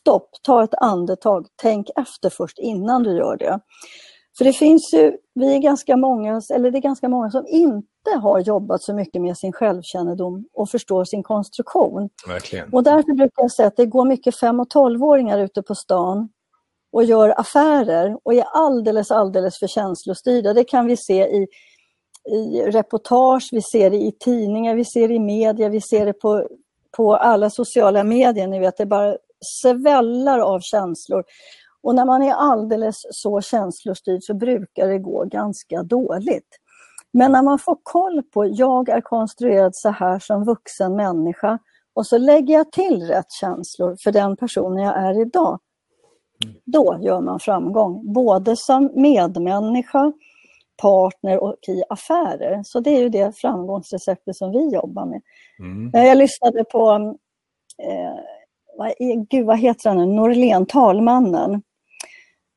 stopp, 0.00 0.30
ta 0.42 0.64
ett 0.64 0.74
andetag, 0.74 1.46
tänk 1.56 1.86
efter 1.96 2.30
först 2.30 2.58
innan 2.58 3.02
du 3.02 3.16
gör 3.16 3.36
det. 3.36 3.60
För 4.38 4.44
det 4.44 4.52
finns 4.52 4.94
ju, 4.94 5.16
vi 5.34 5.54
är 5.54 5.58
ganska 5.58 5.96
många, 5.96 6.40
eller 6.54 6.70
det 6.70 6.78
är 6.78 6.82
ganska 6.82 7.08
många 7.08 7.30
som 7.30 7.46
inte 7.46 8.10
har 8.22 8.38
jobbat 8.38 8.82
så 8.82 8.94
mycket 8.94 9.22
med 9.22 9.38
sin 9.38 9.52
självkännedom 9.52 10.44
och 10.54 10.70
förstår 10.70 11.04
sin 11.04 11.22
konstruktion. 11.22 12.08
Verkligen. 12.28 12.72
Och 12.72 12.82
därför 12.82 13.12
brukar 13.12 13.42
jag 13.42 13.52
säga 13.52 13.68
att 13.68 13.76
det 13.76 13.86
går 13.86 14.04
mycket 14.04 14.36
5 14.36 14.60
och 14.60 14.68
12-åringar 14.68 15.38
ute 15.38 15.62
på 15.62 15.74
stan 15.74 16.28
och 16.92 17.04
gör 17.04 17.40
affärer 17.40 18.18
och 18.22 18.34
är 18.34 18.44
alldeles, 18.52 19.10
alldeles 19.10 19.58
för 19.58 19.66
känslostyrda. 19.66 20.52
Det 20.52 20.64
kan 20.64 20.86
vi 20.86 20.96
se 20.96 21.26
i, 21.26 21.46
i 22.34 22.62
reportage, 22.62 23.48
vi 23.52 23.62
ser 23.62 23.90
det 23.90 23.96
i 23.96 24.12
tidningar, 24.20 24.74
vi 24.74 24.84
ser 24.84 25.08
det 25.08 25.14
i 25.14 25.18
media, 25.18 25.68
vi 25.68 25.80
ser 25.80 26.06
det 26.06 26.12
på, 26.12 26.48
på 26.96 27.16
alla 27.16 27.50
sociala 27.50 28.04
medier. 28.04 28.46
Ni 28.46 28.58
vet, 28.58 28.76
det 28.76 28.86
bara 28.86 29.16
sväller 29.62 30.38
av 30.38 30.60
känslor. 30.60 31.24
Och 31.82 31.94
när 31.94 32.04
man 32.04 32.22
är 32.22 32.32
alldeles 32.32 33.02
så 33.10 33.40
känslostyrd 33.40 34.22
så 34.22 34.34
brukar 34.34 34.88
det 34.88 34.98
gå 34.98 35.24
ganska 35.24 35.82
dåligt. 35.82 36.58
Men 37.12 37.32
när 37.32 37.42
man 37.42 37.58
får 37.58 37.78
koll 37.82 38.22
på, 38.22 38.46
jag 38.46 38.88
är 38.88 39.00
konstruerad 39.00 39.76
så 39.76 39.88
här 39.88 40.18
som 40.18 40.44
vuxen 40.44 40.96
människa 40.96 41.58
och 41.94 42.06
så 42.06 42.18
lägger 42.18 42.54
jag 42.54 42.72
till 42.72 43.02
rätt 43.02 43.32
känslor 43.32 43.96
för 44.02 44.12
den 44.12 44.36
personen 44.36 44.84
jag 44.84 44.96
är 44.96 45.20
idag. 45.20 45.58
Då 46.64 46.98
gör 47.00 47.20
man 47.20 47.40
framgång, 47.40 48.12
både 48.12 48.56
som 48.56 48.90
medmänniska, 48.94 50.12
partner 50.82 51.38
och 51.38 51.56
i 51.68 51.82
affärer. 51.88 52.62
Så 52.64 52.80
det 52.80 52.90
är 52.90 53.00
ju 53.00 53.08
det 53.08 53.36
framgångsreceptet 53.36 54.36
som 54.36 54.52
vi 54.52 54.74
jobbar 54.74 55.06
med. 55.06 55.22
Mm. 55.58 55.94
Eh, 55.94 56.08
Jag 56.08 56.18
lyssnade 56.18 56.64
på, 56.64 56.90
eh, 57.82 58.18
vad, 58.78 58.92
gud 59.30 59.46
vad 59.46 59.58
heter 59.58 59.88
han 59.88 59.98
nu, 59.98 60.06
Norlén, 60.06 60.66
talmannen. 60.66 61.62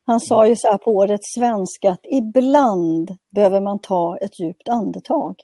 Han 0.06 0.20
sa 0.20 0.48
ju 0.48 0.56
så 0.56 0.68
här 0.68 0.78
på 0.78 0.92
årets 0.92 1.34
svenska 1.34 1.92
att 1.92 2.06
ibland 2.12 3.18
behöver 3.36 3.62
man 3.62 3.80
ta 3.80 4.18
ett 4.18 4.40
djupt 4.40 4.70
andetag. 4.70 5.36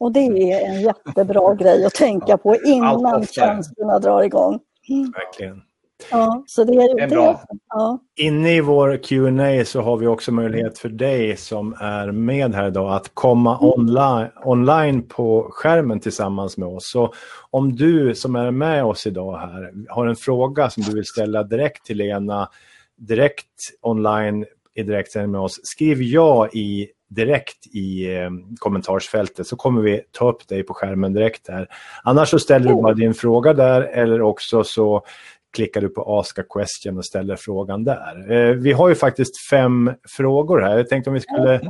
Och 0.00 0.12
det 0.12 0.20
är 0.20 0.66
en 0.66 0.80
jättebra 0.80 1.54
grej 1.58 1.84
att 1.84 1.94
tänka 1.94 2.36
på 2.36 2.56
innan 2.56 3.26
känslorna 3.26 3.98
drar 3.98 4.22
igång. 4.22 4.60
Verkligen. 5.14 5.62
Ja, 6.10 6.44
så 6.46 6.64
det 6.64 6.72
är, 6.72 6.96
Det 6.96 7.02
är 7.02 7.08
bra. 7.08 7.40
Ja, 7.68 7.98
Inne 8.16 8.52
i 8.56 8.60
vår 8.60 8.96
Q&A 8.96 9.64
så 9.64 9.80
har 9.80 9.96
vi 9.96 10.06
också 10.06 10.32
möjlighet 10.32 10.78
för 10.78 10.88
dig 10.88 11.36
som 11.36 11.76
är 11.80 12.12
med 12.12 12.54
här 12.54 12.68
idag 12.68 12.94
att 12.94 13.10
komma 13.14 13.58
online, 13.60 14.28
online 14.44 15.02
på 15.02 15.48
skärmen 15.50 16.00
tillsammans 16.00 16.56
med 16.56 16.68
oss. 16.68 16.90
Så 16.90 17.12
om 17.50 17.76
du 17.76 18.14
som 18.14 18.36
är 18.36 18.50
med 18.50 18.84
oss 18.84 19.06
idag 19.06 19.38
här 19.38 19.72
har 19.88 20.06
en 20.06 20.16
fråga 20.16 20.70
som 20.70 20.82
du 20.82 20.94
vill 20.94 21.04
ställa 21.04 21.42
direkt 21.42 21.86
till 21.86 21.96
Lena, 21.96 22.48
direkt 23.08 23.46
online 23.80 24.46
i 24.74 24.82
direktsändning 24.82 25.30
med 25.32 25.40
oss, 25.40 25.60
skriv 25.62 26.02
ja 26.02 26.48
i 26.48 26.88
direkt 27.08 27.66
i 27.74 28.16
eh, 28.16 28.30
kommentarsfältet 28.58 29.46
så 29.46 29.56
kommer 29.56 29.82
vi 29.82 30.00
ta 30.10 30.28
upp 30.30 30.48
dig 30.48 30.62
på 30.62 30.74
skärmen 30.74 31.12
direkt 31.12 31.48
här. 31.48 31.68
Annars 32.02 32.28
så 32.28 32.38
ställer 32.38 32.68
du 32.68 32.82
bara 32.82 32.94
din 32.94 33.14
fråga 33.14 33.52
där 33.52 33.82
eller 33.82 34.22
också 34.22 34.64
så 34.64 35.04
klickar 35.52 35.80
du 35.80 35.88
på 35.88 36.18
Ask 36.18 36.38
a 36.38 36.42
question 36.54 36.98
och 36.98 37.06
ställer 37.06 37.36
frågan 37.36 37.84
där. 37.84 38.32
Eh, 38.32 38.54
vi 38.54 38.72
har 38.72 38.88
ju 38.88 38.94
faktiskt 38.94 39.48
fem 39.50 39.92
frågor 40.08 40.60
här. 40.60 40.76
Jag 40.76 40.88
tänkte 40.88 41.10
om 41.10 41.14
vi 41.14 41.20
skulle... 41.20 41.60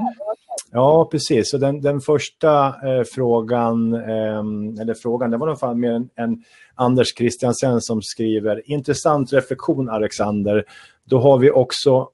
Ja, 0.74 1.08
precis. 1.10 1.50
Så 1.50 1.58
den, 1.58 1.80
den 1.80 2.00
första 2.00 2.66
eh, 2.66 3.04
frågan, 3.14 3.94
eh, 3.94 4.42
eller 4.80 4.94
frågan, 4.94 5.30
det 5.30 5.36
var 5.36 5.46
nog 5.46 5.58
fan 5.58 5.80
mer 5.80 5.90
en, 5.92 6.08
en 6.16 6.42
Anders 6.74 7.14
Christiansen 7.16 7.80
som 7.80 8.02
skriver 8.02 8.70
Intressant 8.70 9.32
reflektion 9.32 9.88
Alexander. 9.88 10.64
Då 11.04 11.18
har 11.18 11.38
vi 11.38 11.50
också 11.50 12.10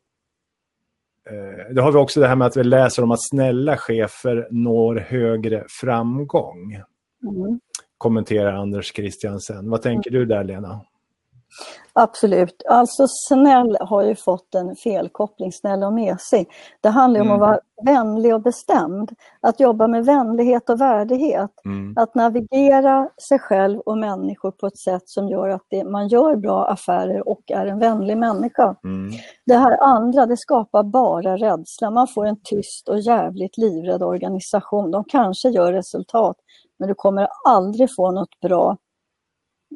eh, 1.31 1.75
då 1.75 1.83
har 1.83 1.93
vi 1.93 1.99
också 1.99 2.21
det 2.21 2.29
här 2.29 2.37
med 2.37 2.47
att 2.47 2.57
vi 2.57 2.65
läser 2.65 3.03
om 3.03 3.11
att 3.11 3.29
snälla 3.29 3.77
chefer 3.77 4.49
når 4.51 4.97
högre 4.97 5.65
framgång. 5.81 6.73
mm. 7.23 7.61
Kommenterar 7.99 8.53
Anders 8.53 8.93
Christiansen. 8.95 9.71
Vad 9.71 9.83
tänker 9.83 10.11
du 10.11 10.25
där 10.25 10.45
Lena? 10.45 10.81
Absolut. 11.93 12.63
Alltså 12.69 13.05
snäll 13.29 13.77
har 13.81 14.03
ju 14.03 14.15
fått 14.15 14.55
en 14.55 14.77
felkoppling, 14.77 15.53
snäll 15.53 15.83
och 15.83 15.93
mesig. 15.93 16.49
Det 16.81 16.89
handlar 16.89 17.21
om 17.21 17.27
Mm. 17.27 17.35
att 17.43 17.49
vara 17.49 17.61
vänlig 17.85 18.35
och 18.35 18.43
bestämd. 18.43 19.13
Att 19.41 19.61
jobba 19.61 19.87
med 19.87 20.05
vänlighet 20.05 20.71
och 20.71 20.81
värdighet. 20.81 21.51
Mm. 21.65 21.95
Att 21.97 22.15
navigera 22.15 23.09
sig 23.29 23.39
själv 23.39 23.79
och 23.81 23.99
människor 23.99 24.51
på 24.51 24.67
ett 24.67 24.79
sätt 24.79 25.03
som 25.05 25.29
gör 25.29 25.49
att 25.49 25.63
det, 25.71 25.85
man 25.85 26.09
gör 26.09 26.37
bra 26.37 26.67
affärer 26.67 27.29
och 27.29 27.51
är 27.51 27.67
en 27.67 27.79
vänlig 27.79 28.17
människa. 28.19 28.77
Mm. 28.85 29.11
Det 29.47 29.55
här 29.57 29.83
andra, 29.83 30.27
det 30.27 30.37
skapar 30.37 30.83
bara 30.83 31.37
rädsla. 31.37 31.91
Man 31.91 32.09
får 32.09 32.27
en 32.27 32.41
tyst 32.45 32.89
och 32.89 32.99
jävligt 33.01 33.59
livrädd 33.59 34.03
organisation. 34.03 34.91
De 34.91 35.05
kanske 35.05 35.49
gör 35.49 35.73
resultat, 35.73 36.37
men 36.79 36.89
du 36.89 36.95
kommer 36.95 37.29
aldrig 37.49 37.89
få 37.97 38.11
något 38.11 38.41
bra 38.41 38.77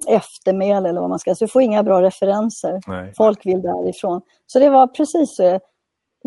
eftermäle 0.08 0.88
eller 0.88 1.00
vad 1.00 1.10
man 1.10 1.18
ska 1.18 1.28
säga. 1.30 1.34
Så 1.36 1.44
du 1.44 1.48
får 1.48 1.62
inga 1.62 1.82
bra 1.82 2.02
referenser. 2.02 2.80
Nej. 2.86 3.12
Folk 3.16 3.46
vill 3.46 3.62
därifrån. 3.62 4.20
Så 4.46 4.58
det 4.58 4.70
var 4.70 4.86
precis 4.86 5.36
så. 5.36 5.60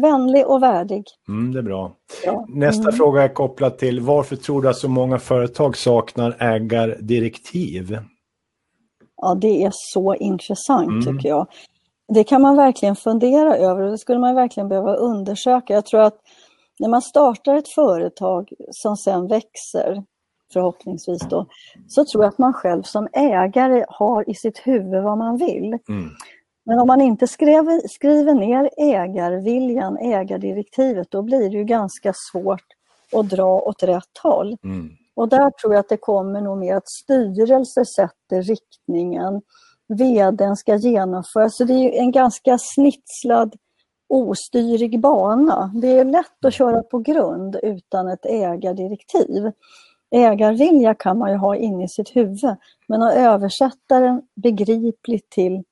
Vänlig 0.02 0.48
och 0.48 0.64
värdig. 0.64 1.04
Mm, 1.28 1.54
det 1.54 1.60
är 1.60 1.64
bra. 1.64 1.92
Ja. 2.26 2.46
Nästa 2.50 2.82
Mm. 2.84 2.94
fråga 2.94 3.24
är 3.24 3.28
kopplad 3.28 3.78
till 3.78 4.00
varför 4.00 4.36
tror 4.36 4.62
du 4.62 4.70
att 4.70 4.78
så 4.78 4.90
många 4.90 5.20
företag 5.20 5.78
saknar 5.78 6.36
ägardirektiv? 6.40 7.98
Ja, 9.22 9.36
det 9.36 9.64
är 9.64 9.72
så 9.74 10.16
intressant 10.16 10.88
Mm. 10.88 11.06
tycker 11.18 11.30
jag. 11.30 11.48
Det 12.14 12.24
kan 12.24 12.42
man 12.42 12.56
verkligen 12.58 12.96
fundera 12.96 13.58
över 13.58 13.82
och 13.82 13.92
det 13.92 13.98
skulle 13.98 14.20
man 14.20 14.36
verkligen 14.36 14.70
behöva 14.70 14.96
undersöka. 14.96 15.74
Jag 15.74 15.86
tror 15.86 16.02
att 16.02 16.18
när 16.80 16.90
man 16.90 17.02
startar 17.02 17.56
ett 17.56 17.68
företag 17.70 18.50
som 18.72 18.98
sen 18.98 19.28
växer, 19.28 20.04
förhoppningsvis 20.56 21.22
då, 21.30 21.46
så 21.88 22.06
tror 22.06 22.24
jag 22.24 22.30
att 22.30 22.38
man 22.38 22.54
själv 22.54 22.84
som 22.84 23.08
ägare 23.14 23.86
har 23.90 24.30
i 24.30 24.34
sitt 24.34 24.58
huvud 24.58 25.04
vad 25.04 25.18
man 25.18 25.38
vill. 25.38 25.68
Mm. 25.90 26.10
Men 26.66 26.80
om 26.80 26.88
man 26.88 27.02
inte 27.02 27.28
skriver, 27.28 27.88
skriver 27.88 28.34
ner 28.34 28.70
ägarviljan, 28.78 29.98
ägardirektivet, 29.98 31.12
då 31.12 31.22
blir 31.22 31.50
det 31.50 31.58
ju 31.58 31.64
ganska 31.64 32.14
svårt 32.32 32.66
att 33.14 33.30
dra 33.30 33.62
åt 33.62 33.84
rätt 33.84 34.18
håll. 34.24 34.58
Mm. 34.64 34.90
Och 35.16 35.30
där 35.30 35.50
tror 35.50 35.74
jag 35.74 35.80
att 35.80 35.90
det 35.90 35.98
kommer 35.98 36.42
nog 36.42 36.58
med 36.58 36.78
att 36.78 36.90
styrelser 36.90 37.84
sätter 37.84 38.42
riktningen, 38.42 39.42
vdn 39.88 40.56
ska 40.56 40.76
genomföra. 40.76 41.50
Så 41.50 41.64
det 41.64 41.74
är 41.74 42.00
en 42.00 42.12
ganska 42.12 42.58
snitslad, 42.58 43.56
ostyrig 44.10 45.02
bana. 45.02 45.72
Det 45.82 46.00
är 46.00 46.06
lätt 46.06 46.46
att 46.46 46.54
köra 46.54 46.84
på 46.84 47.00
grund 47.00 47.60
utan 47.64 48.08
ett 48.08 48.26
ägardirektiv. 48.26 49.52
Ägarvilja 50.16 50.94
kan 50.94 51.18
man 51.18 51.32
ju 51.32 51.38
ha 51.38 51.56
inne 51.56 51.84
i 51.84 51.88
sitt 51.88 52.16
huvud, 52.16 52.56
men 52.88 53.02
att 53.02 53.16
översätta 53.16 54.00
den 54.00 54.22
begripligt 54.36 55.30
till 55.30 55.64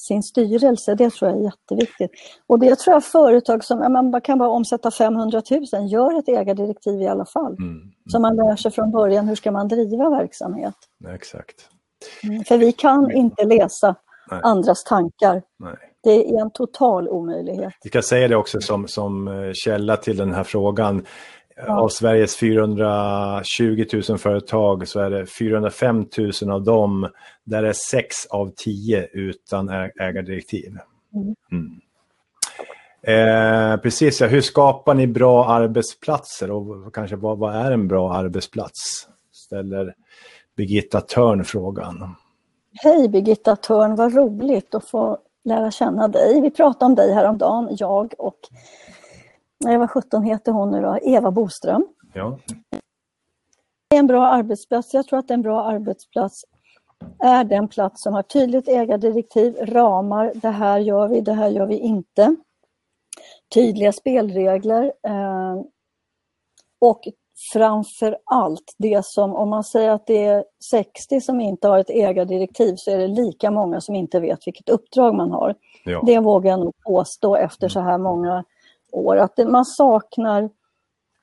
sin 0.00 0.22
styrelse. 0.22 0.94
Det 0.94 1.10
tror 1.10 1.30
jag 1.30 1.40
är 1.40 1.44
jätteviktigt. 1.44 2.10
Och 2.46 2.58
det 2.58 2.78
tror 2.78 2.94
jag 2.94 3.04
företag 3.04 3.64
som 3.64 3.92
man 3.92 4.20
kan 4.20 4.38
bara 4.38 4.48
omsätta 4.48 4.90
500 4.90 5.42
000 5.50 5.90
gör 5.90 6.18
ett 6.18 6.28
ägardirektiv 6.28 7.02
i 7.02 7.06
alla 7.06 7.26
fall. 7.26 7.52
Mm. 7.52 7.70
Mm. 7.70 7.92
Så 8.08 8.20
man 8.20 8.36
lär 8.36 8.56
sig 8.56 8.70
från 8.70 8.90
början 8.90 9.28
hur 9.28 9.34
ska 9.34 9.50
man 9.50 9.68
driva 9.68 10.10
verksamhet. 10.10 10.74
Exakt. 11.14 11.68
Mm. 12.24 12.44
För 12.44 12.58
vi 12.58 12.72
kan 12.72 13.10
inte 13.10 13.44
läsa 13.44 13.96
Nej. 14.30 14.40
andras 14.42 14.84
tankar. 14.84 15.42
Nej. 15.58 15.76
Det 16.02 16.34
är 16.34 16.40
en 16.40 16.50
total 16.50 17.08
omöjlighet. 17.08 17.72
Vi 17.84 17.90
kan 17.90 18.02
säga 18.02 18.28
det 18.28 18.36
också 18.36 18.60
som, 18.60 18.88
som 18.88 19.28
eh, 19.28 19.52
källa 19.52 19.96
till 19.96 20.16
den 20.16 20.34
här 20.34 20.44
frågan. 20.44 21.06
Ja. 21.66 21.80
Av 21.80 21.88
Sveriges 21.88 22.36
420 22.36 23.86
000 24.08 24.18
företag 24.18 24.88
så 24.88 25.00
är 25.00 25.10
det 25.10 25.26
405 25.26 26.06
000 26.42 26.50
av 26.50 26.64
dem 26.64 27.08
där 27.44 27.62
är 27.62 27.74
6 27.90 28.26
av 28.26 28.52
10 28.56 29.08
utan 29.12 29.68
ägardirektiv. 30.00 30.78
Mm. 31.14 31.34
Mm. 31.52 31.80
Eh, 33.02 33.76
precis, 33.76 34.20
ja. 34.20 34.26
hur 34.26 34.40
skapar 34.40 34.94
ni 34.94 35.06
bra 35.06 35.48
arbetsplatser 35.48 36.50
och 36.50 36.94
kanske 36.94 37.16
vad, 37.16 37.38
vad 37.38 37.54
är 37.54 37.72
en 37.72 37.88
bra 37.88 38.12
arbetsplats? 38.12 39.08
Ställer 39.32 39.94
Birgitta 40.56 41.00
Törn 41.00 41.44
frågan. 41.44 42.14
Hej 42.82 43.08
Birgitta 43.08 43.56
Törn, 43.56 43.96
vad 43.96 44.14
roligt 44.14 44.74
att 44.74 44.84
få 44.84 45.18
lära 45.44 45.70
känna 45.70 46.08
dig. 46.08 46.40
Vi 46.40 46.50
pratade 46.50 46.84
om 46.84 46.94
dig 46.94 47.12
häromdagen, 47.12 47.68
jag 47.70 48.14
och 48.18 48.38
Nej, 49.64 49.78
vad 49.78 49.90
sjutton 49.90 50.24
heter 50.24 50.52
hon 50.52 50.70
nu 50.70 50.80
då? 50.80 50.98
Eva 51.02 51.30
Boström. 51.30 51.86
Ja. 52.12 52.38
Det 53.88 53.96
är 53.96 53.98
en 54.00 54.06
bra 54.06 54.26
arbetsplats. 54.26 54.94
Jag 54.94 55.06
tror 55.06 55.18
att 55.18 55.30
en 55.30 55.42
bra 55.42 55.64
arbetsplats 55.64 56.44
är 57.18 57.44
den 57.44 57.68
plats 57.68 58.02
som 58.02 58.14
har 58.14 58.22
tydligt 58.22 58.68
ägardirektiv, 58.68 59.56
ramar, 59.60 60.32
det 60.34 60.48
här 60.48 60.78
gör 60.78 61.08
vi, 61.08 61.20
det 61.20 61.32
här 61.32 61.48
gör 61.48 61.66
vi 61.66 61.78
inte. 61.78 62.36
Tydliga 63.54 63.92
spelregler 63.92 64.92
eh, 65.06 65.60
och 66.78 67.00
framför 67.52 68.18
allt 68.24 68.74
det 68.78 69.06
som, 69.06 69.34
om 69.34 69.48
man 69.48 69.64
säger 69.64 69.90
att 69.90 70.06
det 70.06 70.24
är 70.24 70.44
60 70.70 71.20
som 71.20 71.40
inte 71.40 71.68
har 71.68 71.78
ett 71.78 71.90
ägardirektiv 71.90 72.74
så 72.76 72.90
är 72.90 72.98
det 72.98 73.08
lika 73.08 73.50
många 73.50 73.80
som 73.80 73.94
inte 73.94 74.20
vet 74.20 74.46
vilket 74.46 74.68
uppdrag 74.68 75.14
man 75.14 75.30
har. 75.30 75.54
Ja. 75.84 76.02
Det 76.06 76.18
vågar 76.20 76.50
jag 76.50 76.60
nog 76.60 76.74
påstå 76.86 77.36
efter 77.36 77.68
så 77.68 77.80
här 77.80 77.98
många 77.98 78.44
år, 78.92 79.16
att 79.16 79.38
man 79.38 79.64
saknar 79.64 80.50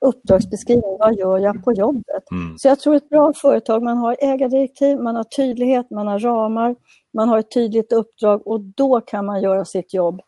uppdragsbeskrivning, 0.00 0.96
vad 0.98 1.14
gör 1.14 1.38
jag 1.38 1.64
på 1.64 1.72
jobbet? 1.72 2.30
Mm. 2.30 2.58
Så 2.58 2.68
jag 2.68 2.80
tror 2.80 2.94
ett 2.94 3.08
bra 3.08 3.32
företag, 3.32 3.82
man 3.82 3.96
har 3.96 4.16
ägardirektiv, 4.20 4.98
man 4.98 5.16
har 5.16 5.24
tydlighet, 5.24 5.90
man 5.90 6.06
har 6.06 6.18
ramar, 6.18 6.76
man 7.14 7.28
har 7.28 7.38
ett 7.38 7.50
tydligt 7.50 7.92
uppdrag 7.92 8.46
och 8.46 8.60
då 8.60 9.00
kan 9.00 9.26
man 9.26 9.42
göra 9.42 9.64
sitt 9.64 9.94
jobb 9.94 10.20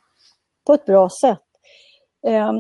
på 0.67 0.75
ett 0.75 0.87
bra 0.87 1.09
sätt. 1.23 1.43
Eh, 2.27 2.53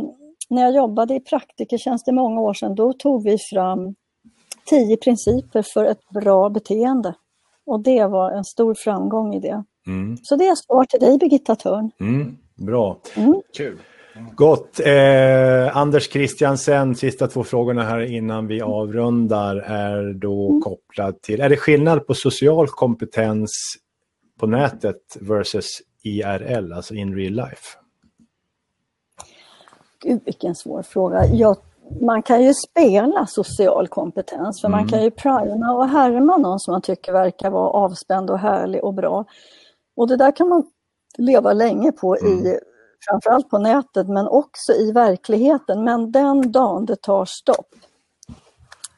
när 0.51 0.63
jag 0.63 0.75
jobbade 0.75 1.15
i 1.15 1.21
praktikertjänst 1.21 2.09
i 2.09 2.13
många 2.13 2.41
år 2.41 2.55
sedan, 2.55 2.75
då 2.75 2.93
tog 2.93 3.25
vi 3.25 3.37
fram 3.53 3.95
tio 4.67 4.97
principer 4.97 5.63
för 5.63 5.85
ett 5.85 6.09
bra 6.09 6.49
beteende. 6.49 7.15
Och 7.67 7.81
det 7.81 8.07
var 8.07 8.31
en 8.31 8.45
stor 8.45 8.75
framgång 8.75 9.35
i 9.35 9.41
det. 9.41 9.65
Mm. 9.87 10.17
Så 10.23 10.37
det 10.37 10.49
är 10.49 10.55
svar 10.55 10.85
till 10.85 11.01
dig 11.01 11.19
Birgitta 11.19 11.57
Törn. 11.57 11.91
Mm. 12.01 12.37
Bra. 12.57 12.99
Mm. 13.17 13.43
Kul. 13.57 13.79
Gott. 14.15 14.81
Eh, 14.81 15.77
Anders 15.77 16.13
Christiansen, 16.13 16.95
sista 16.95 17.27
två 17.27 17.45
frågorna 17.45 17.83
här 17.85 18.01
innan 18.01 18.47
vi 18.47 18.63
avrundar 18.63 19.57
är 19.57 20.15
då 20.15 20.61
kopplad 20.65 21.23
till, 21.23 21.41
är 21.41 21.49
det 21.49 21.57
skillnad 21.57 22.07
på 22.07 22.15
social 22.15 22.69
kompetens 22.69 23.51
på 24.41 24.47
nätet 24.47 25.17
versus 25.21 25.67
IRL, 26.03 26.73
alltså 26.73 26.95
in 26.95 27.15
real 27.15 27.33
life? 27.33 27.79
Gud 30.03 30.21
vilken 30.25 30.55
svår 30.55 30.83
fråga. 30.83 31.27
Jag, 31.27 31.57
man 32.01 32.23
kan 32.23 32.45
ju 32.45 32.55
spela 32.55 33.27
social 33.27 33.89
kompetens 33.89 34.61
för 34.61 34.69
mm. 34.69 34.81
man 34.81 34.89
kan 34.89 35.03
ju 35.03 35.11
prima 35.11 35.73
och 35.73 35.89
härma 35.89 36.37
någon 36.37 36.61
som 36.61 36.73
man 36.73 36.83
tycker 36.83 37.13
verkar 37.13 37.51
vara 37.51 37.71
avspänd 37.71 38.31
och 38.31 38.39
härlig 38.39 38.85
och 38.85 38.95
bra. 38.95 39.25
Och 39.97 40.09
det 40.09 40.17
där 40.17 40.37
kan 40.37 40.49
man 40.49 40.65
leva 41.19 41.53
länge 41.53 41.93
på 41.93 42.17
mm. 42.17 42.47
i 42.47 42.59
framförallt 43.09 43.51
på 43.51 43.59
nätet 43.59 44.09
men 44.09 44.29
också 44.29 44.73
i 44.73 44.93
verkligheten. 44.93 45.85
Men 45.85 46.13
den 46.13 46.53
dagen 46.53 46.87
det 46.87 46.97
tar 46.97 47.25
stopp, 47.25 47.75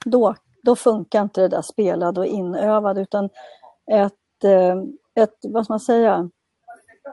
då, 0.04 0.34
då 0.62 0.76
funkar 0.76 1.22
inte 1.22 1.40
det 1.40 1.48
där 1.48 1.62
spelade 1.62 2.20
och 2.20 2.26
inövad 2.26 2.98
utan 2.98 3.24
ett, 3.90 4.44
eh, 4.44 4.76
ett, 5.22 5.34
vad 5.42 5.64
ska 5.64 5.72
man 5.72 5.80
säga, 5.80 6.30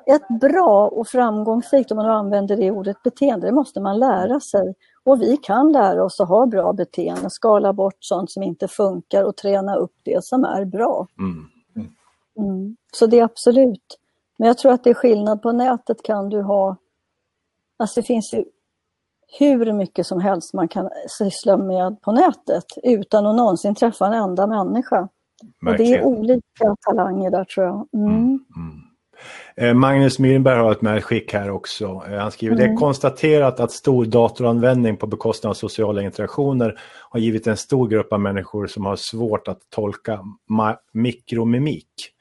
ett 0.06 0.40
bra 0.42 0.88
och 0.88 1.08
framgångsrikt, 1.08 1.92
om 1.92 1.98
man 1.98 2.10
använder 2.10 2.58
det 2.58 2.72
ordet, 2.72 3.04
beteende, 3.04 3.48
det 3.48 3.54
måste 3.54 3.80
man 3.82 4.00
lära 4.00 4.40
sig. 4.40 4.76
Och 5.04 5.22
vi 5.22 5.38
kan 5.38 5.72
lära 5.72 6.04
oss 6.04 6.20
att 6.20 6.28
ha 6.28 6.46
bra 6.46 6.74
beteende, 6.74 7.30
skala 7.30 7.74
bort 7.74 7.98
sånt 8.00 8.32
som 8.32 8.44
inte 8.44 8.68
funkar 8.68 9.24
och 9.24 9.36
träna 9.36 9.76
upp 9.76 9.94
det 10.04 10.24
som 10.24 10.44
är 10.44 10.66
bra. 10.66 11.08
Mm. 11.20 11.46
Mm. 12.38 12.78
Så 12.94 13.08
det 13.08 13.20
är 13.20 13.24
absolut 13.24 13.98
men 14.40 14.48
jag 14.48 14.58
tror 14.58 14.72
att 14.72 14.84
det 14.84 14.90
är 14.90 14.94
skillnad. 14.94 15.42
På 15.42 15.52
nätet 15.52 16.04
kan 16.04 16.30
du 16.30 16.42
ha, 16.42 16.76
alltså 17.80 18.02
det 18.02 18.08
finns 18.08 18.34
ju 18.34 18.44
hur 19.40 19.74
mycket 19.74 20.08
som 20.08 20.22
helst 20.22 20.54
man 20.54 20.68
kan 20.68 20.90
syssla 21.08 21.58
med 21.58 22.02
på 22.02 22.12
nätet 22.12 22.66
utan 22.84 23.26
att 23.26 23.36
någonsin 23.36 23.76
träffa 23.76 24.08
en 24.08 24.14
enda 24.14 24.48
människa. 24.48 25.08
Och 25.66 25.78
det 25.78 25.94
är 25.94 26.04
olika 26.04 26.76
talanger 26.88 27.32
där 27.32 27.44
tror 27.44 27.66
jag. 27.66 27.88
Mm. 27.94 28.16
Mm, 28.16 28.40
mm. 28.56 28.82
Eh, 29.56 29.74
Magnus 29.74 30.20
Myrnberg 30.20 30.60
har 30.60 30.72
ett 30.72 30.82
medskick 30.82 31.34
här 31.34 31.50
också. 31.50 32.04
Eh, 32.08 32.20
han 32.20 32.32
skriver, 32.32 32.54
mm. 32.54 32.58
det 32.58 32.64
är 32.64 32.70
mm. 32.70 32.80
konstaterat 32.80 33.60
att 33.60 33.72
stor 33.72 34.06
datoranvändning 34.06 34.98
på 34.98 35.08
bekostnad 35.08 35.50
av 35.50 35.54
sociala 35.54 36.02
interaktioner 36.02 36.80
har 37.10 37.20
givit 37.20 37.48
en 37.48 37.58
stor 37.58 37.88
grupp 37.88 38.14
av 38.14 38.20
människor 38.20 38.68
som 38.68 38.86
har 38.86 38.96
svårt 38.96 39.48
att 39.48 39.60
tolka 39.70 40.20
mikromimik 40.94 42.14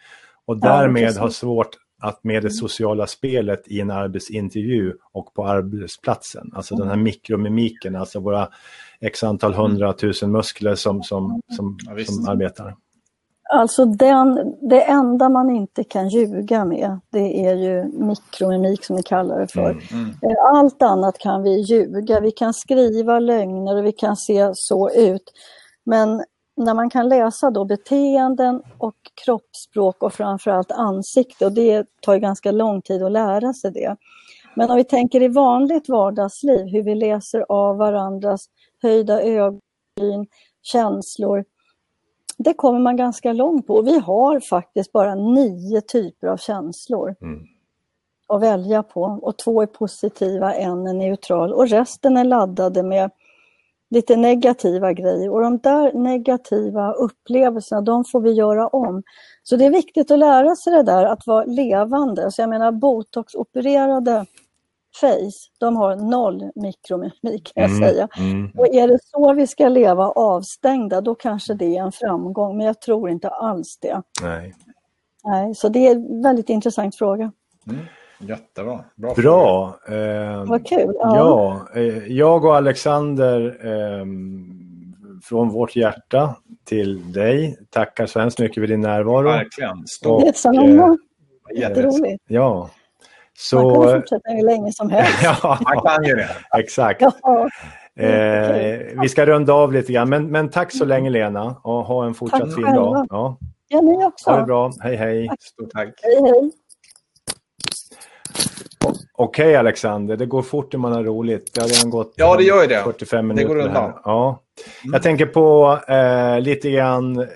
och 0.47 0.61
därmed 0.61 1.13
ja, 1.17 1.21
har 1.21 1.29
svårt 1.29 1.77
att 2.03 2.25
med 2.25 2.43
det 2.43 2.51
sociala 2.51 3.07
spelet 3.07 3.63
i 3.67 3.81
en 3.81 3.91
arbetsintervju 3.91 4.93
och 5.13 5.35
på 5.35 5.47
arbetsplatsen, 5.47 6.51
alltså 6.55 6.77
den 6.77 6.89
här 6.89 6.97
mikromimiken, 6.97 7.97
alltså 7.97 8.21
våra 8.21 8.49
x 9.01 9.25
antal 9.25 9.55
hundratusen 9.55 10.33
muskler 10.33 10.75
som, 10.75 11.03
som, 11.03 11.41
som, 11.57 11.79
ja, 11.87 12.05
som 12.05 12.29
arbetar. 12.29 12.77
Alltså 13.51 13.85
den, 13.85 14.55
det 14.61 14.83
enda 14.83 15.29
man 15.29 15.51
inte 15.51 15.85
kan 15.85 16.09
ljuga 16.09 16.65
med, 16.65 17.01
det 17.11 17.47
är 17.47 17.55
ju 17.55 17.85
mikromimik 17.85 18.85
som 18.85 18.97
vi 18.97 19.03
kallar 19.03 19.41
det 19.41 19.49
för. 19.49 19.71
Mm, 19.71 19.83
mm. 19.93 20.09
Eh, 20.09 20.55
allt 20.55 20.83
annat 20.83 21.19
kan 21.19 21.43
vi 21.43 21.61
ljuga, 21.61 22.21
vi 22.21 22.31
kan 22.31 22.55
skriva 22.55 23.19
lögner 23.19 23.77
och 23.77 23.87
vi 23.87 23.93
kan 23.93 24.17
se 24.17 24.51
så 24.55 24.91
ut. 24.91 25.33
Men 25.85 26.23
när 26.59 26.75
man 26.75 26.91
kan 26.91 27.09
läsa 27.09 27.51
då 27.51 27.65
beteenden 27.65 28.63
och 28.79 28.95
kroppsspråk 29.25 30.03
och 30.03 30.13
framförallt 30.13 30.71
ansikte 30.71 31.47
och 31.47 31.53
det 31.53 31.87
tar 32.01 32.15
ju 32.15 32.21
ganska 32.21 32.53
lång 32.53 32.83
tid 32.83 33.03
att 33.03 33.13
lära 33.13 33.53
sig 33.53 33.73
det. 33.73 33.97
Men 34.55 34.71
om 34.71 34.77
vi 34.77 34.85
tänker 34.85 35.23
i 35.23 35.29
vanligt 35.29 35.89
vardagsliv, 35.89 36.67
hur 36.67 36.83
vi 36.83 36.95
läser 36.95 37.45
av 37.49 37.77
varandras 37.77 38.47
höjda 38.83 39.23
ögon, 39.23 40.27
känslor, 40.63 41.45
det 42.39 42.55
kommer 42.55 42.81
man 42.81 42.97
ganska 42.97 43.33
långt 43.33 43.67
på. 43.67 43.83
Vi 43.83 43.99
har 43.99 44.41
faktiskt 44.41 44.93
bara 44.93 45.15
nio 45.15 45.81
typer 45.81 46.27
av 46.27 46.37
känslor 46.37 47.15
mm. 47.21 47.41
att 48.29 48.43
välja 48.43 48.83
på 48.83 49.03
och 49.23 49.37
två 49.37 49.63
är 49.63 49.67
positiva, 49.67 50.55
en 50.55 50.87
är 50.87 50.95
neutral 50.95 51.53
och 51.53 51.69
resten 51.69 52.17
är 52.17 52.25
laddade 52.25 52.83
med 52.83 53.11
lite 53.91 54.17
negativa 54.17 54.93
grejer 54.93 55.31
och 55.31 55.41
de 55.41 55.59
där 55.59 55.93
negativa 55.93 56.93
upplevelserna, 56.93 57.81
de 57.81 58.05
får 58.05 58.21
vi 58.21 58.33
göra 58.33 58.69
om. 58.69 59.03
Så 59.43 59.57
det 59.57 59.65
är 59.65 59.71
viktigt 59.71 60.11
att 60.11 60.19
lära 60.19 60.57
sig 60.57 60.73
det 60.73 60.83
där 60.83 61.05
att 61.05 61.27
vara 61.27 61.45
levande. 61.45 62.31
Så 62.31 62.43
jag 62.43 62.51
menar 62.51 62.73
botoxopererade 62.73 64.27
face, 65.01 65.51
de 65.59 65.77
har 65.77 65.97
noll 65.97 66.51
mikromimik 66.55 67.53
kan 67.55 67.63
jag 67.63 67.71
mm, 67.71 67.89
säga. 67.89 68.09
Mm. 68.19 68.53
Och 68.57 68.67
är 68.69 68.89
det 68.89 68.99
så 69.03 69.33
vi 69.33 69.47
ska 69.47 69.69
leva 69.69 70.09
avstängda, 70.09 71.01
då 71.01 71.15
kanske 71.15 71.55
det 71.55 71.77
är 71.77 71.83
en 71.83 71.93
framgång. 71.93 72.57
Men 72.57 72.67
jag 72.67 72.81
tror 72.81 73.11
inte 73.11 73.29
alls 73.29 73.79
det. 73.81 74.03
Nej. 74.23 74.55
Nej 75.25 75.55
så 75.55 75.69
det 75.69 75.87
är 75.87 75.95
en 75.95 76.23
väldigt 76.23 76.49
intressant 76.49 76.97
fråga. 76.97 77.33
Mm. 77.67 77.85
Jättebra. 78.19 78.85
Bra. 78.97 79.15
Bra. 79.15 79.79
Eh, 79.89 80.45
Vad 80.45 80.67
kul. 80.67 80.95
Ja, 80.95 81.17
ja 81.75 81.81
eh, 81.81 82.07
jag 82.07 82.45
och 82.45 82.57
Alexander 82.57 83.59
eh, 83.67 84.05
från 85.25 85.49
vårt 85.49 85.77
hjärta 85.77 86.37
till 86.65 87.13
dig 87.13 87.59
tackar 87.71 88.07
så 88.07 88.21
hemskt 88.21 88.39
mycket 88.39 88.63
för 88.63 88.67
din 88.67 88.81
närvaro. 88.81 89.29
Verkligen. 89.29 89.87
Stort. 89.87 90.25
Detsamma. 90.25 90.99
Eh, 91.55 91.61
Jätteroligt. 91.61 92.25
Ja. 92.29 92.71
Så... 93.39 93.63
Man 93.63 93.75
kan 93.75 94.01
fortsätta 94.01 94.31
hur 94.31 94.45
länge 94.45 94.73
som 94.73 94.91
helst. 94.91 95.19
ja, 95.23 95.59
man 95.61 95.83
kan 95.83 96.05
ju 96.05 96.15
det. 96.15 96.29
Exakt. 96.59 97.03
Ja. 97.23 97.49
Eh, 97.99 99.01
vi 99.03 99.09
ska 99.09 99.27
runda 99.27 99.53
av 99.53 99.73
lite 99.73 99.93
grann, 99.93 100.09
men, 100.09 100.31
men 100.31 100.51
tack 100.51 100.73
så 100.73 100.85
länge 100.85 101.11
Lena 101.11 101.57
och 101.63 101.85
ha 101.85 102.07
en 102.07 102.15
fortsatt 102.15 102.41
tack 102.41 102.55
fin 102.55 102.75
dag. 102.75 103.07
Ja. 103.11 103.39
ja, 103.69 103.81
ni 103.81 104.05
också. 104.05 104.31
Ha 104.31 104.37
det 104.37 104.45
bra. 104.45 104.73
Hej, 104.81 104.97
hej. 104.97 105.29
Tack. 105.29 105.43
Stort 105.43 105.71
tack. 105.71 105.95
Hej, 106.03 106.21
hej. 106.23 106.51
Okej 108.85 109.47
okay, 109.47 109.55
Alexander, 109.55 110.17
det 110.17 110.27
går 110.27 110.43
fort 110.43 110.73
när 110.73 110.81
man 110.81 110.93
har 110.93 111.05
roligt. 111.05 111.55
Det 111.55 111.61
har 111.61 111.69
redan 111.69 111.91
gått 111.91 112.13
ja, 112.17 112.37
det 112.37 112.45
gör 112.45 112.67
det. 112.67 112.83
45 112.85 113.27
minuter. 113.27 113.49
Det 113.49 113.55
går 113.55 113.67
undan. 113.67 113.93
Ja. 114.05 114.43
Mm. 114.85 114.93
Jag 114.93 115.03
tänker 115.03 115.27
på 115.27 115.79
eh, 115.89 116.41
lite 116.41 116.71
grann, 116.71 117.27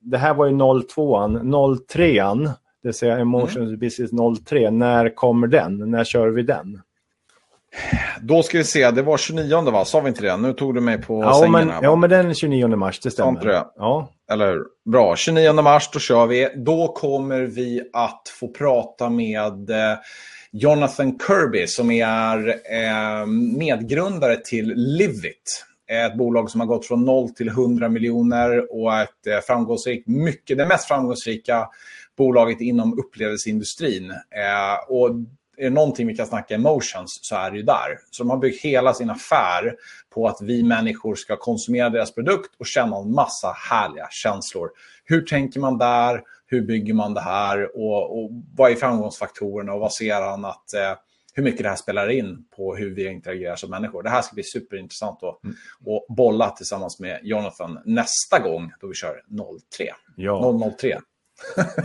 det 0.00 0.18
här 0.18 0.34
var 0.34 0.46
ju 0.46 0.52
02an, 0.52 1.40
03an, 1.92 2.44
det 2.44 2.88
vill 2.88 2.94
säga 2.94 3.18
Emotions 3.18 3.56
mm. 3.56 3.78
Business 3.78 4.10
03. 4.46 4.70
När 4.70 5.14
kommer 5.14 5.46
den? 5.46 5.90
När 5.90 6.04
kör 6.04 6.28
vi 6.28 6.42
den? 6.42 6.80
Då 8.20 8.42
ska 8.42 8.58
vi 8.58 8.64
se, 8.64 8.90
det 8.90 9.02
var 9.02 9.16
29 9.16 9.70
va? 9.70 9.84
Sa 9.84 10.00
vi 10.00 10.08
inte 10.08 10.22
det? 10.22 10.36
Nu 10.36 10.52
tog 10.52 10.74
du 10.74 10.80
mig 10.80 11.02
på 11.02 11.22
ja, 11.22 11.34
sängen. 11.34 11.52
Men, 11.52 11.72
ja, 11.82 11.96
men 11.96 12.10
den 12.10 12.34
29 12.34 12.76
mars, 12.76 13.00
det 13.00 13.10
stämmer. 13.10 13.44
Det. 13.44 13.66
Ja. 13.76 14.08
Eller 14.32 14.52
hur? 14.52 14.64
Bra, 14.92 15.16
29 15.16 15.52
mars, 15.52 15.90
då 15.92 15.98
kör 15.98 16.26
vi. 16.26 16.48
Då 16.56 16.88
kommer 16.88 17.40
vi 17.40 17.82
att 17.92 18.28
få 18.40 18.48
prata 18.48 19.10
med 19.10 19.70
eh, 19.70 19.98
Jonathan 20.56 21.18
Kirby 21.18 21.66
som 21.66 21.90
är 21.90 22.48
eh, 22.48 23.26
medgrundare 23.58 24.36
till 24.36 24.72
Livit. 24.76 25.64
Ett 25.86 26.16
bolag 26.16 26.50
som 26.50 26.60
har 26.60 26.66
gått 26.66 26.86
från 26.86 27.04
0 27.04 27.30
till 27.30 27.48
100 27.48 27.88
miljoner 27.88 28.72
och 28.74 28.94
ett 28.94 29.26
eh, 29.26 29.40
framgångsrikt, 29.46 30.08
mycket, 30.08 30.58
det 30.58 30.66
mest 30.66 30.88
framgångsrika 30.88 31.68
bolaget 32.16 32.60
inom 32.60 32.98
upplevelseindustrin. 32.98 34.10
Eh, 34.10 34.88
och 34.88 35.10
är 35.56 35.64
det 35.64 35.70
någonting 35.70 36.06
vi 36.06 36.16
kan 36.16 36.26
snacka 36.26 36.54
emotions 36.54 37.18
så 37.22 37.36
är 37.36 37.50
det 37.50 37.56
ju 37.56 37.62
där. 37.62 37.98
Så 38.10 38.22
de 38.22 38.30
har 38.30 38.38
byggt 38.38 38.64
hela 38.64 38.94
sin 38.94 39.10
affär 39.10 39.74
på 40.14 40.28
att 40.28 40.38
vi 40.42 40.62
människor 40.62 41.14
ska 41.14 41.36
konsumera 41.36 41.90
deras 41.90 42.14
produkt 42.14 42.50
och 42.58 42.66
känna 42.66 42.96
en 42.96 43.12
massa 43.12 43.52
härliga 43.70 44.08
känslor. 44.10 44.68
Hur 45.04 45.20
tänker 45.20 45.60
man 45.60 45.78
där? 45.78 46.22
Hur 46.54 46.62
bygger 46.62 46.94
man 46.94 47.14
det 47.14 47.20
här? 47.20 47.76
Och, 47.76 48.18
och 48.18 48.30
vad 48.56 48.70
är 48.70 48.74
framgångsfaktorerna 48.74 49.72
och 49.72 49.80
vad 49.80 49.92
ser 49.92 50.22
han 50.22 50.44
att 50.44 50.74
eh, 50.74 50.98
hur 51.34 51.42
mycket 51.42 51.62
det 51.62 51.68
här 51.68 51.76
spelar 51.76 52.08
in 52.08 52.44
på 52.56 52.76
hur 52.76 52.94
vi 52.94 53.08
interagerar 53.08 53.56
som 53.56 53.70
människor. 53.70 54.02
Det 54.02 54.10
här 54.10 54.22
ska 54.22 54.34
bli 54.34 54.42
superintressant 54.42 55.22
att 55.22 55.44
mm. 55.44 55.56
och 55.84 56.06
bolla 56.16 56.50
tillsammans 56.50 57.00
med 57.00 57.20
Jonathan 57.22 57.78
nästa 57.84 58.38
gång 58.38 58.72
då 58.80 58.86
vi 58.86 58.94
kör 58.94 59.22
03. 59.76 59.84
Ja. 60.16 60.72
003. 60.78 60.98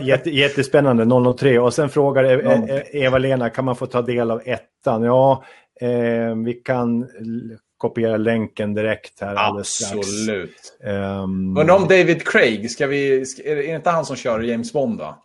Jätte, 0.00 0.30
jättespännande, 0.30 1.34
003. 1.38 1.58
Och 1.58 1.74
sen 1.74 1.88
frågar 1.88 2.24
Eva-Lena, 2.96 3.50
kan 3.50 3.64
man 3.64 3.76
få 3.76 3.86
ta 3.86 4.02
del 4.02 4.30
av 4.30 4.42
ettan? 4.44 5.02
Ja, 5.02 5.44
eh, 5.80 6.34
vi 6.44 6.60
kan 6.64 7.08
kopiera 7.80 8.16
länken 8.16 8.74
direkt 8.74 9.20
här 9.20 9.34
Absolut. 9.58 10.78
Um, 10.84 11.56
Undrar 11.56 11.74
om 11.74 11.82
David 11.82 12.28
Craig, 12.28 12.70
ska 12.70 12.86
vi, 12.86 13.26
ska, 13.26 13.42
är 13.42 13.56
det 13.56 13.66
inte 13.66 13.90
han 13.90 14.04
som 14.04 14.16
kör 14.16 14.40
James 14.40 14.72
Bond 14.72 14.98
då? 14.98 15.18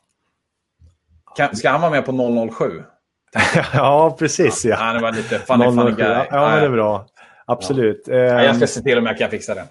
Kan, 1.35 1.55
ska 1.55 1.69
han 1.69 1.81
vara 1.81 1.91
med 1.91 2.05
på 2.05 2.51
007? 2.51 2.83
ja, 3.73 4.15
precis. 4.19 4.65
Ja. 4.65 4.75
Han 4.75 5.01
var 5.01 5.11
lite 5.11 5.39
funny, 5.39 5.65
funny 5.65 5.91
guy. 5.91 6.07
Ja, 6.07 6.25
ja, 6.31 6.49
men 6.49 6.59
det 6.59 6.65
är 6.65 6.69
bra. 6.69 7.05
Absolut. 7.45 8.03
Ja. 8.05 8.15
jag 8.15 8.55
ska 8.55 8.63
ehm, 8.63 8.67
se 8.67 8.81
till 8.81 8.97
om 8.97 9.05
jag 9.05 9.17
kan 9.17 9.29
fixa 9.29 9.55
det. 9.55 9.65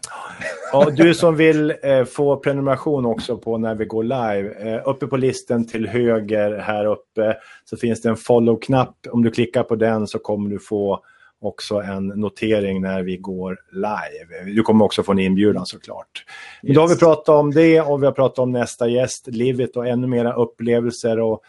Ja, 0.72 0.90
du 0.90 1.14
som 1.14 1.36
vill 1.36 1.74
eh, 1.82 2.04
få 2.04 2.36
prenumeration 2.36 3.06
också 3.06 3.38
på 3.38 3.58
när 3.58 3.74
vi 3.74 3.84
går 3.84 4.02
live. 4.02 4.74
Eh, 4.74 4.88
uppe 4.88 5.06
på 5.06 5.16
listen 5.16 5.66
till 5.66 5.88
höger 5.88 6.58
här 6.58 6.84
uppe 6.84 7.36
så 7.64 7.76
finns 7.76 8.02
det 8.02 8.08
en 8.08 8.16
follow-knapp. 8.16 8.94
Om 9.10 9.24
du 9.24 9.30
klickar 9.30 9.62
på 9.62 9.76
den 9.76 10.06
så 10.06 10.18
kommer 10.18 10.50
du 10.50 10.58
få 10.58 11.00
också 11.46 11.74
en 11.74 12.06
notering 12.06 12.80
när 12.80 13.02
vi 13.02 13.16
går 13.16 13.58
live. 13.72 14.54
Du 14.54 14.62
kommer 14.62 14.84
också 14.84 15.02
få 15.02 15.12
en 15.12 15.18
inbjudan 15.18 15.66
såklart. 15.66 16.24
Yes. 16.62 16.74
Då 16.74 16.80
har 16.80 16.88
vi 16.88 16.96
pratat 16.96 17.28
om 17.28 17.50
det 17.50 17.80
och 17.80 18.02
vi 18.02 18.06
har 18.06 18.12
pratat 18.12 18.38
om 18.38 18.52
nästa 18.52 18.88
gäst, 18.88 19.26
livet 19.26 19.76
och 19.76 19.86
ännu 19.86 20.06
mera 20.06 20.32
upplevelser. 20.34 21.20
Och 21.20 21.42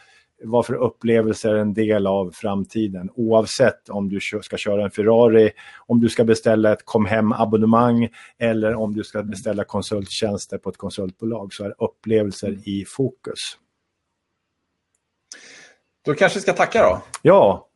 vad 0.44 0.66
för 0.66 0.74
upplevelser 0.74 1.54
är 1.54 1.60
en 1.60 1.74
del 1.74 2.08
av 2.08 2.32
framtiden. 2.34 3.10
Oavsett 3.16 3.90
om 3.90 4.10
du 4.10 4.20
ska 4.42 4.58
köra 4.58 4.84
en 4.84 4.92
Ferrari, 4.92 5.52
om 5.78 6.00
du 6.00 6.10
ska 6.10 6.24
beställa 6.24 6.74
ett 6.74 6.86
kom 6.86 7.06
hem-abonnemang 7.06 8.10
eller 8.38 8.76
om 8.76 8.94
du 8.94 9.04
ska 9.04 9.24
beställa 9.24 9.64
konsulttjänster 9.64 10.58
på 10.58 10.70
ett 10.70 10.78
konsultbolag 10.78 11.54
så 11.54 11.64
är 11.64 11.84
upplevelser 11.84 12.70
i 12.70 12.86
fokus. 12.88 13.40
Då 16.06 16.14
kanske 16.14 16.40
vi 16.40 16.42
ska 16.42 16.54
tacka 16.54 16.82
då? 16.82 17.02
Ja, 17.22 17.68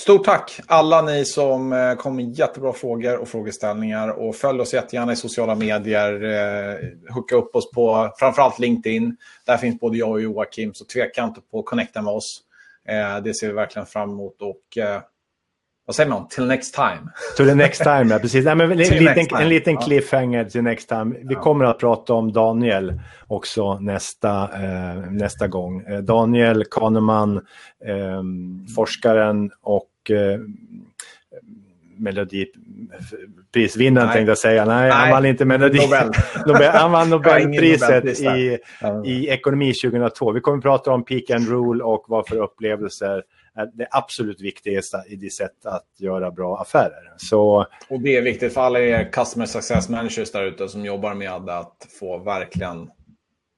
Stort 0.00 0.24
tack 0.24 0.60
alla 0.66 1.02
ni 1.02 1.24
som 1.24 1.72
eh, 1.72 1.94
kom 1.94 2.16
med 2.16 2.38
jättebra 2.38 2.72
frågor 2.72 3.18
och 3.18 3.28
frågeställningar. 3.28 4.08
Och 4.08 4.36
följ 4.36 4.60
oss 4.60 4.74
jättegärna 4.74 5.12
i 5.12 5.16
sociala 5.16 5.54
medier. 5.54 6.24
Eh, 6.24 7.14
hooka 7.14 7.36
upp 7.36 7.56
oss 7.56 7.70
på 7.70 8.14
framförallt 8.18 8.58
LinkedIn. 8.58 9.16
Där 9.46 9.56
finns 9.56 9.80
både 9.80 9.98
jag 9.98 10.10
och 10.10 10.20
Joakim, 10.20 10.74
så 10.74 10.84
tveka 10.84 11.24
inte 11.24 11.40
på 11.40 11.58
att 11.58 11.64
connecta 11.64 12.02
med 12.02 12.12
oss. 12.12 12.40
Eh, 12.88 13.20
det 13.20 13.34
ser 13.34 13.46
vi 13.46 13.52
verkligen 13.52 13.86
fram 13.86 14.10
emot. 14.10 14.42
Och, 14.42 14.78
eh, 14.78 15.00
vad 15.88 15.94
säger 15.94 16.10
man? 16.10 16.28
Till 16.28 16.46
next 16.46 16.74
time. 16.74 17.00
The 17.36 17.54
next 17.54 17.82
time, 17.82 18.06
ja 18.10 18.18
precis. 18.18 18.44
Nej, 18.44 18.54
men 18.54 18.72
en, 18.72 18.78
liten, 18.78 19.26
en 19.40 19.48
liten 19.48 19.76
cliffhanger 19.76 20.44
till 20.44 20.62
next 20.62 20.88
time. 20.88 21.16
Vi 21.18 21.34
ja. 21.34 21.40
kommer 21.40 21.64
att 21.64 21.78
prata 21.78 22.14
om 22.14 22.32
Daniel 22.32 23.00
också 23.26 23.78
nästa, 23.78 24.42
eh, 24.42 24.96
nästa 25.10 25.48
gång. 25.48 25.80
Eh, 25.80 25.98
Daniel 25.98 26.64
Kahneman, 26.64 27.36
eh, 27.86 28.22
forskaren 28.76 29.50
och 29.62 30.10
eh, 30.10 30.38
Melodiprisvinnaren 31.96 34.12
tänkte 34.12 34.30
jag 34.30 34.38
säga. 34.38 34.64
Nej, 34.64 34.88
Nej, 34.88 34.90
han 34.90 35.10
vann 35.10 35.26
inte 35.26 35.44
Melodi... 35.44 35.78
Nobel. 35.78 36.10
Nobel. 36.46 36.70
Han 36.70 36.92
vann 36.92 37.10
Nobelpriset 37.10 38.20
i, 38.20 38.58
i 39.04 39.28
ekonomi 39.28 39.72
2002. 39.72 40.32
Vi 40.32 40.40
kommer 40.40 40.58
att 40.58 40.62
prata 40.62 40.90
om 40.90 41.04
peak 41.04 41.30
and 41.30 41.48
rule 41.48 41.84
och 41.84 42.04
vad 42.08 42.28
för 42.28 42.36
upplevelser 42.36 43.22
det 43.66 43.88
absolut 43.90 44.40
viktigaste 44.40 45.04
i 45.08 45.16
ditt 45.16 45.34
sätt 45.34 45.66
att 45.66 45.86
göra 45.96 46.30
bra 46.30 46.60
affärer. 46.60 47.14
Så... 47.16 47.66
Och 47.88 48.00
det 48.00 48.16
är 48.16 48.22
viktigt 48.22 48.54
för 48.54 48.60
alla 48.60 48.80
er 48.80 49.12
customer 49.12 49.46
success 49.46 49.88
managers 49.88 50.32
där 50.32 50.44
ute 50.44 50.68
som 50.68 50.84
jobbar 50.84 51.14
med 51.14 51.50
att 51.50 51.86
få 52.00 52.18
verkligen 52.18 52.90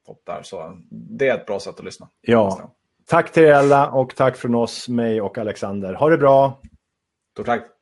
topp 0.06 0.22
där. 0.26 0.42
Så 0.42 0.78
det 0.90 1.28
är 1.28 1.34
ett 1.34 1.46
bra 1.46 1.60
sätt 1.60 1.78
att 1.78 1.84
lyssna. 1.84 2.08
Ja. 2.20 2.74
Tack 3.06 3.32
till 3.32 3.42
er 3.42 3.52
alla 3.52 3.90
och 3.90 4.16
tack 4.16 4.36
från 4.36 4.54
oss, 4.54 4.88
mig 4.88 5.20
och 5.20 5.38
Alexander. 5.38 5.94
Ha 5.94 6.08
det 6.08 6.18
bra! 6.18 6.60
Stort 7.32 7.46
tack! 7.46 7.79